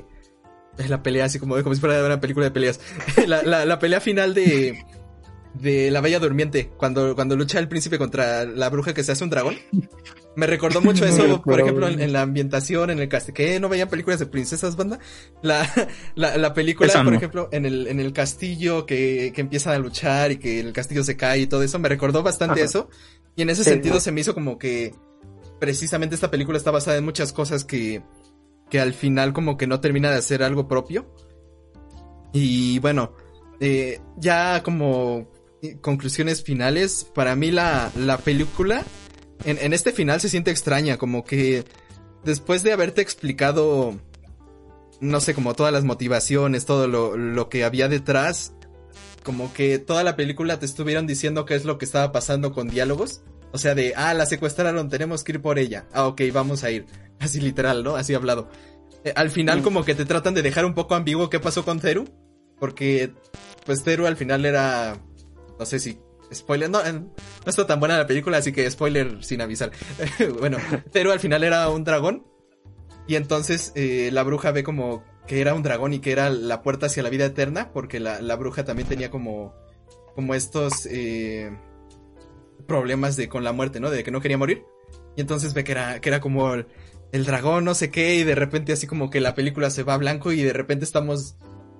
[0.77, 2.81] eh, La pelea así como, como si fuera una película de peleas.
[3.27, 4.83] la, la, la pelea final de...
[5.53, 9.23] De la Bella Durmiente, cuando, cuando lucha el príncipe contra la bruja que se hace
[9.23, 9.55] un dragón.
[10.37, 13.33] Me recordó mucho No eso, por ejemplo, en, en la ambientación, en el castillo.
[13.33, 13.59] ¿Qué?
[13.59, 14.99] ¿No veían películas de princesas, banda?
[15.41, 15.67] La,
[16.15, 17.17] la, la película, Esa por no.
[17.17, 21.03] ejemplo, en el, en el castillo que, que empiezan a luchar y que el castillo
[21.03, 22.65] se cae y todo eso, me recordó bastante Ajá.
[22.69, 22.89] eso.
[23.35, 24.93] Y en ese Sí, sentido se me hizo como que
[25.59, 28.03] precisamente esta película está basada en muchas cosas que,
[28.69, 31.11] que al final como que no termina de hacer algo propio.
[32.33, 33.13] Y bueno,
[33.59, 35.27] eh, ya como
[35.63, 38.83] eh, conclusiones finales, para mí la, la película
[39.45, 41.65] en, en este final se siente extraña, como que
[42.23, 43.99] después de haberte explicado,
[44.99, 48.53] no sé, como todas las motivaciones, todo lo, lo que había detrás,
[49.23, 52.69] como que toda la película te estuvieron diciendo qué es lo que estaba pasando con
[52.69, 53.21] diálogos.
[53.51, 55.85] O sea, de, ah, la secuestraron, tenemos que ir por ella.
[55.93, 56.85] Ah, ok, vamos a ir.
[57.19, 57.95] Así literal, ¿no?
[57.95, 58.49] Así hablado.
[59.03, 61.79] Eh, al final como que te tratan de dejar un poco ambiguo qué pasó con
[61.79, 62.05] Teru.
[62.59, 63.11] Porque,
[63.65, 64.97] pues Teru al final era,
[65.59, 65.99] no sé si
[66.33, 66.79] Spoiler, no,
[67.47, 69.71] no está tan buena la película, así que spoiler sin avisar.
[70.39, 70.57] bueno,
[70.91, 72.27] Teru al final era un dragón.
[73.07, 76.61] Y entonces eh, la bruja ve como que era un dragón y que era la
[76.61, 79.55] puerta hacia la vida eterna, porque la, la bruja también tenía como,
[80.13, 81.57] como estos eh,
[82.67, 83.89] problemas de con la muerte, ¿no?
[83.89, 84.65] De que no quería morir.
[85.15, 86.67] Y entonces ve que era, que era como el,
[87.13, 89.93] el dragón, no sé qué, y de repente así como que la película se va
[89.93, 91.37] a blanco y de repente estamos,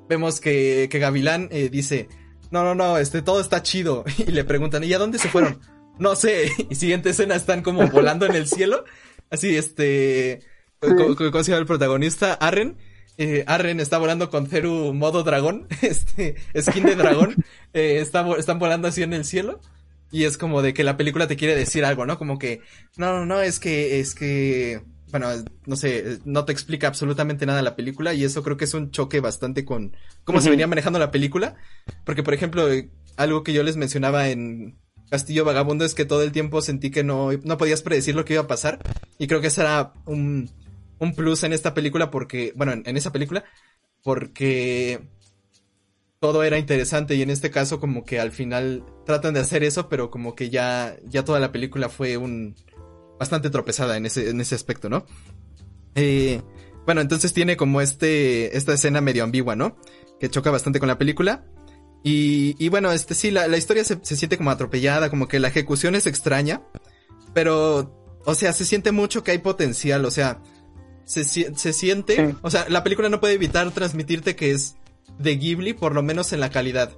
[0.08, 2.08] vemos que, que Gavilán eh, dice,
[2.52, 4.04] no, no, no, este, todo está chido.
[4.18, 5.60] Y le preguntan, ¿y a dónde se fueron?
[6.00, 6.52] No sé.
[6.70, 8.86] Y siguiente escena están como volando en el cielo.
[9.32, 10.42] Así, este,
[10.80, 12.36] ¿cómo, cómo se llama el protagonista?
[12.36, 12.78] Arren.
[13.18, 17.36] Eh, Arren está volando con Zeru modo dragón, este, skin de dragón,
[17.74, 19.60] eh, está, están volando así en el cielo.
[20.12, 22.18] Y es como de que la película te quiere decir algo, ¿no?
[22.18, 22.62] Como que,
[22.96, 25.30] no, no, no, es que, es que, bueno,
[25.66, 28.92] no sé, no te explica absolutamente nada la película y eso creo que es un
[28.92, 31.56] choque bastante con cómo se venía manejando la película.
[32.04, 34.78] Porque, por ejemplo, eh, algo que yo les mencionaba en
[35.10, 38.34] Castillo Vagabundo es que todo el tiempo sentí que no, no podías predecir lo que
[38.34, 38.80] iba a pasar.
[39.18, 40.50] Y creo que ese era un,
[41.00, 43.46] un plus en esta película porque, bueno, en, en esa película,
[44.04, 45.02] porque
[46.20, 49.88] todo era interesante y en este caso como que al final tratan de hacer eso,
[49.88, 52.56] pero como que ya, ya toda la película fue un
[53.20, 55.06] bastante tropezada en ese, en ese aspecto, ¿no?
[55.96, 56.42] Eh,
[56.86, 59.78] bueno, entonces tiene como este, esta escena medio ambigua, ¿no?
[60.20, 61.46] Que choca bastante con la película.
[62.04, 65.40] Y, y bueno, este sí, la, la historia se, se siente como atropellada, como que
[65.40, 66.62] la ejecución es extraña,
[67.34, 70.42] pero, o sea, se siente mucho que hay potencial, o sea,
[71.04, 72.36] se, se siente, Sí.
[72.42, 74.76] o sea, la película no puede evitar transmitirte que es
[75.20, 76.92] de Ghibli, por lo menos en la calidad.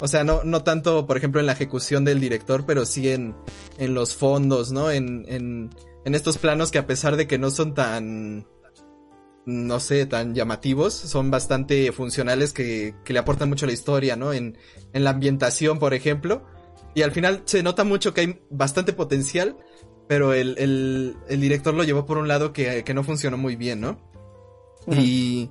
[0.00, 3.34] O sea, no, no tanto, por ejemplo, en la ejecución del director, pero sí en,
[3.78, 4.90] en los fondos, ¿no?
[4.90, 5.70] En, en,
[6.04, 8.46] en estos planos que a pesar de que no son tan,
[9.44, 14.16] no sé, tan llamativos, son bastante funcionales que, que le aportan mucho a la historia,
[14.16, 14.32] ¿no?
[14.32, 14.56] En,
[14.92, 16.44] en la ambientación, por ejemplo.
[16.94, 19.56] Y al final se nota mucho que hay bastante potencial,
[20.08, 23.54] pero el, el, el director lo llevó por un lado que, que no funcionó muy
[23.54, 24.00] bien, ¿no?
[24.88, 25.50] Y,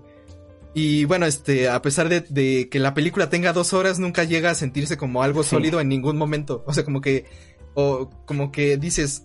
[0.73, 4.51] y bueno, este, a pesar de, de, que la película tenga dos horas, nunca llega
[4.51, 5.49] a sentirse como algo Sí.
[5.51, 6.63] sólido en ningún momento.
[6.67, 7.25] O sea, como que,
[7.73, 9.23] o como que dices,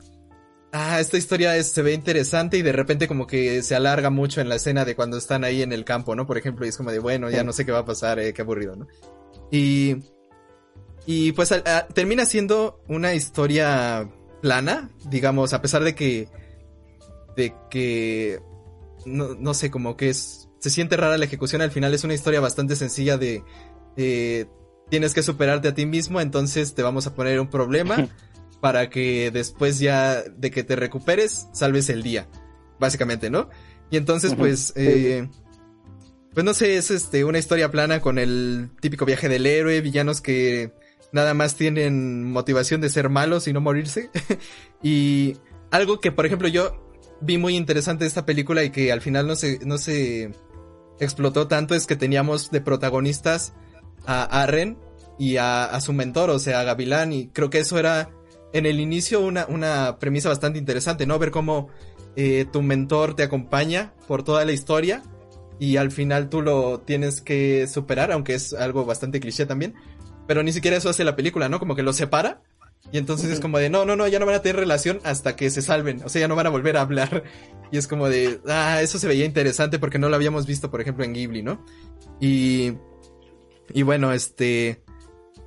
[0.73, 4.41] ah, esta historia es- se ve interesante y de repente como que se alarga mucho
[4.41, 6.27] en la escena de cuando están ahí en el campo, ¿no?
[6.27, 7.47] Por ejemplo, y es como de, bueno, ya Sí.
[7.47, 8.87] no sé qué va a pasar, eh, qué aburrido, ¿no?
[9.51, 9.97] Y,
[11.07, 14.11] y pues a- termina siendo una historia
[14.41, 16.29] plana, digamos, a pesar de que,
[17.37, 18.41] de que,
[19.05, 22.15] no, no sé, como que es, se siente rara la ejecución, al final es una
[22.15, 23.45] historia bastante sencilla de,
[23.99, 24.49] de
[24.89, 28.09] tienes que superarte a ti mismo, entonces te vamos a poner un problema
[28.62, 32.31] para que después ya de que te recuperes, salves el día,
[32.81, 33.51] básicamente, ¿no?
[33.91, 35.28] Y entonces, pues, eh,
[36.32, 40.23] pues no sé, es este, una historia plana con el típico viaje del héroe, villanos
[40.23, 40.73] que
[41.12, 44.09] nada más tienen motivación de ser malos y no morirse.
[44.82, 45.36] y
[45.70, 49.36] algo que, por ejemplo, yo vi muy interesante esta película y que al final no
[49.36, 50.32] se, no se
[51.01, 53.53] explotó tanto es que teníamos de protagonistas
[54.07, 54.79] a Arren
[55.19, 58.11] y a, su mentor, o sea, a Gavilán, y creo que eso era
[58.53, 61.19] en el inicio una, una premisa bastante interesante, ¿no?
[61.19, 61.69] Ver cómo
[62.16, 65.03] eh, tu mentor te acompaña por toda la historia
[65.59, 69.75] y al final tú lo tienes que superar, aunque es algo bastante cliché también,
[70.27, 71.59] pero ni siquiera eso hace la película, ¿no?
[71.59, 72.43] Como que lo separa
[72.93, 75.36] y entonces es como de, no, no, no, ya no van a tener relación hasta
[75.36, 77.24] que se salven, o sea, ya no van a volver a hablar
[77.73, 80.81] y es como de, ah, eso se veía interesante porque no lo habíamos visto, por
[80.81, 81.65] ejemplo, en Ghibli, ¿no?
[82.20, 82.74] Y,
[83.73, 84.82] y bueno, este,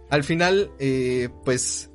[0.10, 1.90] al final, eh, pues,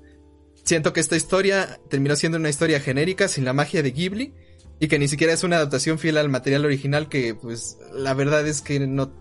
[0.64, 4.34] siento que esta historia terminó siendo una historia genérica sin la magia de Ghibli
[4.78, 8.46] y que ni siquiera es una adaptación fiel al material original que pues la verdad
[8.46, 9.12] es que no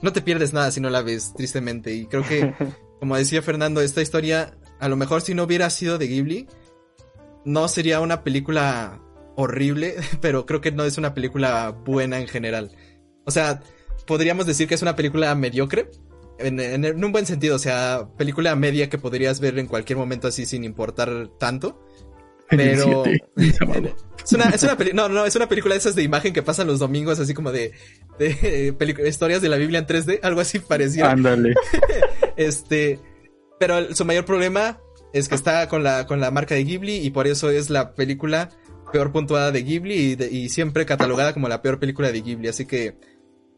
[0.00, 1.92] no te pierdes nada si no la ves tristemente.
[1.94, 2.54] Y creo que
[3.00, 6.46] como decía Fernando esta historia a lo mejor si no hubiera sido de Ghibli
[7.44, 9.00] no sería una película
[9.36, 12.70] horrible pero creo que no es una película buena en general
[13.24, 13.60] o sea
[14.06, 15.90] podríamos decir que es una película mediocre
[16.38, 19.98] en, en- en un buen sentido, o sea, película media que podrías ver en cualquier
[19.98, 21.84] momento así sin importar tanto.
[22.48, 23.96] Pero 7, sábado.
[24.24, 26.44] es una, es una peli- no, no, es una película de esas de imagen que
[26.44, 27.72] pasan los domingos, así como de,
[28.20, 31.10] de pelicu- historias de la Biblia en 3D, algo así pareciera.
[31.10, 31.54] Ándale.
[32.36, 33.00] Este,
[33.58, 34.80] pero el- su mayor problema
[35.12, 37.94] es que está con la, con la marca de Ghibli y por eso es la
[37.94, 38.50] película
[38.92, 42.48] peor puntuada de Ghibli y, siempre catalogada como la peor película de Ghibli.
[42.48, 42.96] Así que,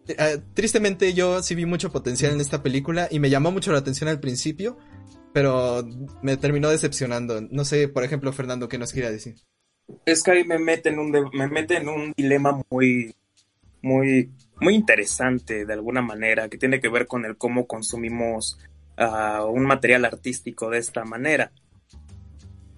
[0.08, 3.78] eh, tristemente yo sí vi mucho potencial en esta película y me llamó mucho la
[3.78, 4.76] atención al principio,
[5.32, 5.86] pero
[6.22, 7.40] me terminó decepcionando.
[7.50, 9.36] No sé, por ejemplo, Fernando, ¿qué nos quiere decir?
[10.04, 13.14] Es que ahí me mete en un, me mete en un dilema muy,
[13.82, 18.58] muy, muy interesante de alguna manera, que tiene que ver con el cómo consumimos
[19.00, 21.52] ah, un material artístico de esta manera.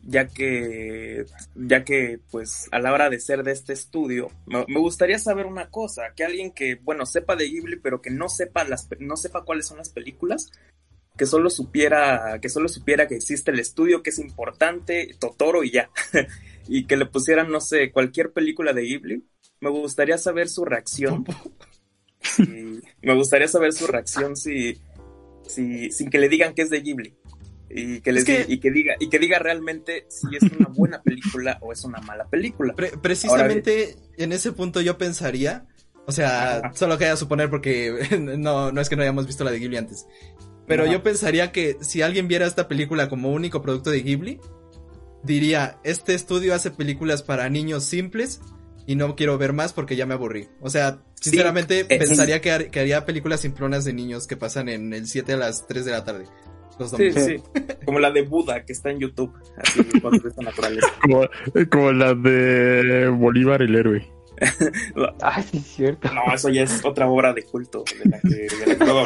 [0.04, 4.80] Ya que, ya que, pues, a la hora de ser de este estudio, me, me
[4.80, 8.64] gustaría saber una cosa, que alguien que, bueno, sepa de Ghibli, pero que no sepa
[8.64, 10.50] las, no sepa cuáles son las películas,
[11.16, 15.70] que solo supiera, que solo supiera que existe el estudio, que es importante, Totoro y
[15.70, 15.90] ya.
[16.68, 19.24] y que le pusieran, no sé, cualquier película de Ghibli,
[19.60, 21.24] me gustaría saber su reacción.
[23.02, 24.80] Me gustaría saber su reacción si,
[25.52, 27.14] si, sin que le digan que es de Ghibli.
[27.74, 30.42] Y que, les Es que- di- y que diga, y que diga realmente si es
[30.42, 32.74] una buena película o es una mala película.
[32.74, 35.66] Pre- precisamente en ese punto yo pensaría,
[36.06, 36.72] o sea, Ajá.
[36.74, 38.08] solo queda suponer porque
[38.38, 40.06] no, no es que no hayamos visto la de Ghibli antes,
[40.66, 40.92] pero Ajá.
[40.92, 44.38] yo pensaría que si alguien viera esta película como único producto de Ghibli,
[45.22, 48.40] diría, este estudio hace películas para niños simples
[48.86, 50.48] y no quiero ver más porque ya me aburrí.
[50.60, 54.68] O sea, sinceramente eh, pensaría que, har- que haría películas simplonas de niños que pasan
[54.68, 56.24] en el 7 a las 3 de la tarde.
[56.78, 57.24] Los Sí, domingos.
[57.24, 57.36] sí.
[57.84, 59.32] Como la de Buda que está en YouTube.
[59.56, 60.88] Así, con esta naturaleza.
[61.02, 61.26] Como,
[61.70, 64.10] como la de Bolívar el héroe.
[65.20, 66.12] Ah, sí, es cierto.
[66.12, 69.02] No, eso ya es otra obra de culto de la que, de la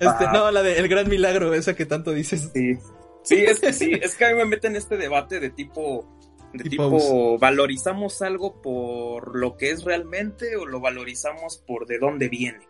[0.00, 0.30] Este, Ah.
[0.32, 2.50] no, la de El Gran Milagro, esa que tanto dices.
[2.54, 2.76] Sí.
[3.24, 6.08] Sí, es que sí, es que a mí me mete en este debate de tipo,
[6.52, 11.98] de Tipo tipo, ¿valorizamos algo por lo que es realmente o lo valorizamos por de
[11.98, 12.66] dónde viene?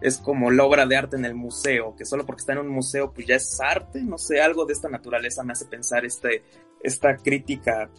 [0.00, 2.68] Es como la obra de arte en el museo, que solo porque está en un
[2.68, 6.42] museo pues ya es arte, no sé, algo de esta naturaleza me hace pensar este,
[6.82, 7.90] esta crítica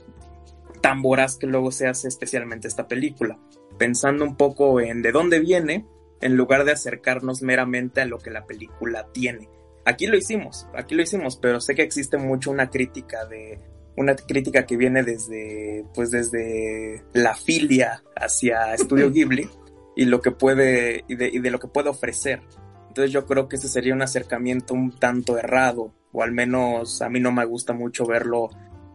[0.81, 3.37] tan voraz que luego se hace especialmente esta película,
[3.77, 5.85] pensando un poco en de dónde viene,
[6.21, 9.49] en lugar de acercarnos meramente a lo que la película tiene.
[9.85, 13.59] Aquí lo hicimos, aquí lo hicimos, pero sé que existe mucho una crítica de
[13.99, 19.49] una crítica que viene desde pues desde la filia hacia Estudio Ghibli
[19.93, 22.39] y lo que puede y de, y de lo que puede ofrecer.
[22.87, 27.09] Entonces yo creo que ese sería un acercamiento un tanto errado o al menos a
[27.09, 28.49] mí no me gusta mucho verlo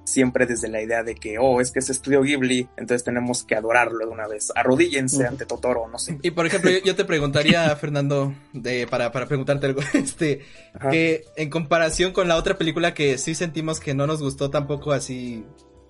[0.04, 3.54] siempre desde la idea de que, oh, es que es Estudio Ghibli, entonces tenemos que
[3.56, 4.52] adorarlo de una vez.
[4.54, 6.18] Arrodíllense ante Totoro, no sé.
[6.22, 10.42] Y por ejemplo, yo, yo te preguntaría, Fernando, de, para, para preguntarte algo, este,
[10.74, 10.90] Ajá.
[10.90, 14.92] que en comparación con la otra película que sí sentimos que no nos gustó tampoco
[14.92, 15.44] así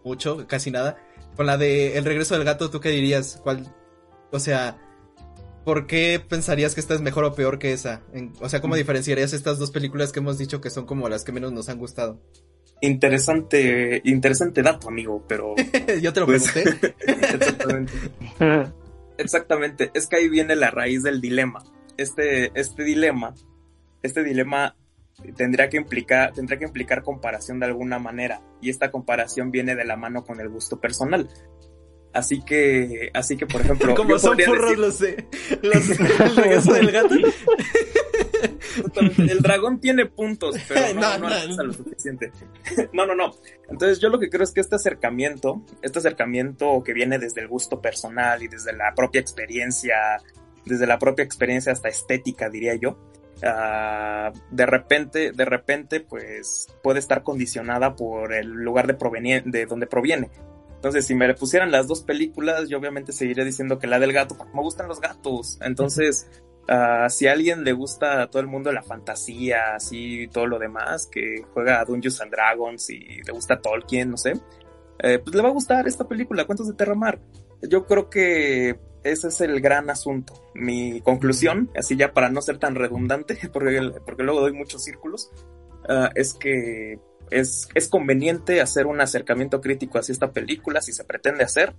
[0.04, 0.96] mucho, casi nada,
[1.36, 3.40] con la de El regreso del gato, ¿tú qué dirías?
[3.42, 3.74] ¿Cuál,
[4.30, 4.78] o sea,
[5.64, 8.02] ¿por qué pensarías que esta es mejor o peor que esa?
[8.12, 11.24] En- o sea, ¿cómo diferenciarías estas dos películas que hemos dicho que son como las
[11.24, 12.20] que menos nos han gustado?
[12.80, 15.54] Interesante, interesante dato, amigo, pero
[16.02, 16.94] yo te lo Pues- pregunté.
[17.06, 17.92] exactamente.
[19.16, 21.62] Exactamente, es que ahí viene la raíz del dilema.
[21.96, 23.34] Este, este dilema,
[24.02, 24.76] este dilema
[25.36, 29.84] tendría que implicar, tendría que implicar comparación de alguna manera, y esta comparación viene de
[29.84, 31.28] la mano con el gusto personal.
[32.14, 35.26] Así que, así que, por ejemplo, Como son furros los de,
[35.62, 37.14] los, el regreso del gato.
[39.18, 41.34] El dragón tiene puntos, pero no, No, no, no.
[41.34, 42.30] alcanza lo suficiente.
[42.92, 43.34] No, no, no.
[43.68, 47.48] Entonces yo lo que creo es que este acercamiento, este acercamiento que viene desde el
[47.48, 49.96] gusto personal y desde la propia experiencia,
[50.64, 52.96] desde la propia experiencia hasta estética, diría yo,
[53.42, 59.88] ah, de repente, de repente, pues puede estar condicionada por el lugar de, de donde
[59.88, 60.30] proviene.
[60.84, 64.36] Entonces, si me pusieran las dos películas, yo obviamente seguiría diciendo que la del gato,
[64.36, 65.56] porque me gustan los gatos.
[65.62, 66.28] Entonces,
[66.68, 70.58] ah, si a alguien le gusta a todo el mundo la fantasía, así todo lo
[70.58, 74.34] demás, que juega a Dungeons and Dragons y le gusta Tolkien, no sé,
[74.98, 77.18] eh, pues le va a gustar esta película, Cuentos de Terramar.
[77.62, 80.34] Yo creo que ese es el gran asunto.
[80.52, 85.30] Mi conclusión, así ya para no ser tan redundante, porque, porque luego doy muchos círculos,
[85.88, 86.98] ah, es que
[87.30, 91.74] es, es conveniente hacer un acercamiento crítico hacia esta película si se pretende hacer,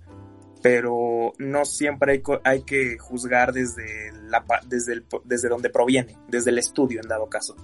[0.62, 6.50] pero no siempre hay, hay que juzgar desde, la, desde, el, desde donde proviene, desde
[6.50, 7.54] el estudio en dado caso.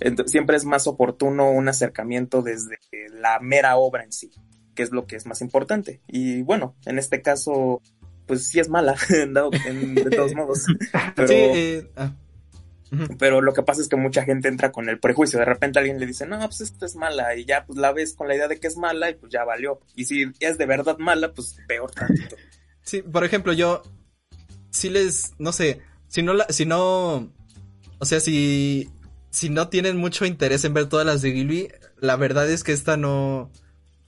[0.00, 2.78] Ent- siempre es más oportuno un acercamiento desde
[3.10, 4.30] la mera obra en sí,
[4.74, 6.00] que es lo que es más importante.
[6.06, 7.80] Y bueno, en este caso,
[8.26, 10.64] pues sí es mala, en dado- en- de todos modos.
[11.16, 12.14] Pero, Sí, eh, ah.
[13.18, 15.38] Pero lo que pasa es que mucha gente entra con el prejuicio.
[15.38, 17.34] De repente alguien le dice, no, pues esto es mala.
[17.36, 19.44] Y ya pues la ves con la idea de que es mala y pues ya
[19.44, 19.80] valió.
[19.96, 22.36] Y si es de verdad mala, pues peor tantito.
[22.82, 23.82] Sí, por ejemplo, yo
[24.70, 27.32] si les, no sé, si no la, si no,
[27.98, 28.90] o sea, si,
[29.30, 31.68] si no tienen mucho interés en ver todas las de Ghibli,
[32.00, 33.50] la verdad es que esta no,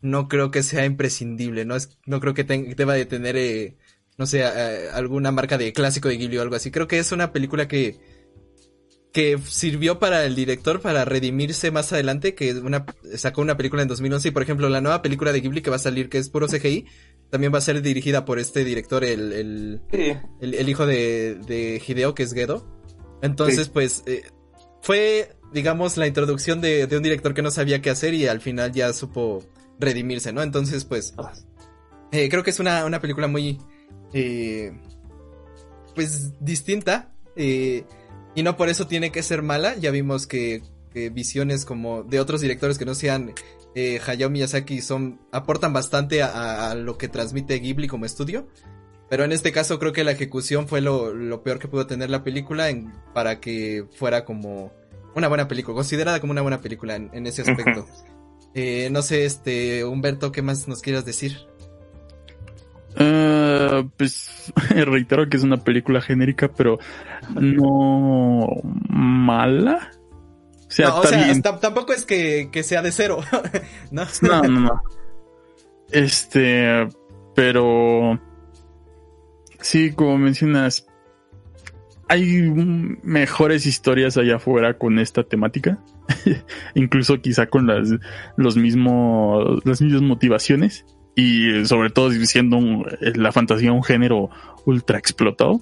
[0.02, 3.76] no creo que sea imprescindible, no es, no creo que ten- deba de tener, eh,
[4.18, 6.70] no sé, eh, alguna marca de clásico de Ghibli o algo así.
[6.70, 7.98] Creo que es una película que,
[9.14, 12.84] que sirvió para el director para redimirse más adelante, que una,
[13.16, 15.76] sacó una película en 2011 y por ejemplo la nueva película de Ghibli que va
[15.76, 16.84] a salir que es puro CGI,
[17.30, 20.12] también va a ser dirigida por este director, el, el, Sí.
[20.40, 22.66] el, el hijo de, de Hideo, que es Gedo.
[23.22, 24.22] Entonces, pues, eh,
[24.82, 28.40] fue, digamos, la introducción de, de un director que no sabía qué hacer y al
[28.40, 29.42] final ya supo
[29.80, 30.42] redimirse, ¿no?
[30.42, 31.14] Entonces, pues,
[32.12, 33.58] eh, creo que es una, una película muy,
[34.12, 34.72] eh,
[35.94, 37.12] pues, distinta.
[37.36, 37.84] eh,
[38.34, 39.76] y no por eso tiene que ser mala.
[39.76, 40.62] Ya vimos que,
[40.92, 43.32] que visiones como de otros directores que no sean
[43.74, 48.46] eh, Hayao Miyazaki son, aportan bastante a, a lo que transmite Ghibli como estudio.
[49.10, 52.10] Pero en este caso creo que la ejecución fue lo, lo peor que pudo tener
[52.10, 54.72] la película en- para que fuera como
[55.14, 57.86] una buena película, considerada como una buena película en, en ese aspecto.
[58.54, 61.38] Eh, no sé, este, Humberto, ¿qué más nos quieras decir?
[62.96, 66.78] Eh, pues reitero que es una película genérica, pero
[67.34, 68.46] no
[68.88, 69.90] mala.
[70.66, 73.20] O sea, no, o sea, tampoco es que, que sea de cero,
[73.90, 74.04] ¿no?
[74.22, 74.82] No, no, no.
[75.90, 76.88] Este,
[77.34, 78.18] pero
[79.60, 80.86] sí, como mencionas,
[82.08, 82.50] hay
[83.02, 85.78] mejores historias allá afuera con esta temática.
[86.74, 87.88] Incluso quizá con las
[88.36, 90.84] los mismos las mismas motivaciones
[91.14, 94.30] y sobre todo siendo un- la fantasía un género
[94.66, 95.60] ultra explotado.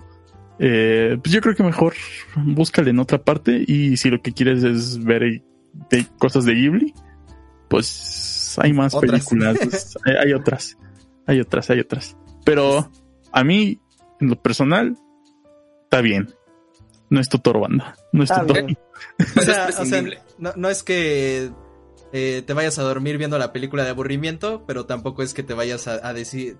[0.58, 1.94] Eh, pues yo creo que mejor
[2.36, 5.42] búscale en otra parte y si lo que quieres es ver
[5.90, 6.94] de cosas de Ghibli,
[7.68, 9.10] pues hay más Otras.
[9.26, 9.56] películas,
[10.04, 10.78] hay, hay otras,
[11.26, 12.16] hay otras, hay otras.
[12.44, 12.90] Pero
[13.32, 13.80] a mí,
[14.20, 14.96] en lo personal,
[15.84, 16.28] está bien.
[17.10, 18.66] No es Totoro banda, no es Totoro.
[19.36, 20.02] O sea, o sea,
[20.56, 21.50] no es que
[22.12, 25.54] eh, te vayas a dormir viendo la película de aburrimiento, pero tampoco es que te
[25.54, 26.56] vayas a, a decir,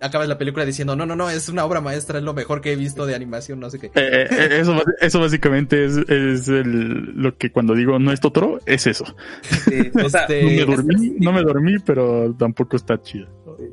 [0.00, 2.72] acabas la película diciendo, no, no, no, es una obra maestra, es lo mejor que
[2.72, 3.86] he visto de animación, no sé qué.
[3.86, 8.58] Eh, eh, eso, eso básicamente es, es el- lo que cuando digo no es Totoro,
[8.66, 9.04] es eso.
[9.42, 13.26] Sí, o sea, No me es dormí, no me dormí, pero tampoco está chido.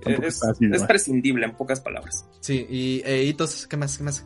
[0.03, 0.87] Tampoco es, está así de es mal.
[0.87, 2.25] prescindible en pocas palabras.
[2.41, 3.97] Sí, y eh, Hitos, ¿qué más?
[3.97, 4.25] ¿Qué más?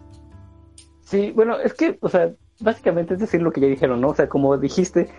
[1.06, 4.10] Sí, bueno, es que, o sea, básicamente es decir lo que ya dijeron, ¿no?
[4.10, 5.10] O sea, como dijiste,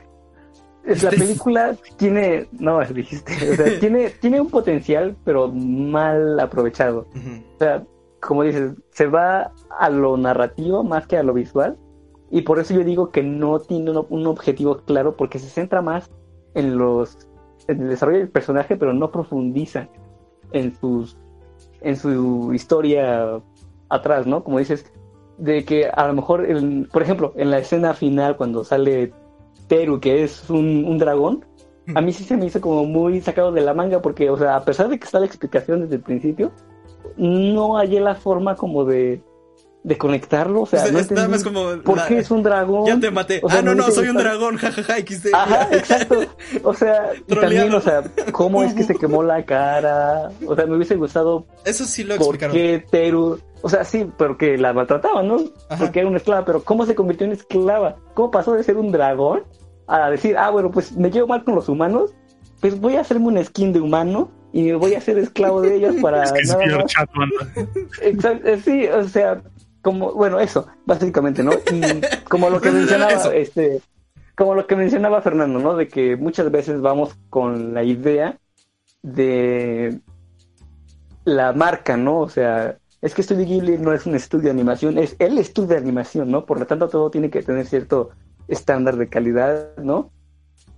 [0.86, 7.06] la película tiene, no, dijiste, o sea, tiene, tiene un potencial, pero mal aprovechado.
[7.15, 7.85] O sea,
[8.20, 11.77] como dices, se va a lo narrativo más que a lo visual.
[12.31, 15.82] Y por eso yo digo que no tiene un, un objetivo claro, porque se centra
[15.82, 16.11] más
[16.55, 17.16] en los
[17.69, 19.89] en el desarrollo del personaje, pero no profundiza
[20.52, 21.16] en sus
[21.81, 23.40] en su historia
[23.89, 24.43] atrás, ¿no?
[24.43, 24.90] Como dices,
[25.39, 29.12] de que a lo mejor, el- por ejemplo, en la escena final cuando sale
[29.66, 31.44] Teru, que es un, un dragón,
[31.94, 34.56] a mí sí se me hizo como muy sacado de la manga, porque, o sea,
[34.56, 36.52] a pesar de que está la explicación desde el principio,
[37.16, 39.22] no hallé la forma como de,
[39.85, 41.77] de conectarlo, o sea, Pues no es nada más como...
[41.85, 42.86] por la- qué es un dragón.
[42.86, 43.40] Ya te maté.
[43.43, 45.35] O sea, ah, no, no, soy un dragón, jajaja, XD.
[45.35, 46.16] Ajá, exacto.
[46.62, 48.02] O sea, y también, o sea,
[48.32, 50.31] cómo es que se quemó la cara.
[50.47, 52.56] O sea, me hubiese gustado Eso sí lo por explicaron.
[52.56, 53.39] qué Teru.
[53.61, 55.36] O sea, sí, porque la maltrataban, ¿no?
[55.69, 55.85] Ajá.
[55.85, 57.97] Porque era una esclava, pero ¿cómo se convirtió en esclava?
[58.15, 59.43] ¿Cómo pasó de ser un dragón
[59.86, 62.15] a decir, ah, bueno, pues me llevo mal con los humanos,
[62.61, 65.74] pues voy a hacerme un skin de humano y me voy a hacer esclavo de
[65.77, 67.27] ellos para Es que es nada más?
[68.01, 69.43] Exacto, sí, o sea,
[69.85, 71.52] como, bueno, eso, básicamente, ¿no?
[71.52, 71.82] Y
[72.28, 73.82] como lo que mencionaba, este,
[74.35, 75.77] como lo que mencionaba Fernando, ¿no?
[75.77, 78.39] De que muchas veces vamos con la idea
[79.02, 80.01] de
[81.24, 82.19] la marca, ¿no?
[82.20, 85.69] O sea, es que Studio Ghibli no es un estudio de animación, es el estudio
[85.69, 86.47] de animación, ¿no?
[86.47, 88.11] Por lo tanto, todo tiene que tener cierto
[88.48, 90.11] estándar de calidad, ¿no?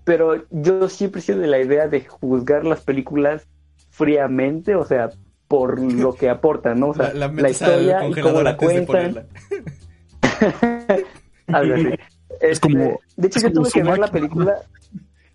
[0.04, 3.46] Pero yo siempre he sido de la idea de juzgar las películas
[3.90, 5.10] fríamente, o sea,
[5.48, 6.88] por lo que aportan, ¿no?
[6.88, 9.26] O sea, la, metes al historia y cómo la cuentan.
[11.48, 11.88] Algo así.
[12.40, 14.56] Este, como- de hecho, es yo como tuve que ver la película.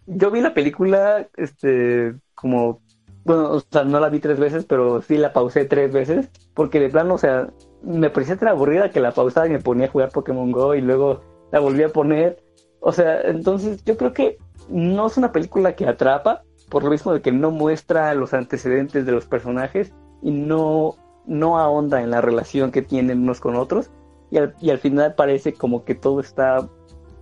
[0.05, 2.81] Yo vi la película, este, como,
[3.23, 6.79] bueno, o sea, no la vi tres veces, pero sí la pausé tres veces, porque
[6.79, 7.49] de plano, o sea,
[7.83, 10.81] me parecía tan aburrida que la pausaba y me ponía a jugar Pokémon Go y
[10.81, 11.21] luego
[11.51, 12.43] la volví a poner.
[12.79, 14.37] O sea, entonces yo creo que
[14.69, 19.05] no es una película que atrapa, por lo mismo de que no muestra los antecedentes
[19.05, 20.95] de los personajes y no,
[21.25, 23.89] no ahonda en la relación que tienen unos con otros.
[24.29, 26.69] Y al, y al final parece como que todo está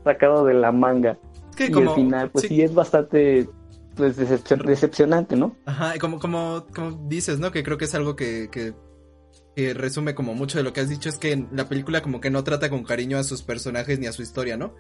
[0.04, 1.18] sacado de la manga.
[1.50, 1.90] Es que y como...
[1.90, 3.50] al final, pues sí, sí, es bastante
[3.96, 5.56] pues, decepcion- decepcionante, ¿no?
[5.66, 7.52] Ajá, y como, como, como dices, ¿no?
[7.52, 8.74] Que creo que es algo que, que,
[9.56, 12.30] que resume como mucho de lo que has dicho, es que la película como que
[12.30, 14.76] no trata con cariño a sus personajes ni a su historia, ¿no?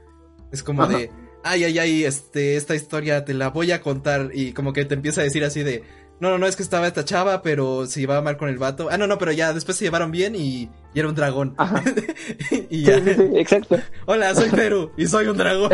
[0.51, 1.11] Es como de,
[1.43, 4.95] ay, ay, ay, este, esta historia te la voy a contar y como que te
[4.95, 5.83] empieza a decir así de,
[6.19, 8.89] no, no, no, es que estaba esta chava, pero se llevaba mal con el vato.
[8.91, 11.53] Ah, no, no, pero ya después se llevaron bien y, y era un dragón.
[11.57, 11.81] Ajá.
[12.69, 12.99] y Sí, ya.
[12.99, 13.77] sí, sí, exacto.
[14.05, 15.71] Hola, soy Perú y soy un dragón.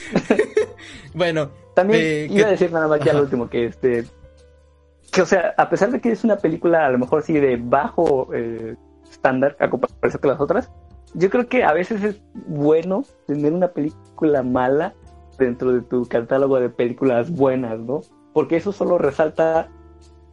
[1.14, 4.06] bueno, También eh, iba a decir nada más ya lo último, que este,
[5.12, 7.56] que o sea, a pesar de que es una película a lo mejor sí de
[7.56, 8.76] bajo eh,
[9.10, 10.70] estándar a comparación con las otras,
[11.14, 14.94] yo creo que a veces es bueno tener una película mala
[15.38, 18.00] dentro de tu catálogo de películas buenas, ¿no?
[18.38, 19.68] Porque eso solo resalta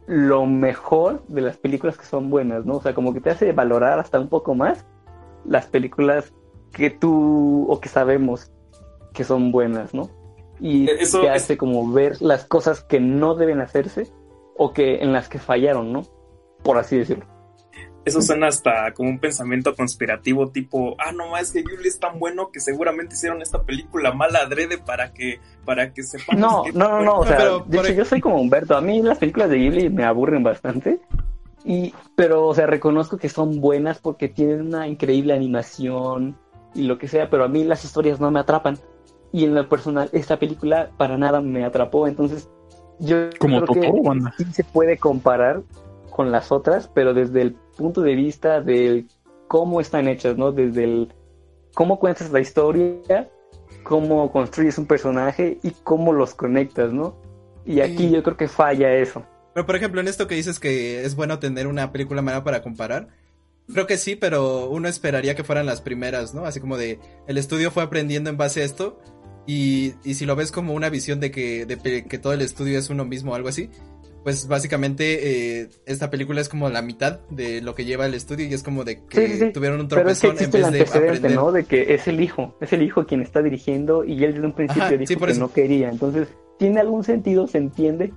[0.06, 2.76] lo mejor de las películas que son buenas, ¿no?
[2.76, 4.86] O sea, como que te hace valorar hasta un poco más
[5.44, 6.32] las películas
[6.70, 8.52] que tú o que sabemos
[9.12, 10.08] que son buenas, ¿no?
[10.60, 14.12] Y Eso te es- hace como ver las cosas que no deben hacerse
[14.56, 16.02] o que en las que fallaron, ¿no?
[16.62, 17.26] Por así decirlo.
[18.06, 22.18] Eso suena hasta como un pensamiento conspirativo tipo, ah, no, es que Ghibli es tan
[22.20, 26.72] bueno que seguramente hicieron esta película mala adrede para que, para que sepamos No, que-
[26.72, 28.80] no, no, no, o sea, Pero, de por hecho ej- yo soy como Humberto, a
[28.80, 31.00] mí las películas de Ghibli me aburren bastante,
[31.64, 36.36] y, pero, o sea, reconozco que son buenas porque tienen una increíble animación
[36.76, 38.78] y lo que sea, pero a mí las historias no me atrapan,
[39.32, 42.48] y en lo personal esta película para nada me atrapó, entonces
[43.00, 44.32] yo Como creo que Totoro, banda.
[44.38, 45.62] sí se puede comparar
[46.16, 49.04] con las otras, pero desde el punto de vista de
[49.48, 50.50] cómo están hechas, ¿no?
[50.50, 51.12] Desde el
[51.74, 53.30] cómo cuentas la historia,
[53.82, 57.16] cómo construyes un personaje y cómo los conectas, ¿no?
[57.66, 59.26] Y aquí yo creo que falla eso.
[59.52, 62.62] Pero por ejemplo, en esto que dices que es bueno tener una película mala para
[62.62, 63.08] comparar,
[63.70, 66.46] creo que sí, pero uno esperaría que fueran las primeras, ¿no?
[66.46, 68.98] Así como de, el estudio fue aprendiendo en base a esto,
[69.46, 72.78] y, y si lo ves como una visión de que, de que todo el estudio
[72.78, 73.70] es uno mismo o algo así,
[74.26, 78.44] pues básicamente eh, esta película es como la mitad de lo que lleva el estudio
[78.48, 79.52] y es como de que Sí, sí, sí.
[79.52, 81.34] tuvieron un Pero es que tropezón en existe el vez de aprender.
[81.36, 81.52] ¿no?
[81.52, 84.52] De que es el hijo, es el hijo quien está dirigiendo y él desde un
[84.52, 85.40] principio Ajá, dijo sí, por que eso.
[85.42, 85.90] no quería.
[85.90, 86.26] Entonces,
[86.58, 88.12] tiene algún sentido, se entiende.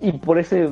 [0.00, 0.70] Y por ese,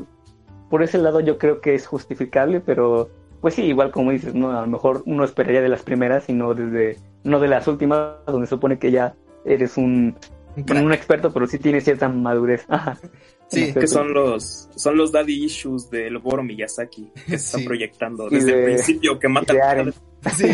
[0.71, 3.11] por ese lado yo creo que es justificable, pero
[3.43, 4.57] pues sí, igual como dices, ¿no?
[4.57, 8.13] A lo mejor uno esperaría de las primeras y no desde, no de las últimas,
[8.27, 9.15] donde supone que ya
[9.45, 10.17] eres un,
[10.57, 12.65] Un experto, pero sí tienes cierta madurez.
[12.69, 12.97] Ajá.
[13.51, 17.67] Sí, que son los, son los daddy issues del Goro Miyazaki que se están Sí.
[17.67, 19.95] proyectando desde el principio que mata de al Aren.
[20.37, 20.47] Sí.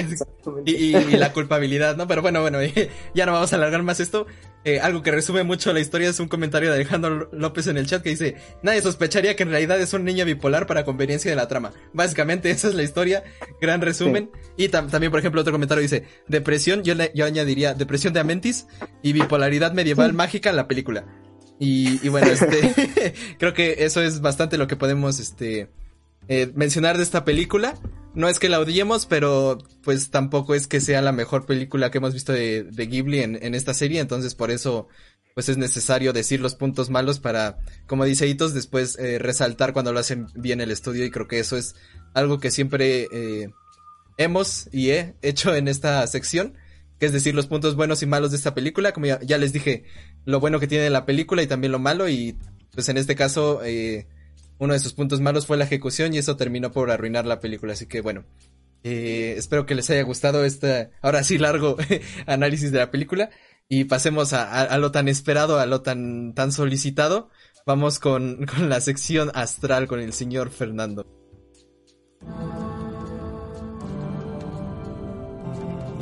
[0.66, 2.06] Y, y- y la culpabilidad, ¿no?
[2.06, 2.58] Pero bueno, bueno,
[3.14, 4.26] ya no vamos a alargar más esto.
[4.62, 7.86] Eh, algo que resume mucho la historia es un comentario de Alejandro López en el
[7.86, 11.36] chat que dice, nadie sospecharía que en realidad es un niño bipolar para conveniencia de
[11.36, 11.72] la trama.
[11.94, 13.24] Básicamente esa es la historia,
[13.60, 14.30] gran resumen.
[14.58, 18.20] Y tam- también, por ejemplo, otro comentario dice, depresión, yo, le- yo añadiría depresión de
[18.20, 18.66] Amentis
[19.02, 21.06] y bipolaridad medieval mágica en la película.
[21.58, 25.68] Y, y bueno, este, creo que eso es bastante lo que podemos, este,
[26.28, 27.74] eh, mencionar de esta película.
[28.14, 31.98] No es que la odiemos, pero pues tampoco es que sea la mejor película que
[31.98, 34.88] hemos visto de, de Ghibli en, en esta serie, entonces por eso
[35.34, 37.58] pues es necesario decir los puntos malos para,
[37.88, 41.04] como dice Hitos, después eh, resaltar cuando lo hacen bien el estudio.
[41.04, 41.74] Y creo que eso es
[42.14, 43.50] algo que siempre eh,
[44.16, 46.54] hemos y he hecho en esta sección,
[47.04, 49.84] es decir los puntos buenos y malos de esta película, como ya, les dije,
[50.24, 52.36] lo bueno que tiene la película y también lo malo y
[52.72, 54.06] pues en este caso eh,
[54.58, 57.72] uno de sus puntos malos fue la ejecución y eso terminó por arruinar la película.
[57.74, 58.24] Así que bueno,
[58.82, 61.76] eh, espero que les haya gustado este, ahora sí largo
[62.26, 63.30] análisis de la película
[63.68, 67.30] y pasemos a, a- a lo tan esperado, a lo tan, tan solicitado.
[67.66, 71.06] Vamos con, con la sección astral con el señor Fernando.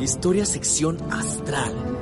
[0.03, 1.93] Historia sección astral.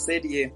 [0.00, 0.52] serie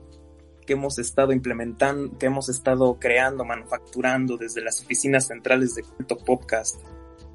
[0.64, 6.16] que hemos estado implementando, que hemos estado creando, manufacturando desde las oficinas centrales de Culto
[6.18, 6.80] Podcast,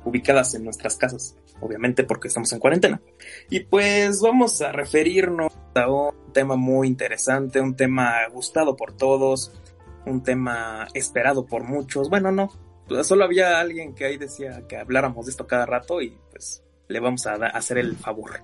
[0.06, 3.02] ubicadas en nuestras casas, obviamente porque estamos en cuarentena.
[3.50, 9.52] Y pues vamos a referirnos a un tema muy interesante, un tema gustado por todos,
[10.06, 12.10] un tema esperado por muchos.
[12.10, 12.52] Bueno, no,
[13.04, 17.00] solo había alguien que ahí decía que habláramos de esto cada rato y pues le
[17.00, 18.42] vamos a hacer el favor.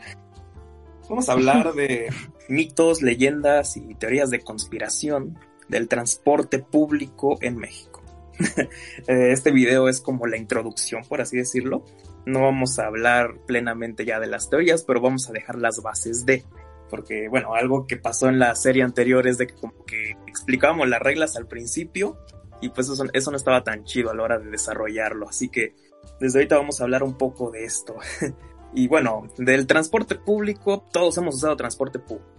[1.09, 2.09] Vamos a hablar de
[2.49, 5.37] mitos, leyendas y teorías de conspiración
[5.67, 8.01] del transporte público en México.
[9.07, 11.85] Eh, este video es como la introducción, por así decirlo.
[12.25, 16.25] No vamos a hablar plenamente ya de las teorías, pero vamos a dejar las bases
[16.25, 16.43] de.
[16.89, 20.89] Porque, bueno, algo que pasó en la serie anterior es de que como que explicábamos
[20.89, 22.17] las reglas al principio
[22.61, 25.29] y pues eso, eso no estaba tan chido a la hora de desarrollarlo.
[25.29, 25.75] Así que
[26.19, 27.95] desde ahorita vamos a hablar un poco de esto.
[28.75, 32.29] Y bueno, del transporte público, todos hemos usado transporte público.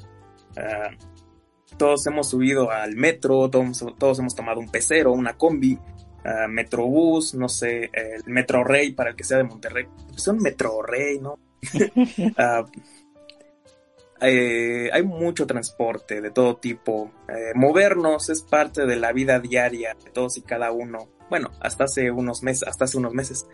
[0.56, 0.90] Ah,
[1.76, 7.34] todos hemos subido al metro, todos, todos hemos tomado un pecero, una combi, uh, Metrobús,
[7.34, 9.86] no sé, el Metro Rey para el que sea de Monterrey.
[10.14, 11.38] Es un Metro Rey, ¿no?
[14.20, 17.10] eh, hay mucho transporte de todo tipo.
[17.28, 21.08] Eh, movernos es parte de la vida diaria de todos y cada uno.
[21.28, 23.46] Bueno, hasta hace unos meses, hasta hace unos meses,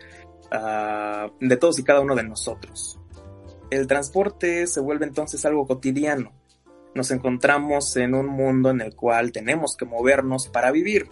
[0.51, 2.99] uh, de todos y cada uno de nosotros.
[3.71, 6.31] El transporte se vuelve entonces algo cotidiano.
[6.93, 11.07] Nos encontramos en un mundo en el cual tenemos que movernos para vivir.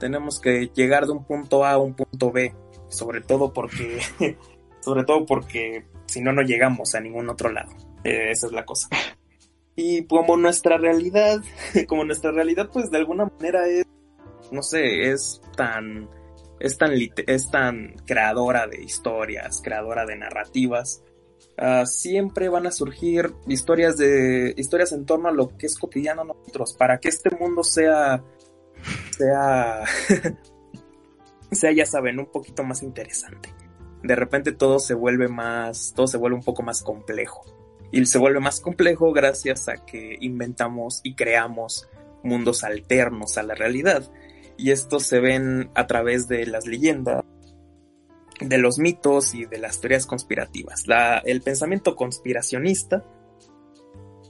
[0.00, 2.52] Tenemos que llegar de un punto A a un punto B,
[2.88, 4.00] sobre todo porque,
[4.80, 7.70] sobre todo porque si no no llegamos a ningún otro lado.
[8.04, 8.88] Eh, esa es la cosa.
[9.74, 11.40] Y como nuestra realidad,
[11.88, 13.86] como nuestra realidad, pues de alguna manera es,
[14.50, 16.08] no sé, es tan,
[16.60, 16.92] es tan,
[17.26, 21.02] es tan creadora de historias, creadora de narrativas.
[21.58, 26.22] Uh, siempre van a surgir historias de, historias en torno a lo que es cotidiano
[26.22, 28.22] a nosotros, para que este mundo sea,
[29.16, 29.84] sea,
[31.52, 33.54] sea, ya saben, un poquito más interesante.
[34.02, 37.44] De repente todo se vuelve más, todo se vuelve un poco más complejo
[37.92, 41.88] y se vuelve más complejo gracias a que inventamos y creamos
[42.24, 44.10] mundos alternos a la realidad.
[44.56, 47.22] Y estos se ven a través de las leyendas,
[48.40, 50.86] de los mitos y de las teorías conspirativas.
[50.86, 53.04] La, el pensamiento conspiracionista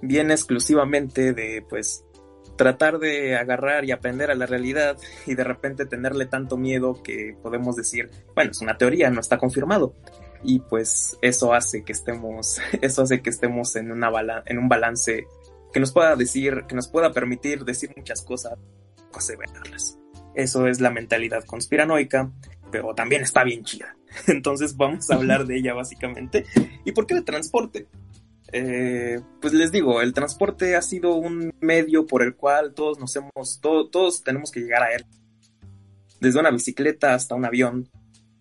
[0.01, 2.05] viene exclusivamente de, pues,
[2.57, 7.37] tratar de agarrar y aprender a la realidad y de repente tenerle tanto miedo que
[7.41, 9.95] podemos decir, bueno, es una teoría, no está confirmado
[10.43, 14.11] y pues eso hace que estemos, eso hace que estemos en, una
[14.47, 15.27] en un balance
[15.73, 18.59] que nos pueda decir, que nos pueda permitir decir muchas cosas,
[19.15, 19.99] aseverarlas.
[20.35, 22.31] Eso es la mentalidad conspiranoica,
[22.71, 23.97] pero también está bien chida.
[24.27, 26.45] Entonces vamos a hablar de ella básicamente.
[26.85, 27.89] ¿Y por qué de transporte?
[28.53, 33.17] Eh, pues les digo, el transporte ha sido un medio por el cual todos nos
[33.17, 35.07] hemos, todos tenemos que llegar a él.
[36.21, 37.89] Desde una bicicleta hasta un avión,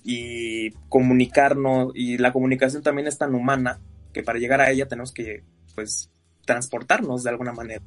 [0.04, 3.80] y comunicarnos y la comunicación también es tan humana
[4.14, 5.44] que para llegar a ella tenemos que
[5.76, 6.10] pues
[6.46, 7.82] transportarnos de alguna manera.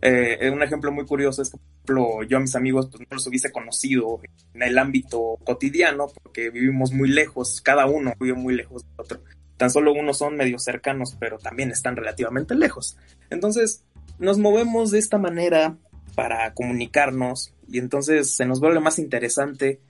[0.00, 3.06] Eh, un ejemplo muy curioso es que, por ejemplo, yo a mis amigos pues, no
[3.10, 4.20] los hubiese conocido
[4.54, 9.20] en el ámbito cotidiano porque vivimos muy lejos, cada uno vive muy lejos del otro.
[9.56, 12.96] Tan solo unos son medio cercanos, pero también están relativamente lejos.
[13.28, 13.84] Entonces,
[14.20, 15.76] nos movemos de esta manera
[16.14, 19.80] para comunicarnos y entonces se nos vuelve más interesante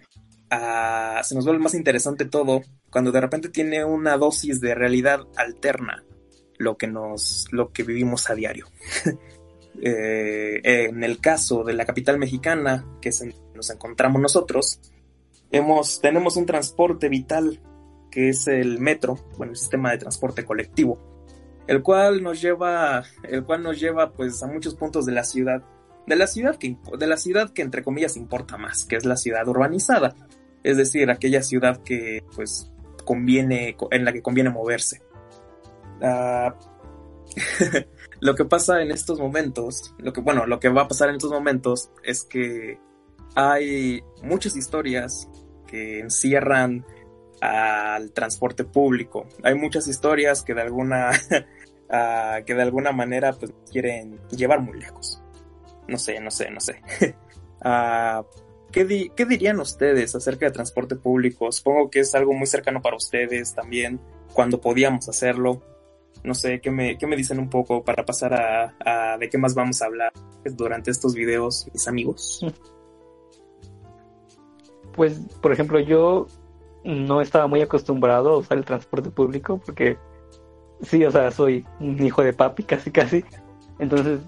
[0.51, 6.05] se nos vuelve más interesante todo cuando de repente tiene una dosis de realidad alterna
[6.59, 8.67] lo que nos, lo que vivimos a diario.
[9.81, 13.11] Eh, en el caso de la capital mexicana, que
[13.55, 14.81] nos encontramos nosotros,
[15.49, 17.61] tenemos un transporte vital
[18.11, 20.99] que es el metro, bueno, el sistema de transporte colectivo,
[21.69, 25.63] el cual nos lleva, el cual nos lleva pues a muchos puntos de la ciudad,
[26.09, 29.17] de la ciudad que, de la ciudad que entre comillas importa más, que es la
[29.17, 30.17] ciudad urbanizada
[30.69, 32.71] es decir, aquella ciudad que pues
[33.07, 35.01] conviene, en la que conviene moverse.
[36.03, 36.53] Uh,
[38.21, 41.15] lo que pasa en estos momentos, lo que, bueno, lo que va a pasar en
[41.15, 42.79] estos momentos es que
[43.35, 45.31] hay muchas historias
[45.67, 46.85] que encierran
[47.41, 49.27] al transporte público.
[49.43, 54.79] Hay muchas historias que de alguna, uh, que de alguna manera pues quieren llevar muy
[54.79, 55.23] lejos.
[55.87, 56.83] No sé, no sé, no sé.
[57.65, 58.23] uh,
[58.71, 61.51] ¿Qué, dirían ustedes acerca de transporte público?
[61.51, 63.99] Supongo que es algo muy cercano para ustedes también,
[64.33, 65.63] cuando podíamos hacerlo.
[66.23, 69.55] No sé, ¿qué me, qué me dicen un poco para pasar a, de qué más
[69.55, 70.13] vamos a hablar
[70.45, 72.45] durante estos videos, mis amigos?
[74.95, 76.27] Pues, por ejemplo, yo
[76.83, 79.97] no estaba muy acostumbrado a usar el transporte público porque
[80.83, 83.25] sí, o sea, soy un hijo de papi, casi, casi.
[83.79, 84.19] Entonces,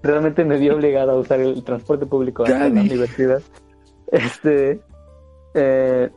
[0.00, 3.42] realmente me vi obligado a usar el transporte público en la universidad.
[4.12, 4.80] Este.
[5.54, 6.10] Eh,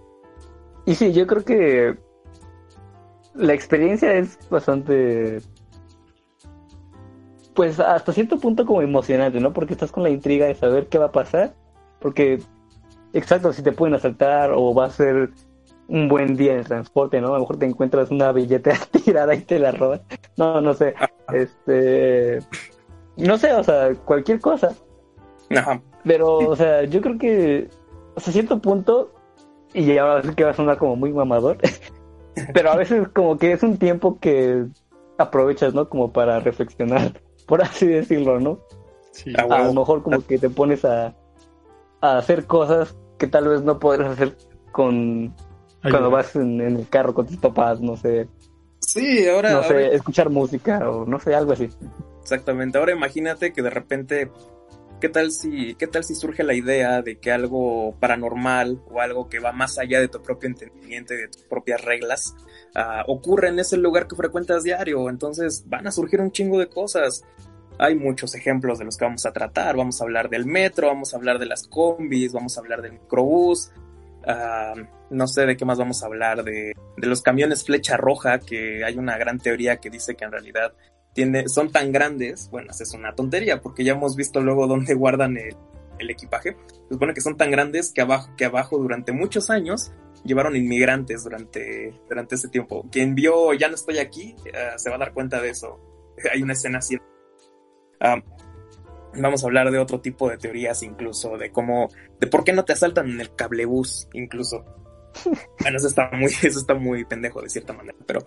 [0.85, 1.97] y sí, yo creo que
[3.33, 5.39] la experiencia es bastante.
[7.55, 9.53] Pues hasta cierto punto como emocionante, ¿no?
[9.53, 11.55] Porque estás con la intriga de saber qué va a pasar.
[11.99, 12.39] Porque,
[13.13, 15.31] exacto, si te pueden asaltar o va a ser
[15.87, 17.29] un buen día en transporte, ¿no?
[17.29, 20.01] A lo mejor te encuentras una billetera tirada y te la roban.
[20.37, 20.93] No, no sé.
[21.33, 22.39] Este.
[23.15, 24.75] No sé, o sea, cualquier cosa.
[25.49, 25.81] Ajá.
[26.03, 27.69] Pero, o sea, yo creo que
[28.15, 29.13] hasta cierto punto,
[29.73, 31.57] y ahora sí que va a sonar como muy mamador,
[32.53, 34.65] pero a veces como que es un tiempo que
[35.17, 35.89] aprovechas, ¿no?
[35.89, 38.59] Como para reflexionar, por así decirlo, ¿no?
[39.11, 39.33] Sí.
[39.37, 41.15] A lo mejor como que te pones a,
[42.01, 44.35] a hacer cosas que tal vez no podrás hacer
[44.71, 45.33] con
[45.81, 48.27] cuando vas en, el carro con tus papás, no sé.
[48.79, 49.51] Sí, ahora.
[49.53, 51.69] no sé, ahora- escuchar música o no sé, algo así.
[52.21, 52.77] Exactamente.
[52.77, 54.31] Ahora imagínate que de repente,
[54.99, 59.29] ¿qué tal si, qué tal si surge la idea de que algo paranormal o algo
[59.29, 62.35] que va más allá de tu propio entendimiento y de tus propias reglas
[62.75, 65.09] ah, ocurre en ese lugar que frecuentas diario?
[65.09, 67.23] Entonces van a surgir un chingo de cosas.
[67.77, 69.75] Hay muchos ejemplos de los que vamos a tratar.
[69.75, 72.93] Vamos a hablar del metro, vamos a hablar de las combis, vamos a hablar del
[72.93, 73.71] microbús.
[74.25, 74.73] ah,
[75.09, 78.83] no sé de qué más vamos a hablar, de, de los camiones flecha roja, que
[78.83, 80.73] hay una gran teoría que dice que en realidad
[81.15, 85.37] tiene, son tan grandes, bueno, es una tontería, porque ya hemos visto luego dónde guardan
[85.37, 85.55] el,
[86.09, 86.57] equipaje.
[86.87, 89.93] Se supone que son tan grandes que abajo, que abajo durante muchos años
[90.25, 92.85] llevaron inmigrantes durante, durante ese tiempo.
[92.91, 95.79] Quien vio Ya no estoy aquí eh, se va a dar cuenta de eso.
[96.33, 96.97] Hay una escena así.
[98.01, 98.21] Ah,
[99.15, 101.87] vamos a hablar de otro tipo de teorías incluso, de cómo,
[102.19, 104.65] de por qué no te asaltan en el cablebús incluso.
[105.59, 108.25] Bueno, eso está muy, eso está muy pendejo de cierta manera, pero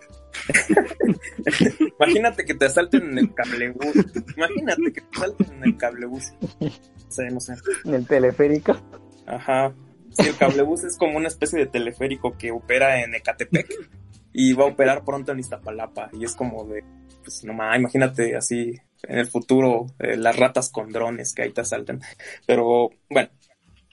[1.98, 3.94] imagínate que te asalten en el cablebús.
[4.36, 6.32] Imagínate que te asalten en el cablebús.
[6.60, 6.70] No
[7.08, 7.54] sé, no sé.
[7.84, 8.76] En el teleférico.
[9.26, 9.72] Ajá.
[10.10, 13.68] Sí, el cablebús es como una especie de teleférico que opera en Ecatepec
[14.32, 16.10] y va a operar pronto en Iztapalapa.
[16.12, 16.82] Y es como de,
[17.22, 21.60] pues nomás, imagínate así en el futuro eh, las ratas con drones que ahí te
[21.60, 22.00] asaltan.
[22.46, 23.28] Pero bueno,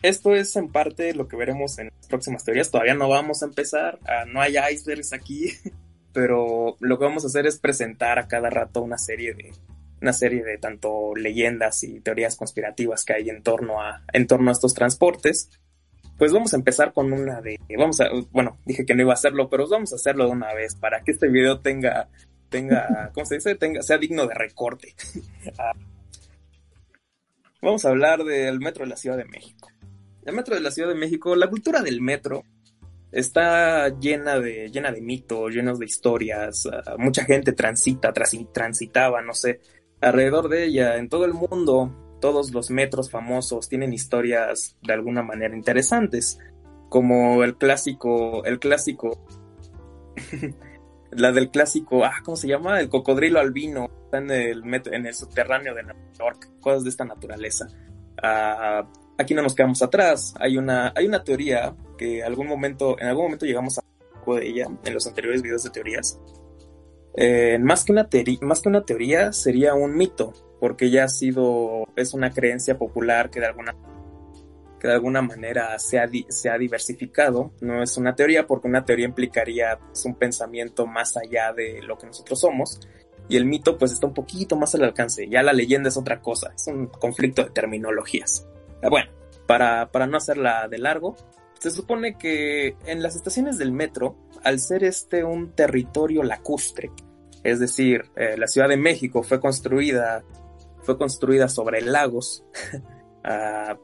[0.10, 2.72] esto es en parte lo que veremos en las próximas teorías.
[2.72, 5.52] Todavía no vamos a empezar, ah, no hay icebergs aquí,
[6.14, 9.52] pero lo que vamos a hacer es presentar a cada rato una serie de
[10.02, 14.50] una serie de tanto leyendas y teorías conspirativas que hay en torno a en torno
[14.50, 15.50] a estos transportes.
[16.18, 19.16] Pues vamos a empezar con una de vamos a bueno, dije que no iba a
[19.16, 22.10] hacerlo, pero vamos a hacerlo de una vez para que este video tenga
[22.50, 23.56] tenga, ¿cómo se dice?
[23.56, 24.94] Tenga, sea digno de recorte.
[25.58, 25.74] Ah,
[27.66, 29.70] Vamos a hablar del metro de la Ciudad de México.
[30.26, 32.44] El metro de la Ciudad de México, la cultura del metro
[33.12, 36.68] está llena de, llena de mitos, llenos de historias.
[36.72, 39.62] ah, mucha gente transita, transitaba, no sé,
[40.02, 40.98] alrededor de ella.
[40.98, 46.40] En todo el mundo, todos los metros famosos tienen historias de alguna manera interesantes.
[46.90, 49.26] Como el clásico, el clásico
[51.12, 52.80] la del clásico, ah, ¿cómo se llama?
[52.80, 56.90] El cocodrilo albino, está en el, met- en el subterráneo de Nueva York, cosas de
[56.90, 57.68] esta naturaleza.
[58.22, 63.08] Ah, aquí no nos quedamos atrás, hay una, hay una teoría que algún momento, en
[63.08, 63.84] algún momento llegamos a
[64.14, 66.20] poco de ella en los anteriores videos de teorías.
[67.18, 71.10] Eh, más, que una teoría, más que una teoría sería un mito, porque ya ha
[71.10, 73.76] sido, es una creencia popular que de alguna
[74.80, 77.54] que de alguna manera se ha, se ha diversificado.
[77.62, 81.98] No es una teoría porque una teoría implicaría pues, un pensamiento más allá de lo
[81.98, 82.80] que nosotros somos
[83.28, 85.28] y el mito pues está un poquito más al alcance.
[85.30, 88.46] Ya la leyenda es otra cosa, es un conflicto de terminologías.
[88.86, 89.10] Ah, Bueno,
[89.48, 91.16] para, para no hacerla de largo,
[91.60, 96.92] se supone que en las estaciones del metro, al ser este un territorio lacustre,
[97.44, 100.24] es decir, eh, la Ciudad de México fue construida,
[100.84, 102.46] fue construida sobre lagos,
[103.24, 103.78] ah,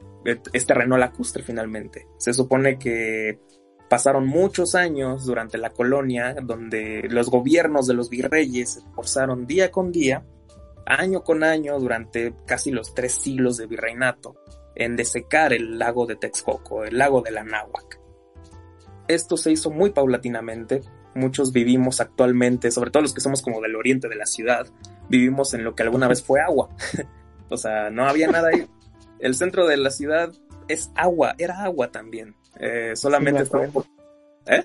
[0.52, 2.06] es terreno lacustre finalmente.
[2.18, 3.40] Se supone que
[3.88, 9.72] pasaron muchos años durante la colonia donde los gobiernos de los virreyes se esforzaron día
[9.72, 10.24] con día,
[10.86, 14.36] año con año, durante casi los tres siglos de virreinato,
[14.74, 18.00] en desecar el lago de Texcoco, el lago de la Náhuac.
[19.08, 20.80] Esto se hizo muy paulatinamente.
[21.14, 24.66] Muchos vivimos actualmente, sobre todo los que somos como del oriente de la ciudad,
[25.08, 26.68] vivimos en lo que alguna vez fue agua.
[27.50, 28.66] o sea, no había nada ahí.
[29.18, 30.32] El centro de la ciudad
[30.68, 32.34] es agua, era agua también.
[32.58, 33.86] Eh, solamente Sí, un po-
[34.46, 34.64] ¿Eh?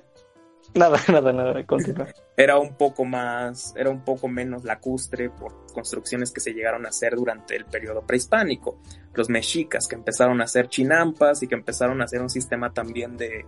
[0.77, 2.07] Nada, nada, nada, continúa.
[2.35, 6.89] era un poco más, era un poco menos lacustre por construcciones que se llegaron a
[6.89, 8.79] hacer durante el periodo prehispánico.
[9.13, 13.17] Los mexicas que empezaron a hacer chinampas y que empezaron a hacer un sistema también
[13.17, 13.45] de,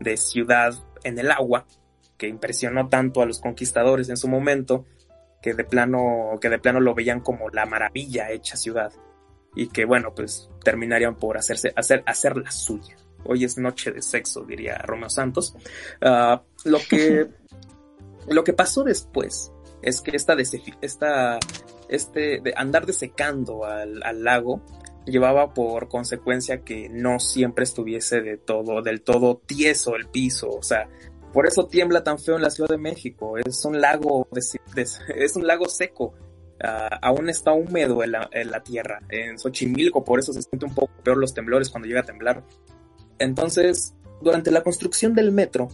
[0.00, 0.74] de ciudad
[1.04, 1.66] en el agua
[2.16, 4.84] que impresionó tanto a los conquistadores en su momento
[5.40, 8.92] que de plano, que de plano lo veían como la maravilla hecha ciudad
[9.54, 12.96] y que bueno, pues terminarían por hacerse, hacer, hacer la suya.
[13.24, 15.54] Hoy es noche de sexo, diría Romeo Santos.
[16.00, 17.28] Ah, lo que
[18.28, 19.52] lo que pasó después
[19.82, 20.36] es que esta,
[20.80, 21.38] esta
[21.88, 24.62] este de andar desecando al, al lago
[25.06, 30.62] llevaba por consecuencia que no siempre estuviese de todo, del todo tieso el piso, o
[30.62, 30.88] sea,
[31.32, 34.28] por eso tiembla tan feo en la Ciudad de México, es un lago,
[35.16, 36.14] es un lago seco,
[36.62, 40.66] Ah, aún está húmedo en la, en la tierra, en Xochimilco, por eso se siente
[40.66, 42.44] un poco peor los temblores cuando llega a temblar.
[43.20, 45.68] Entonces, durante la construcción del metro,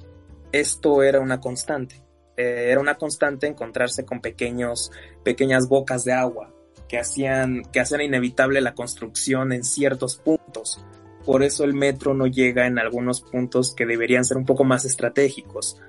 [0.53, 2.03] esto era una constante.
[2.37, 4.91] Eh, era una constante encontrarse con pequeños,
[5.25, 6.53] pequeñas bocas de agua
[6.89, 10.85] que hacían, que inevitable la construcción en ciertos puntos.
[11.25, 14.85] Por eso el metro no llega en algunos puntos que deberían ser un poco más
[14.85, 15.81] estratégicos,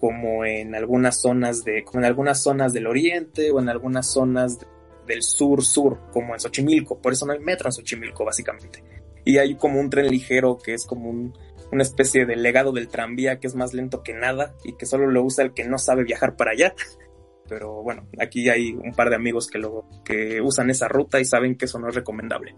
[0.00, 4.58] como en algunas zonas de, como en algunas zonas del oriente o en algunas zonas
[5.06, 7.00] del sur-sur, como en Xochimilco.
[7.00, 8.82] Por eso no hay metro en Xochimilco, básicamente.
[9.24, 11.32] Y hay como un tren ligero que es como un,
[11.70, 15.10] una especie de legado del tranvía que es más lento que nada y que solo
[15.10, 16.74] lo usa el que no sabe viajar para allá.
[17.48, 21.24] Pero bueno, aquí hay un par de amigos que, lo, que usan esa ruta y
[21.24, 22.54] saben que eso no es recomendable.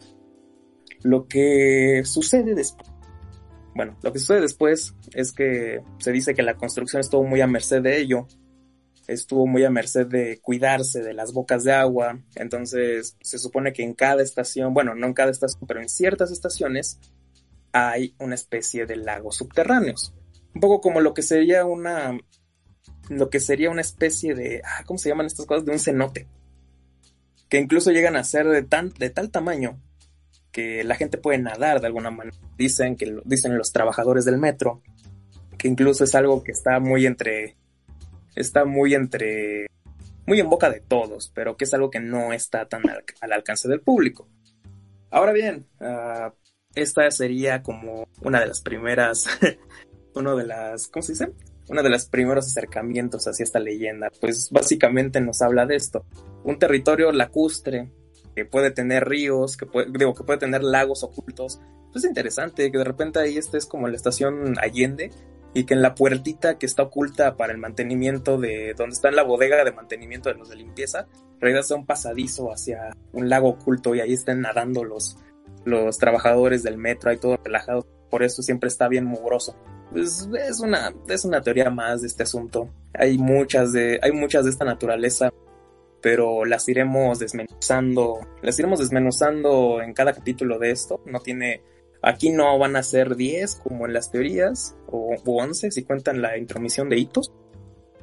[1.03, 2.95] Lo que sucede después
[3.74, 7.47] bueno, lo que sucede después es que se dice que la construcción estuvo muy a
[7.47, 8.28] merced de ello,
[9.06, 13.82] estuvo muy a merced de cuidarse de las bocas de agua, entonces se supone que
[13.82, 16.98] en cada estación, bueno, no en cada estación, pero en ciertas estaciones
[17.72, 20.14] hay una especie de lagos subterráneos,
[20.55, 22.18] un poco como lo que sería una,
[23.09, 25.64] lo que sería una especie de, ah, ¿cómo se llaman estas cosas?
[25.64, 26.28] De un cenote,
[27.48, 29.81] que incluso llegan a ser de, tan, de tal tamaño
[30.51, 32.36] que la gente puede nadar de alguna manera.
[32.56, 34.82] Dicen que dicen los trabajadores del metro
[35.59, 37.56] que incluso es algo que está muy entre
[38.35, 39.66] está muy entre
[40.27, 43.69] muy en boca de todos, pero que es algo que no está tan al, alcance
[43.69, 44.28] del público.
[45.11, 46.32] Ahora bien, ah,
[46.74, 49.27] esta sería como una de las primeras,
[50.15, 51.32] uno de las, ¿cómo se dice?
[51.69, 54.11] Uno de los primeros acercamientos hacia esta leyenda.
[54.20, 56.05] Pues básicamente nos habla de esto.
[56.43, 57.90] Un territorio lacustre
[58.35, 61.61] que puede tener ríos, que puede, digo, que puede tener lagos ocultos.
[61.93, 65.11] Pues es interesante que de repente ahí estés como la estación Allende
[65.55, 69.16] y que en la puertita que está oculta para el mantenimiento de donde está en
[69.16, 71.06] la bodega de mantenimiento de los de limpieza,
[71.40, 75.18] sea un pasadizo hacia un lago oculto y ahí estén nadando los,
[75.64, 79.56] los trabajadores del metro, ahí todo relajado, por eso siempre está bien mugroso.
[79.93, 82.70] Pues es una, es una teoría más de este asunto.
[82.94, 85.31] Hay muchas de, hay muchas de esta naturaleza
[86.05, 91.01] pero las iremos desmenuzando, las iremos desmenuzando en cada capítulo de esto.
[91.06, 91.62] No tiene,
[92.05, 96.36] aquí no van a ser 10 como en las teorías, o, 11 si cuentan la
[96.39, 97.32] intromisión de hitos.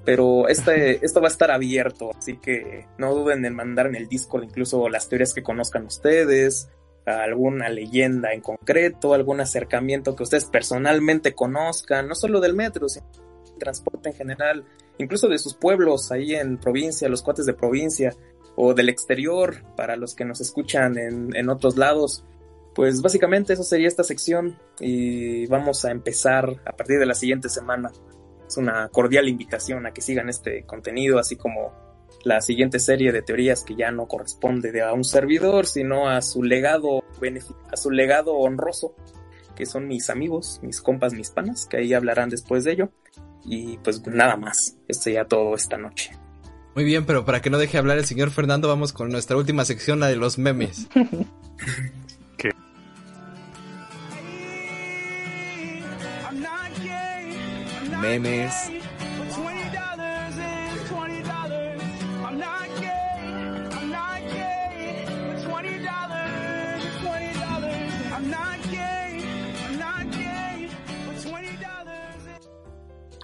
[0.03, 4.07] Pero este, esto va a estar abierto, así que no duden en mandar en el
[4.07, 6.69] Discord incluso las teorías que conozcan ustedes,
[7.05, 13.05] alguna leyenda en concreto, algún acercamiento que ustedes personalmente conozcan, no solo del metro, sino
[13.11, 14.65] del transporte en general,
[14.97, 18.15] incluso de sus pueblos ahí en provincia, los cuates de provincia
[18.55, 22.23] o del exterior para los que nos escuchan en, en otros lados.
[22.73, 27.49] Pues básicamente eso sería esta sección y vamos a empezar a partir de la siguiente
[27.49, 27.91] semana.
[28.47, 31.73] Es una cordial invitación a que sigan este contenido, así como
[32.23, 36.43] la siguiente serie de teorías que ya no corresponde a un servidor, sino a su
[36.43, 37.03] legado
[37.71, 38.95] a su legado honroso,
[39.55, 42.89] que son mis amigos, mis compas, mis panas, que ahí hablarán después de ello.
[43.43, 46.11] Y pues nada más, esto ya todo esta noche.
[46.75, 49.65] Muy bien, pero para que no deje hablar el señor Fernando, vamos con nuestra última
[49.65, 50.87] sección, la de los memes.
[58.01, 58.71] Memes.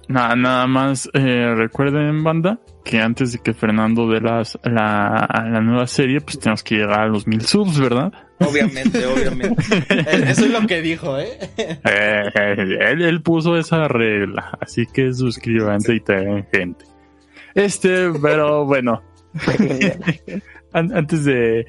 [0.09, 5.59] Nada, nada más eh, recuerden, banda, que antes de que Fernando dé las, la, la
[5.59, 8.13] nueva serie, pues tenemos que llegar a los mil subs, ¿verdad?
[8.39, 9.61] Obviamente, obviamente.
[10.29, 11.37] Eso es lo que dijo, ¿eh?
[11.57, 12.23] eh
[12.55, 16.85] él, él, puso esa regla, así que suscríbanse y tengan gente.
[17.53, 19.03] Este, pero bueno.
[20.73, 21.65] antes de,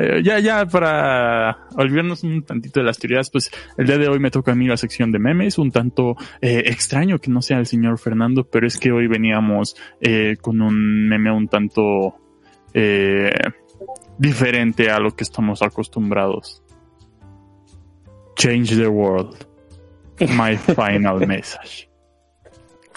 [0.00, 4.20] eh, ya, ya, para olvidarnos un tantito de las teorías, pues el día de hoy
[4.20, 7.58] me toca a mí la sección de memes, un tanto eh, extraño que no sea
[7.58, 12.14] el señor Fernando, pero es que hoy veníamos eh, con un meme un tanto
[14.18, 16.62] diferente a lo que estamos acostumbrados.
[18.36, 19.34] Change the world.
[20.20, 21.88] My final message.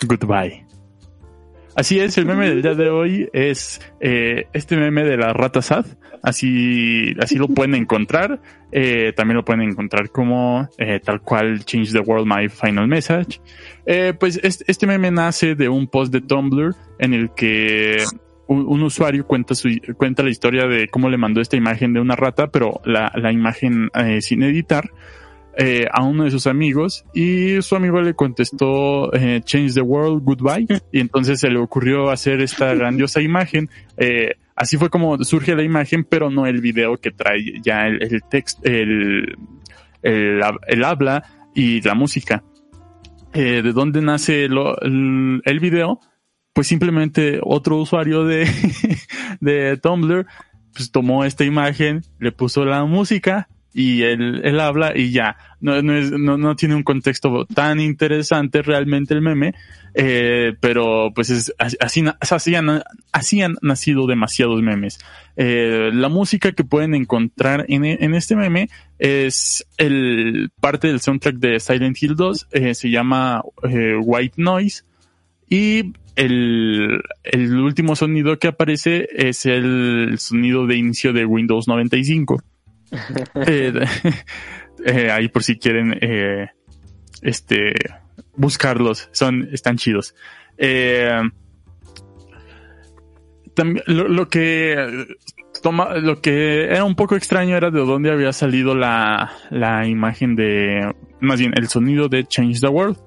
[0.05, 0.67] Goodbye.
[1.75, 5.85] Así es, el meme del día de hoy es este meme de la rata sad
[6.23, 8.41] Así, así lo pueden encontrar.
[8.71, 13.41] Eh, también lo pueden encontrar como eh, tal cual Change the World My Final Message.
[13.85, 18.03] Eh, pues este, este, meme nace de un post de Tumblr en el que
[18.47, 22.15] un, usuario cuenta su, cuenta la historia de cómo le mandó esta imagen de una
[22.15, 24.91] rata, pero la, la imagen eh, sin editar.
[25.57, 30.23] Eh, a uno de sus amigos y su amigo le contestó eh, Change the World,
[30.23, 35.55] Goodbye y entonces se le ocurrió hacer esta grandiosa imagen eh, así fue como surge
[35.55, 39.35] la imagen, pero no el video que trae ya el, texto, el,
[40.03, 41.23] el, habla
[41.55, 42.43] y la música.
[43.33, 45.99] Eh, ¿De dónde nace el, el, video?
[46.53, 48.47] Pues simplemente otro usuario de,
[49.39, 50.27] de Tumblr
[50.73, 55.81] pues tomó esta imagen, le puso la música y él, él habla y ya, no,
[55.81, 59.53] no, es, no, no tiene un contexto tan interesante realmente el meme,
[59.93, 64.99] eh, pero pues es, así, así, han, así han nacido demasiados memes.
[65.37, 68.69] Eh, la música que pueden encontrar en, en este meme
[68.99, 74.83] es el parte del soundtrack de Silent Hill 2, eh, se llama eh, White Noise
[75.49, 82.41] y el, el último sonido que aparece es el sonido de inicio de Windows 95.
[84.85, 86.49] eh, ahí por si quieren eh,
[87.21, 87.73] este
[88.35, 90.15] buscarlos, son están chidos.
[90.57, 91.21] Eh,
[93.53, 95.07] también lo, que
[95.61, 100.35] toma, lo que era un poco extraño era de dónde había salido la, la imagen
[100.35, 102.97] de, más bien el sonido de Change the World.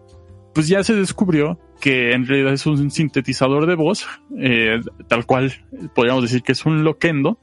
[0.54, 4.06] Pues ya se descubrió que en realidad es un sintetizador de voz,
[5.08, 5.52] tal cual
[5.94, 7.40] podríamos decir que es un loquendo,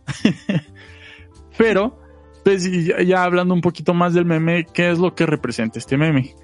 [1.57, 2.00] pero
[2.43, 2.69] pues
[3.05, 6.35] ya hablando un poquito más del meme, ¿qué es lo que representa este meme?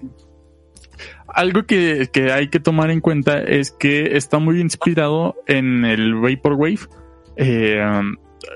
[1.27, 6.15] Algo que, que, hay que tomar en cuenta es que está muy inspirado en el
[6.15, 6.79] Vaporwave,
[7.35, 7.81] eh,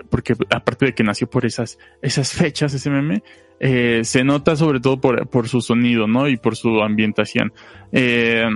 [0.10, 3.24] porque aparte de que nació por esas, esas fechas ese meme,
[3.60, 6.28] eh, se nota sobre todo por, por su sonido, ¿no?
[6.28, 7.54] Y por su ambientación.
[7.92, 8.48] Eh,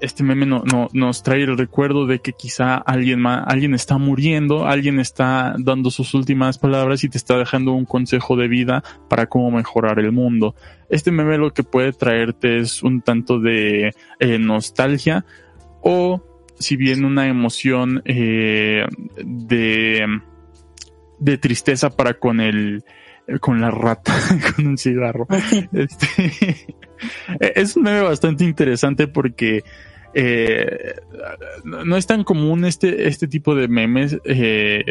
[0.00, 3.98] este meme no, no, nos trae el recuerdo de que quizá alguien más, alguien está
[3.98, 8.82] muriendo, alguien está dando sus últimas palabras y te está dejando un consejo de vida
[9.08, 10.54] para cómo mejorar el mundo.
[10.88, 15.24] Este meme lo que puede traerte es un tanto de eh, nostalgia
[15.82, 16.22] o
[16.58, 18.86] si bien una emoción eh,
[19.16, 20.06] de,
[21.18, 22.84] de tristeza para con el,
[23.40, 24.12] con la rata,
[24.56, 25.26] con un cigarro.
[25.72, 26.66] este,
[27.40, 29.64] es un meme bastante interesante porque
[30.14, 30.94] eh,
[31.64, 34.18] no es tan común este, este tipo de memes.
[34.24, 34.84] Eh,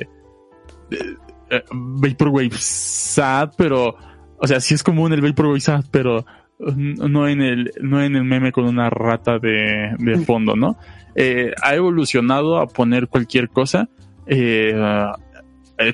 [1.49, 3.95] eh, Vaporwave sad, pero,
[4.38, 6.26] o sea, sí es común el Vaporwave sad, pero
[6.60, 10.77] no en el, no en el meme con una rata de, de fondo, ¿no?
[11.15, 13.89] Eh, ha evolucionado a poner cualquier cosa.
[14.26, 14.73] Eh,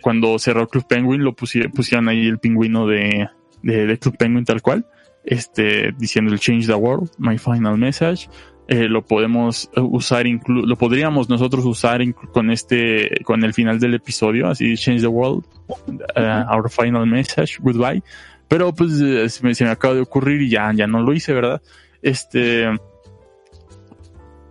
[0.02, 3.30] cuando cerró Club Penguin lo pusieron, pusieron ahí el pingüino de,
[3.64, 4.86] de, de, Club Penguin tal cual,
[5.26, 8.30] este, diciendo el Change the World, my final message.
[8.68, 14.48] Eh, lo podemos usar, lo podríamos nosotros usar con este, con el final del episodio,
[14.48, 18.04] así Change the World, uh, our final message, goodbye.
[18.48, 18.98] Pero pues
[19.34, 21.62] se me, se me acaba de ocurrir y ya, ya no lo hice, ¿verdad?
[22.04, 22.66] Este,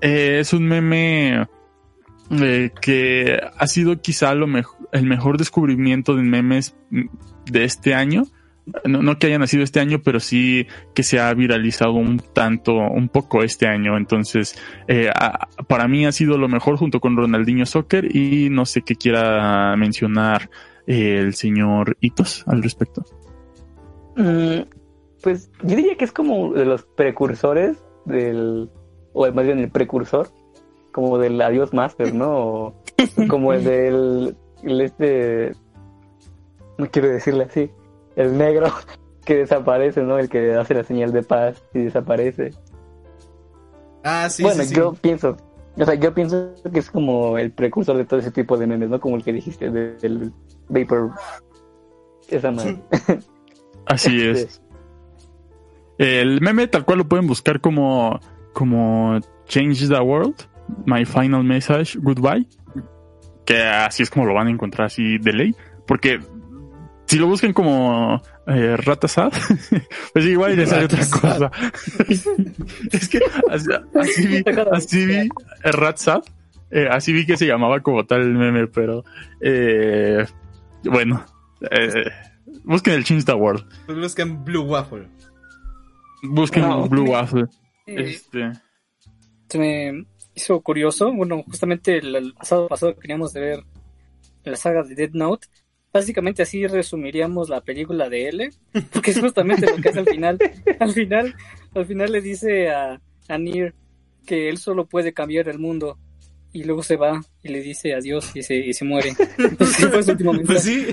[0.00, 1.46] eh, es un meme
[2.80, 6.76] que ha sido quizá lo mejor, el mejor descubrimiento de memes
[7.50, 8.24] de este año.
[8.84, 13.08] No, que haya nacido este año, pero sí que se ha viralizado un tanto, un
[13.08, 13.96] poco este año.
[13.96, 15.10] Entonces, eh,
[15.66, 19.74] para mí ha sido lo mejor junto con Ronaldinho Soccer y no sé qué quiera
[19.76, 20.50] mencionar
[20.86, 23.04] eh, el señor Itos al respecto.
[24.16, 24.68] Mm,
[25.22, 28.68] pues yo diría que es como de los precursores del,
[29.12, 30.28] o más bien el precursor,
[30.98, 32.30] como del Adiós Master, ¿no?
[32.38, 32.74] O
[33.28, 35.52] como el del, el este,
[36.76, 37.70] no quiero decirle así,
[38.16, 38.66] el negro
[39.24, 40.18] que desaparece, ¿no?
[40.18, 42.50] El que hace la señal de paz y desaparece.
[44.02, 44.74] Ah, sí, bueno, sí, sí.
[44.74, 45.36] yo pienso,
[45.76, 48.90] o sea, yo pienso que es como el precursor de todo ese tipo de memes,
[48.90, 48.98] ¿no?
[48.98, 50.32] Como el que dijiste del
[50.68, 51.12] Vapor.
[52.28, 52.82] Esa madre.
[53.86, 54.60] Así es.
[55.98, 58.18] El meme tal cual lo pueden buscar como,
[58.52, 60.34] como Change the World,
[60.86, 62.46] My Final Message, Goodbye.
[63.44, 65.54] Que así es como lo van a encontrar así de ley.
[65.86, 66.20] Porque
[67.06, 69.32] si lo buscan como eh, Ratasad,
[70.12, 71.50] pues igual les sale otra cosa.
[72.92, 73.20] es que
[73.50, 75.28] así, así vi, así vi
[75.64, 76.22] Ratsad,
[76.70, 79.04] eh, así vi que se llamaba como tal el meme, pero
[79.40, 80.26] eh,
[80.84, 81.24] bueno,
[81.70, 82.04] eh,
[82.64, 83.64] busquen el Change the World.
[83.86, 85.08] Pues busquen Blue Waffle.
[86.22, 87.46] Busquen No, Blue me- Waffle.
[87.86, 88.52] Eh, Este,
[89.48, 90.04] se me
[90.38, 91.12] hizo curioso.
[91.12, 93.64] Bueno, justamente el, el pasado pasado que queríamos de ver
[94.44, 95.46] la saga de Dead Note.
[95.92, 98.50] Básicamente así resumiríamos la película de L,
[98.92, 100.38] porque es justamente lo que hace al final.
[100.78, 101.34] Al final,
[101.74, 103.74] al final le dice a, a Nier
[104.26, 105.98] que él solo puede cambiar el mundo
[106.52, 109.12] y luego se va y le dice adiós y se, y se muere.
[109.38, 110.48] Entonces fue su último mensaje.
[110.58, 110.86] Pues sí.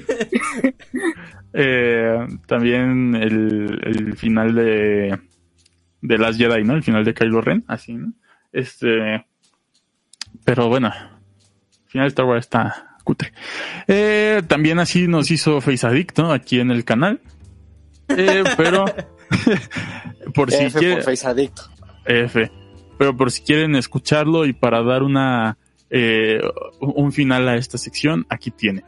[1.54, 5.18] eh, también el, el final de,
[6.02, 6.76] de Last Jedi, ¿no?
[6.76, 8.14] El final de Kylo Ren, así, ¿no?
[8.52, 9.26] Este,
[10.46, 13.34] pero bueno, el final de Star Wars está cutre.
[13.88, 16.32] Eh, también así nos hizo Face Addict, ¿no?
[16.32, 17.20] Aquí en el canal.
[18.10, 18.86] Eh, pero,
[20.34, 21.60] por si F quiere, por Face Addict.
[22.06, 22.52] F.
[22.98, 25.58] Pero por si quieren escucharlo y para dar una
[25.90, 26.42] eh,
[26.80, 28.86] un final a esta sección, aquí tienen.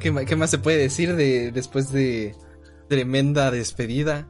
[0.00, 2.34] ¿Qué, más se puede decir de después de
[2.88, 4.28] tremenda despedida?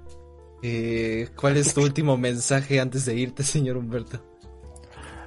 [0.62, 4.22] Eh, ¿Cuál es tu último mensaje antes de irte, señor Humberto?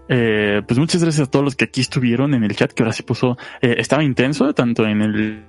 [0.10, 2.94] Eh, pues muchas gracias a todos los que aquí estuvieron en el chat, que ahora
[2.94, 5.46] sí puso, eh, estaba intenso, tanto en el,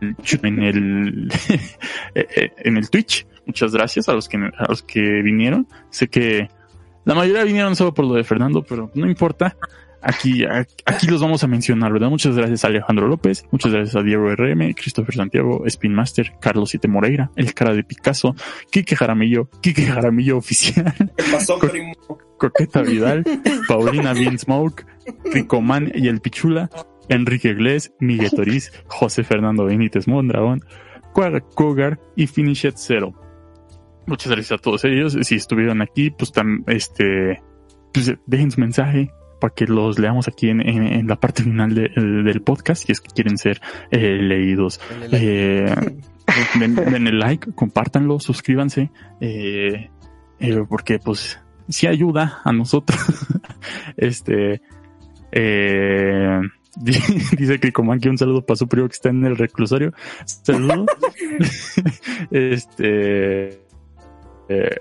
[0.00, 1.32] en el,
[2.14, 3.26] en el Twitch.
[3.46, 5.68] Muchas gracias a los que, a los que vinieron.
[5.90, 6.48] Sé que
[7.04, 9.56] la mayoría vinieron solo por lo de Fernando, pero no importa.
[10.04, 10.44] Aquí,
[10.84, 12.10] aquí los vamos a mencionar, ¿verdad?
[12.10, 16.70] Muchas gracias a Alejandro López, muchas gracias a Diego RM, Christopher Santiago, Spin Master, Carlos
[16.70, 18.34] Siete Moreira, El Cara de Picasso,
[18.70, 21.92] Quique Jaramillo, Quique Jaramillo Oficial, ¿Qué pasó, primo?
[22.36, 23.22] Coqueta Vidal,
[23.68, 24.84] Paulina Bien Smoke,
[25.32, 26.68] Ricoman y el Pichula,
[27.08, 30.64] Enrique Iglesias, Miguel Toriz, José Fernando Benítez Mondragón,
[31.12, 33.14] Quag Cougar y Finished Zero.
[34.08, 35.16] Muchas gracias a todos ellos.
[35.22, 37.40] Si estuvieron aquí, pues tam- este,
[37.94, 39.12] pues dejen su mensaje
[39.42, 42.92] para que los leamos aquí en, en- en la parte final de- del podcast, si
[42.92, 43.60] es que quieren ser
[43.90, 44.80] eh, leídos.
[45.10, 45.66] Eh,
[46.58, 48.90] den, den el like, compártanlo, suscríbanse,
[49.20, 49.90] eh,
[50.68, 52.98] porque pues sí ayuda a nosotros.
[53.96, 54.62] este,
[55.32, 56.40] eh,
[56.76, 56.92] di-
[57.36, 59.92] dice Cricoman que un saludo para su primo que está en el reclusorio.
[60.24, 60.86] Saludos.
[62.30, 63.48] este,
[64.48, 64.76] eh,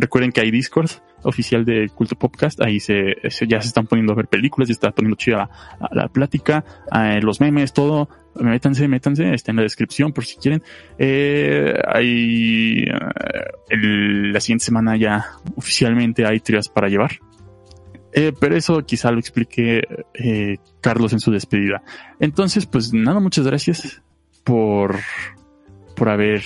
[0.00, 0.90] recuerden que hay Discord
[1.22, 2.60] oficial de Culto Podcast.
[2.62, 5.48] Ahí se, se- ya se están poniendo a ver películas, ya está poniendo chida
[5.80, 6.64] la, la plática,
[6.94, 8.08] eh, los memes, todo.
[8.40, 10.62] Métanse, métanse, está en la descripción por si quieren.
[10.98, 12.92] Eh, hay, eh,
[13.70, 15.24] el- la siguiente semana ya
[15.56, 17.12] oficialmente hay trias para llevar.
[18.12, 19.82] Eh, pero eso quizá lo explique
[20.14, 21.82] eh, Carlos en su despedida.
[22.20, 24.02] Entonces, pues nada, muchas gracias
[24.44, 24.96] por,
[25.94, 26.42] por haber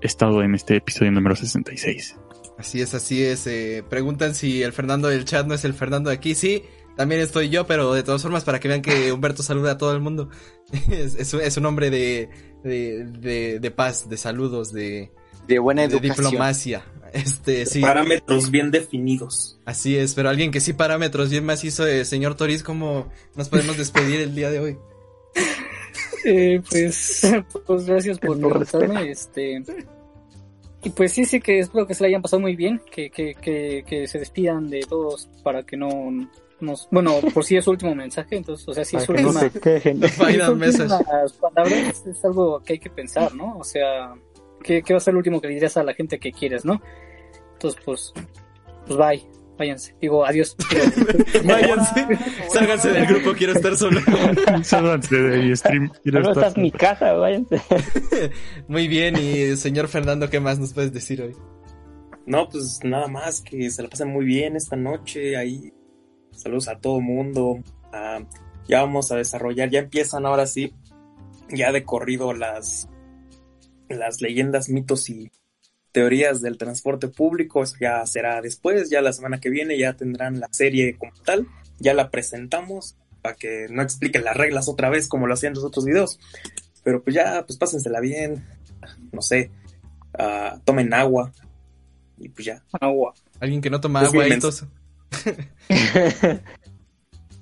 [0.00, 2.18] estado en este episodio número 66.
[2.58, 3.46] Así es, así es.
[3.46, 6.34] eh, preguntan si el Fernando del chat no es el Fernando de aquí.
[6.34, 6.62] Sí,
[6.96, 9.92] también estoy yo, pero de todas formas, para que vean que Humberto saluda a todo
[9.92, 10.30] el mundo.
[10.90, 12.28] es, es un- es un hombre de,
[12.64, 15.10] de, de, de paz, de saludos, de,
[15.46, 16.26] De buena de educación.
[16.26, 16.84] diplomacia.
[17.12, 19.58] Este, sí, Parámetros bien definidos.
[19.64, 20.14] así es.
[20.14, 24.34] Pero alguien que sí parámetros bien macizo, eh, señor Toriz, ¿cómo nos podemos despedir el
[24.34, 24.78] día de hoy?
[26.24, 27.22] Eh, pues,
[27.66, 29.62] pues gracias por Lo preguntarme, este
[30.86, 33.34] y pues sí, sí que espero que se la hayan pasado muy bien, que, que,
[33.34, 35.88] que, que se despidan de todos para que no
[36.60, 39.18] nos, bueno, por si es su último mensaje, entonces, o sea, si es su no
[39.18, 39.40] última,
[40.48, 43.58] últimas palabras es algo que hay que pensar, ¿no?
[43.58, 44.14] O sea,
[44.62, 46.64] ¿qué, qué va a ser lo último que le dirías a la gente que quieres,
[46.64, 46.80] no?
[47.54, 48.12] Entonces, pues,
[48.86, 49.26] pues bye,
[49.58, 50.56] váyanse, digo adiós.
[51.44, 52.06] Váyanse,
[52.52, 54.00] sálganse del grupo, quiero estar solo.
[54.62, 55.90] Sálganse de mi stream.
[56.02, 57.60] Quiero No, estar- esta es mi casa, váyanse.
[58.68, 61.34] Muy bien, y señor Fernando, ¿qué más nos puedes decir hoy?
[62.26, 65.36] No, pues nada más que se la pasen muy bien esta noche.
[65.36, 65.72] Ahí
[66.32, 67.58] saludos a todo mundo.
[67.92, 68.18] Ah,
[68.68, 70.74] ya vamos a desarrollar, ya empiezan ahora sí,
[71.50, 72.88] ya de corrido las,
[73.88, 75.30] las leyendas, mitos y
[75.96, 77.62] teorías del transporte público.
[77.62, 81.46] Eso ya será después, ya la semana que viene ya tendrán la serie como tal.
[81.78, 85.64] Ya la presentamos para que no expliquen las reglas otra vez como lo hacían los
[85.64, 86.18] otros videos.
[86.84, 88.44] Pero pues ya, pues pásensela bien.
[89.10, 89.50] No sé,
[90.18, 91.32] ah, tomen agua.
[92.18, 92.62] Y pues ya.
[92.78, 93.14] Agua.
[93.40, 94.66] Alguien que no toma Es agua mi y mens- tos.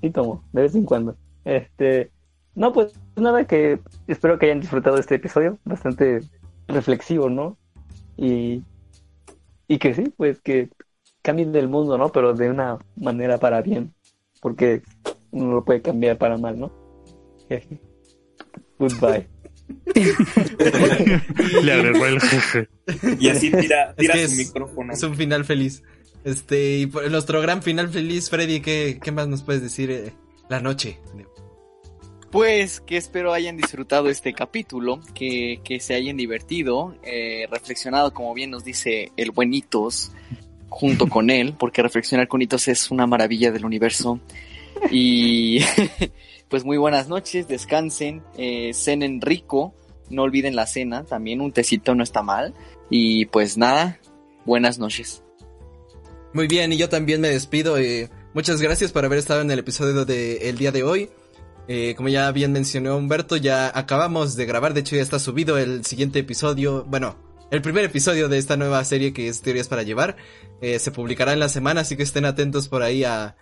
[0.00, 1.16] Sí, tomo, de vez en cuando.
[1.44, 2.12] Este,
[2.54, 6.20] no, pues nada que espero que hayan disfrutado este episodio, bastante
[6.68, 7.56] reflexivo, ¿no?
[8.16, 8.62] Y,
[9.68, 10.68] y que sí, pues que
[11.22, 12.10] cambien el mundo, ¿no?
[12.12, 13.92] Pero de una manera para bien,
[14.40, 14.82] porque
[15.30, 16.72] uno lo puede cambiar para mal, ¿no?
[18.78, 19.28] Goodbye.
[21.62, 22.68] Le agregó el jefe.
[23.18, 24.92] Y así tira, Es tira que su es- micrófono.
[24.92, 25.82] Es un final feliz.
[26.24, 30.12] Este, y por nuestro gran final feliz, Freddy, ¿qué, qué más nos puedes decir eh,
[30.48, 30.98] la noche?
[32.34, 38.34] Pues que espero hayan disfrutado este capítulo, que, que se hayan divertido, eh, reflexionado, como
[38.34, 40.10] bien nos dice el buenitos,
[40.68, 44.18] junto con él, porque reflexionar con Hitos es una maravilla del universo.
[44.90, 45.60] Y
[46.48, 49.72] pues muy buenas noches, descansen, eh, cenen rico,
[50.10, 52.52] no olviden la cena, también un tecito no está mal.
[52.90, 54.00] Y pues nada,
[54.44, 55.22] buenas noches.
[56.32, 57.78] Muy bien, y yo también me despido.
[57.78, 61.10] eh, muchas gracias por haber estado en el episodio de el día de hoy.
[61.66, 65.56] Eh, como ya bien mencionó Humberto, ya acabamos de grabar, de hecho ya está subido
[65.58, 67.16] el siguiente episodio, bueno,
[67.50, 70.16] el primer episodio de esta nueva serie que es Teorías para Llevar.
[70.60, 73.36] Eh, se publicará en la semana, así que estén atentos por ahí a,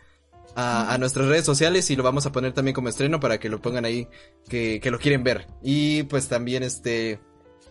[0.55, 3.49] a, a nuestras redes sociales y lo vamos a poner también como estreno para que
[3.49, 4.09] lo pongan ahí,
[4.49, 5.47] que, que lo quieren ver.
[5.63, 7.21] Y pues también este,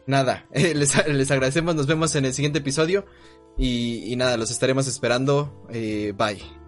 [0.07, 3.05] nada, eh, les, les agradecemos, nos vemos en el siguiente episodio
[3.57, 5.67] y, y nada, los estaremos esperando.
[5.71, 6.60] Eh, bye.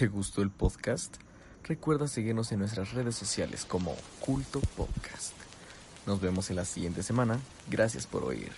[0.00, 1.16] ¿Te gustó el podcast?
[1.62, 5.34] recuerda seguirnos en nuestras redes sociales como Culto Podcast.
[6.06, 7.38] Nos vemos en la siguiente semana.
[7.68, 8.50] Gracias por oír.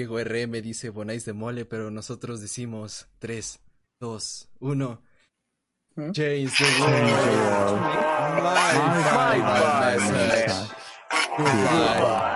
[0.00, 3.60] Diego RM dice Bonais de mole, pero nosotros decimos 3,
[4.00, 5.02] 2, 1.
[6.12, 7.80] Change the world.
[8.40, 10.54] My final message.
[11.36, 12.29] Goodbye.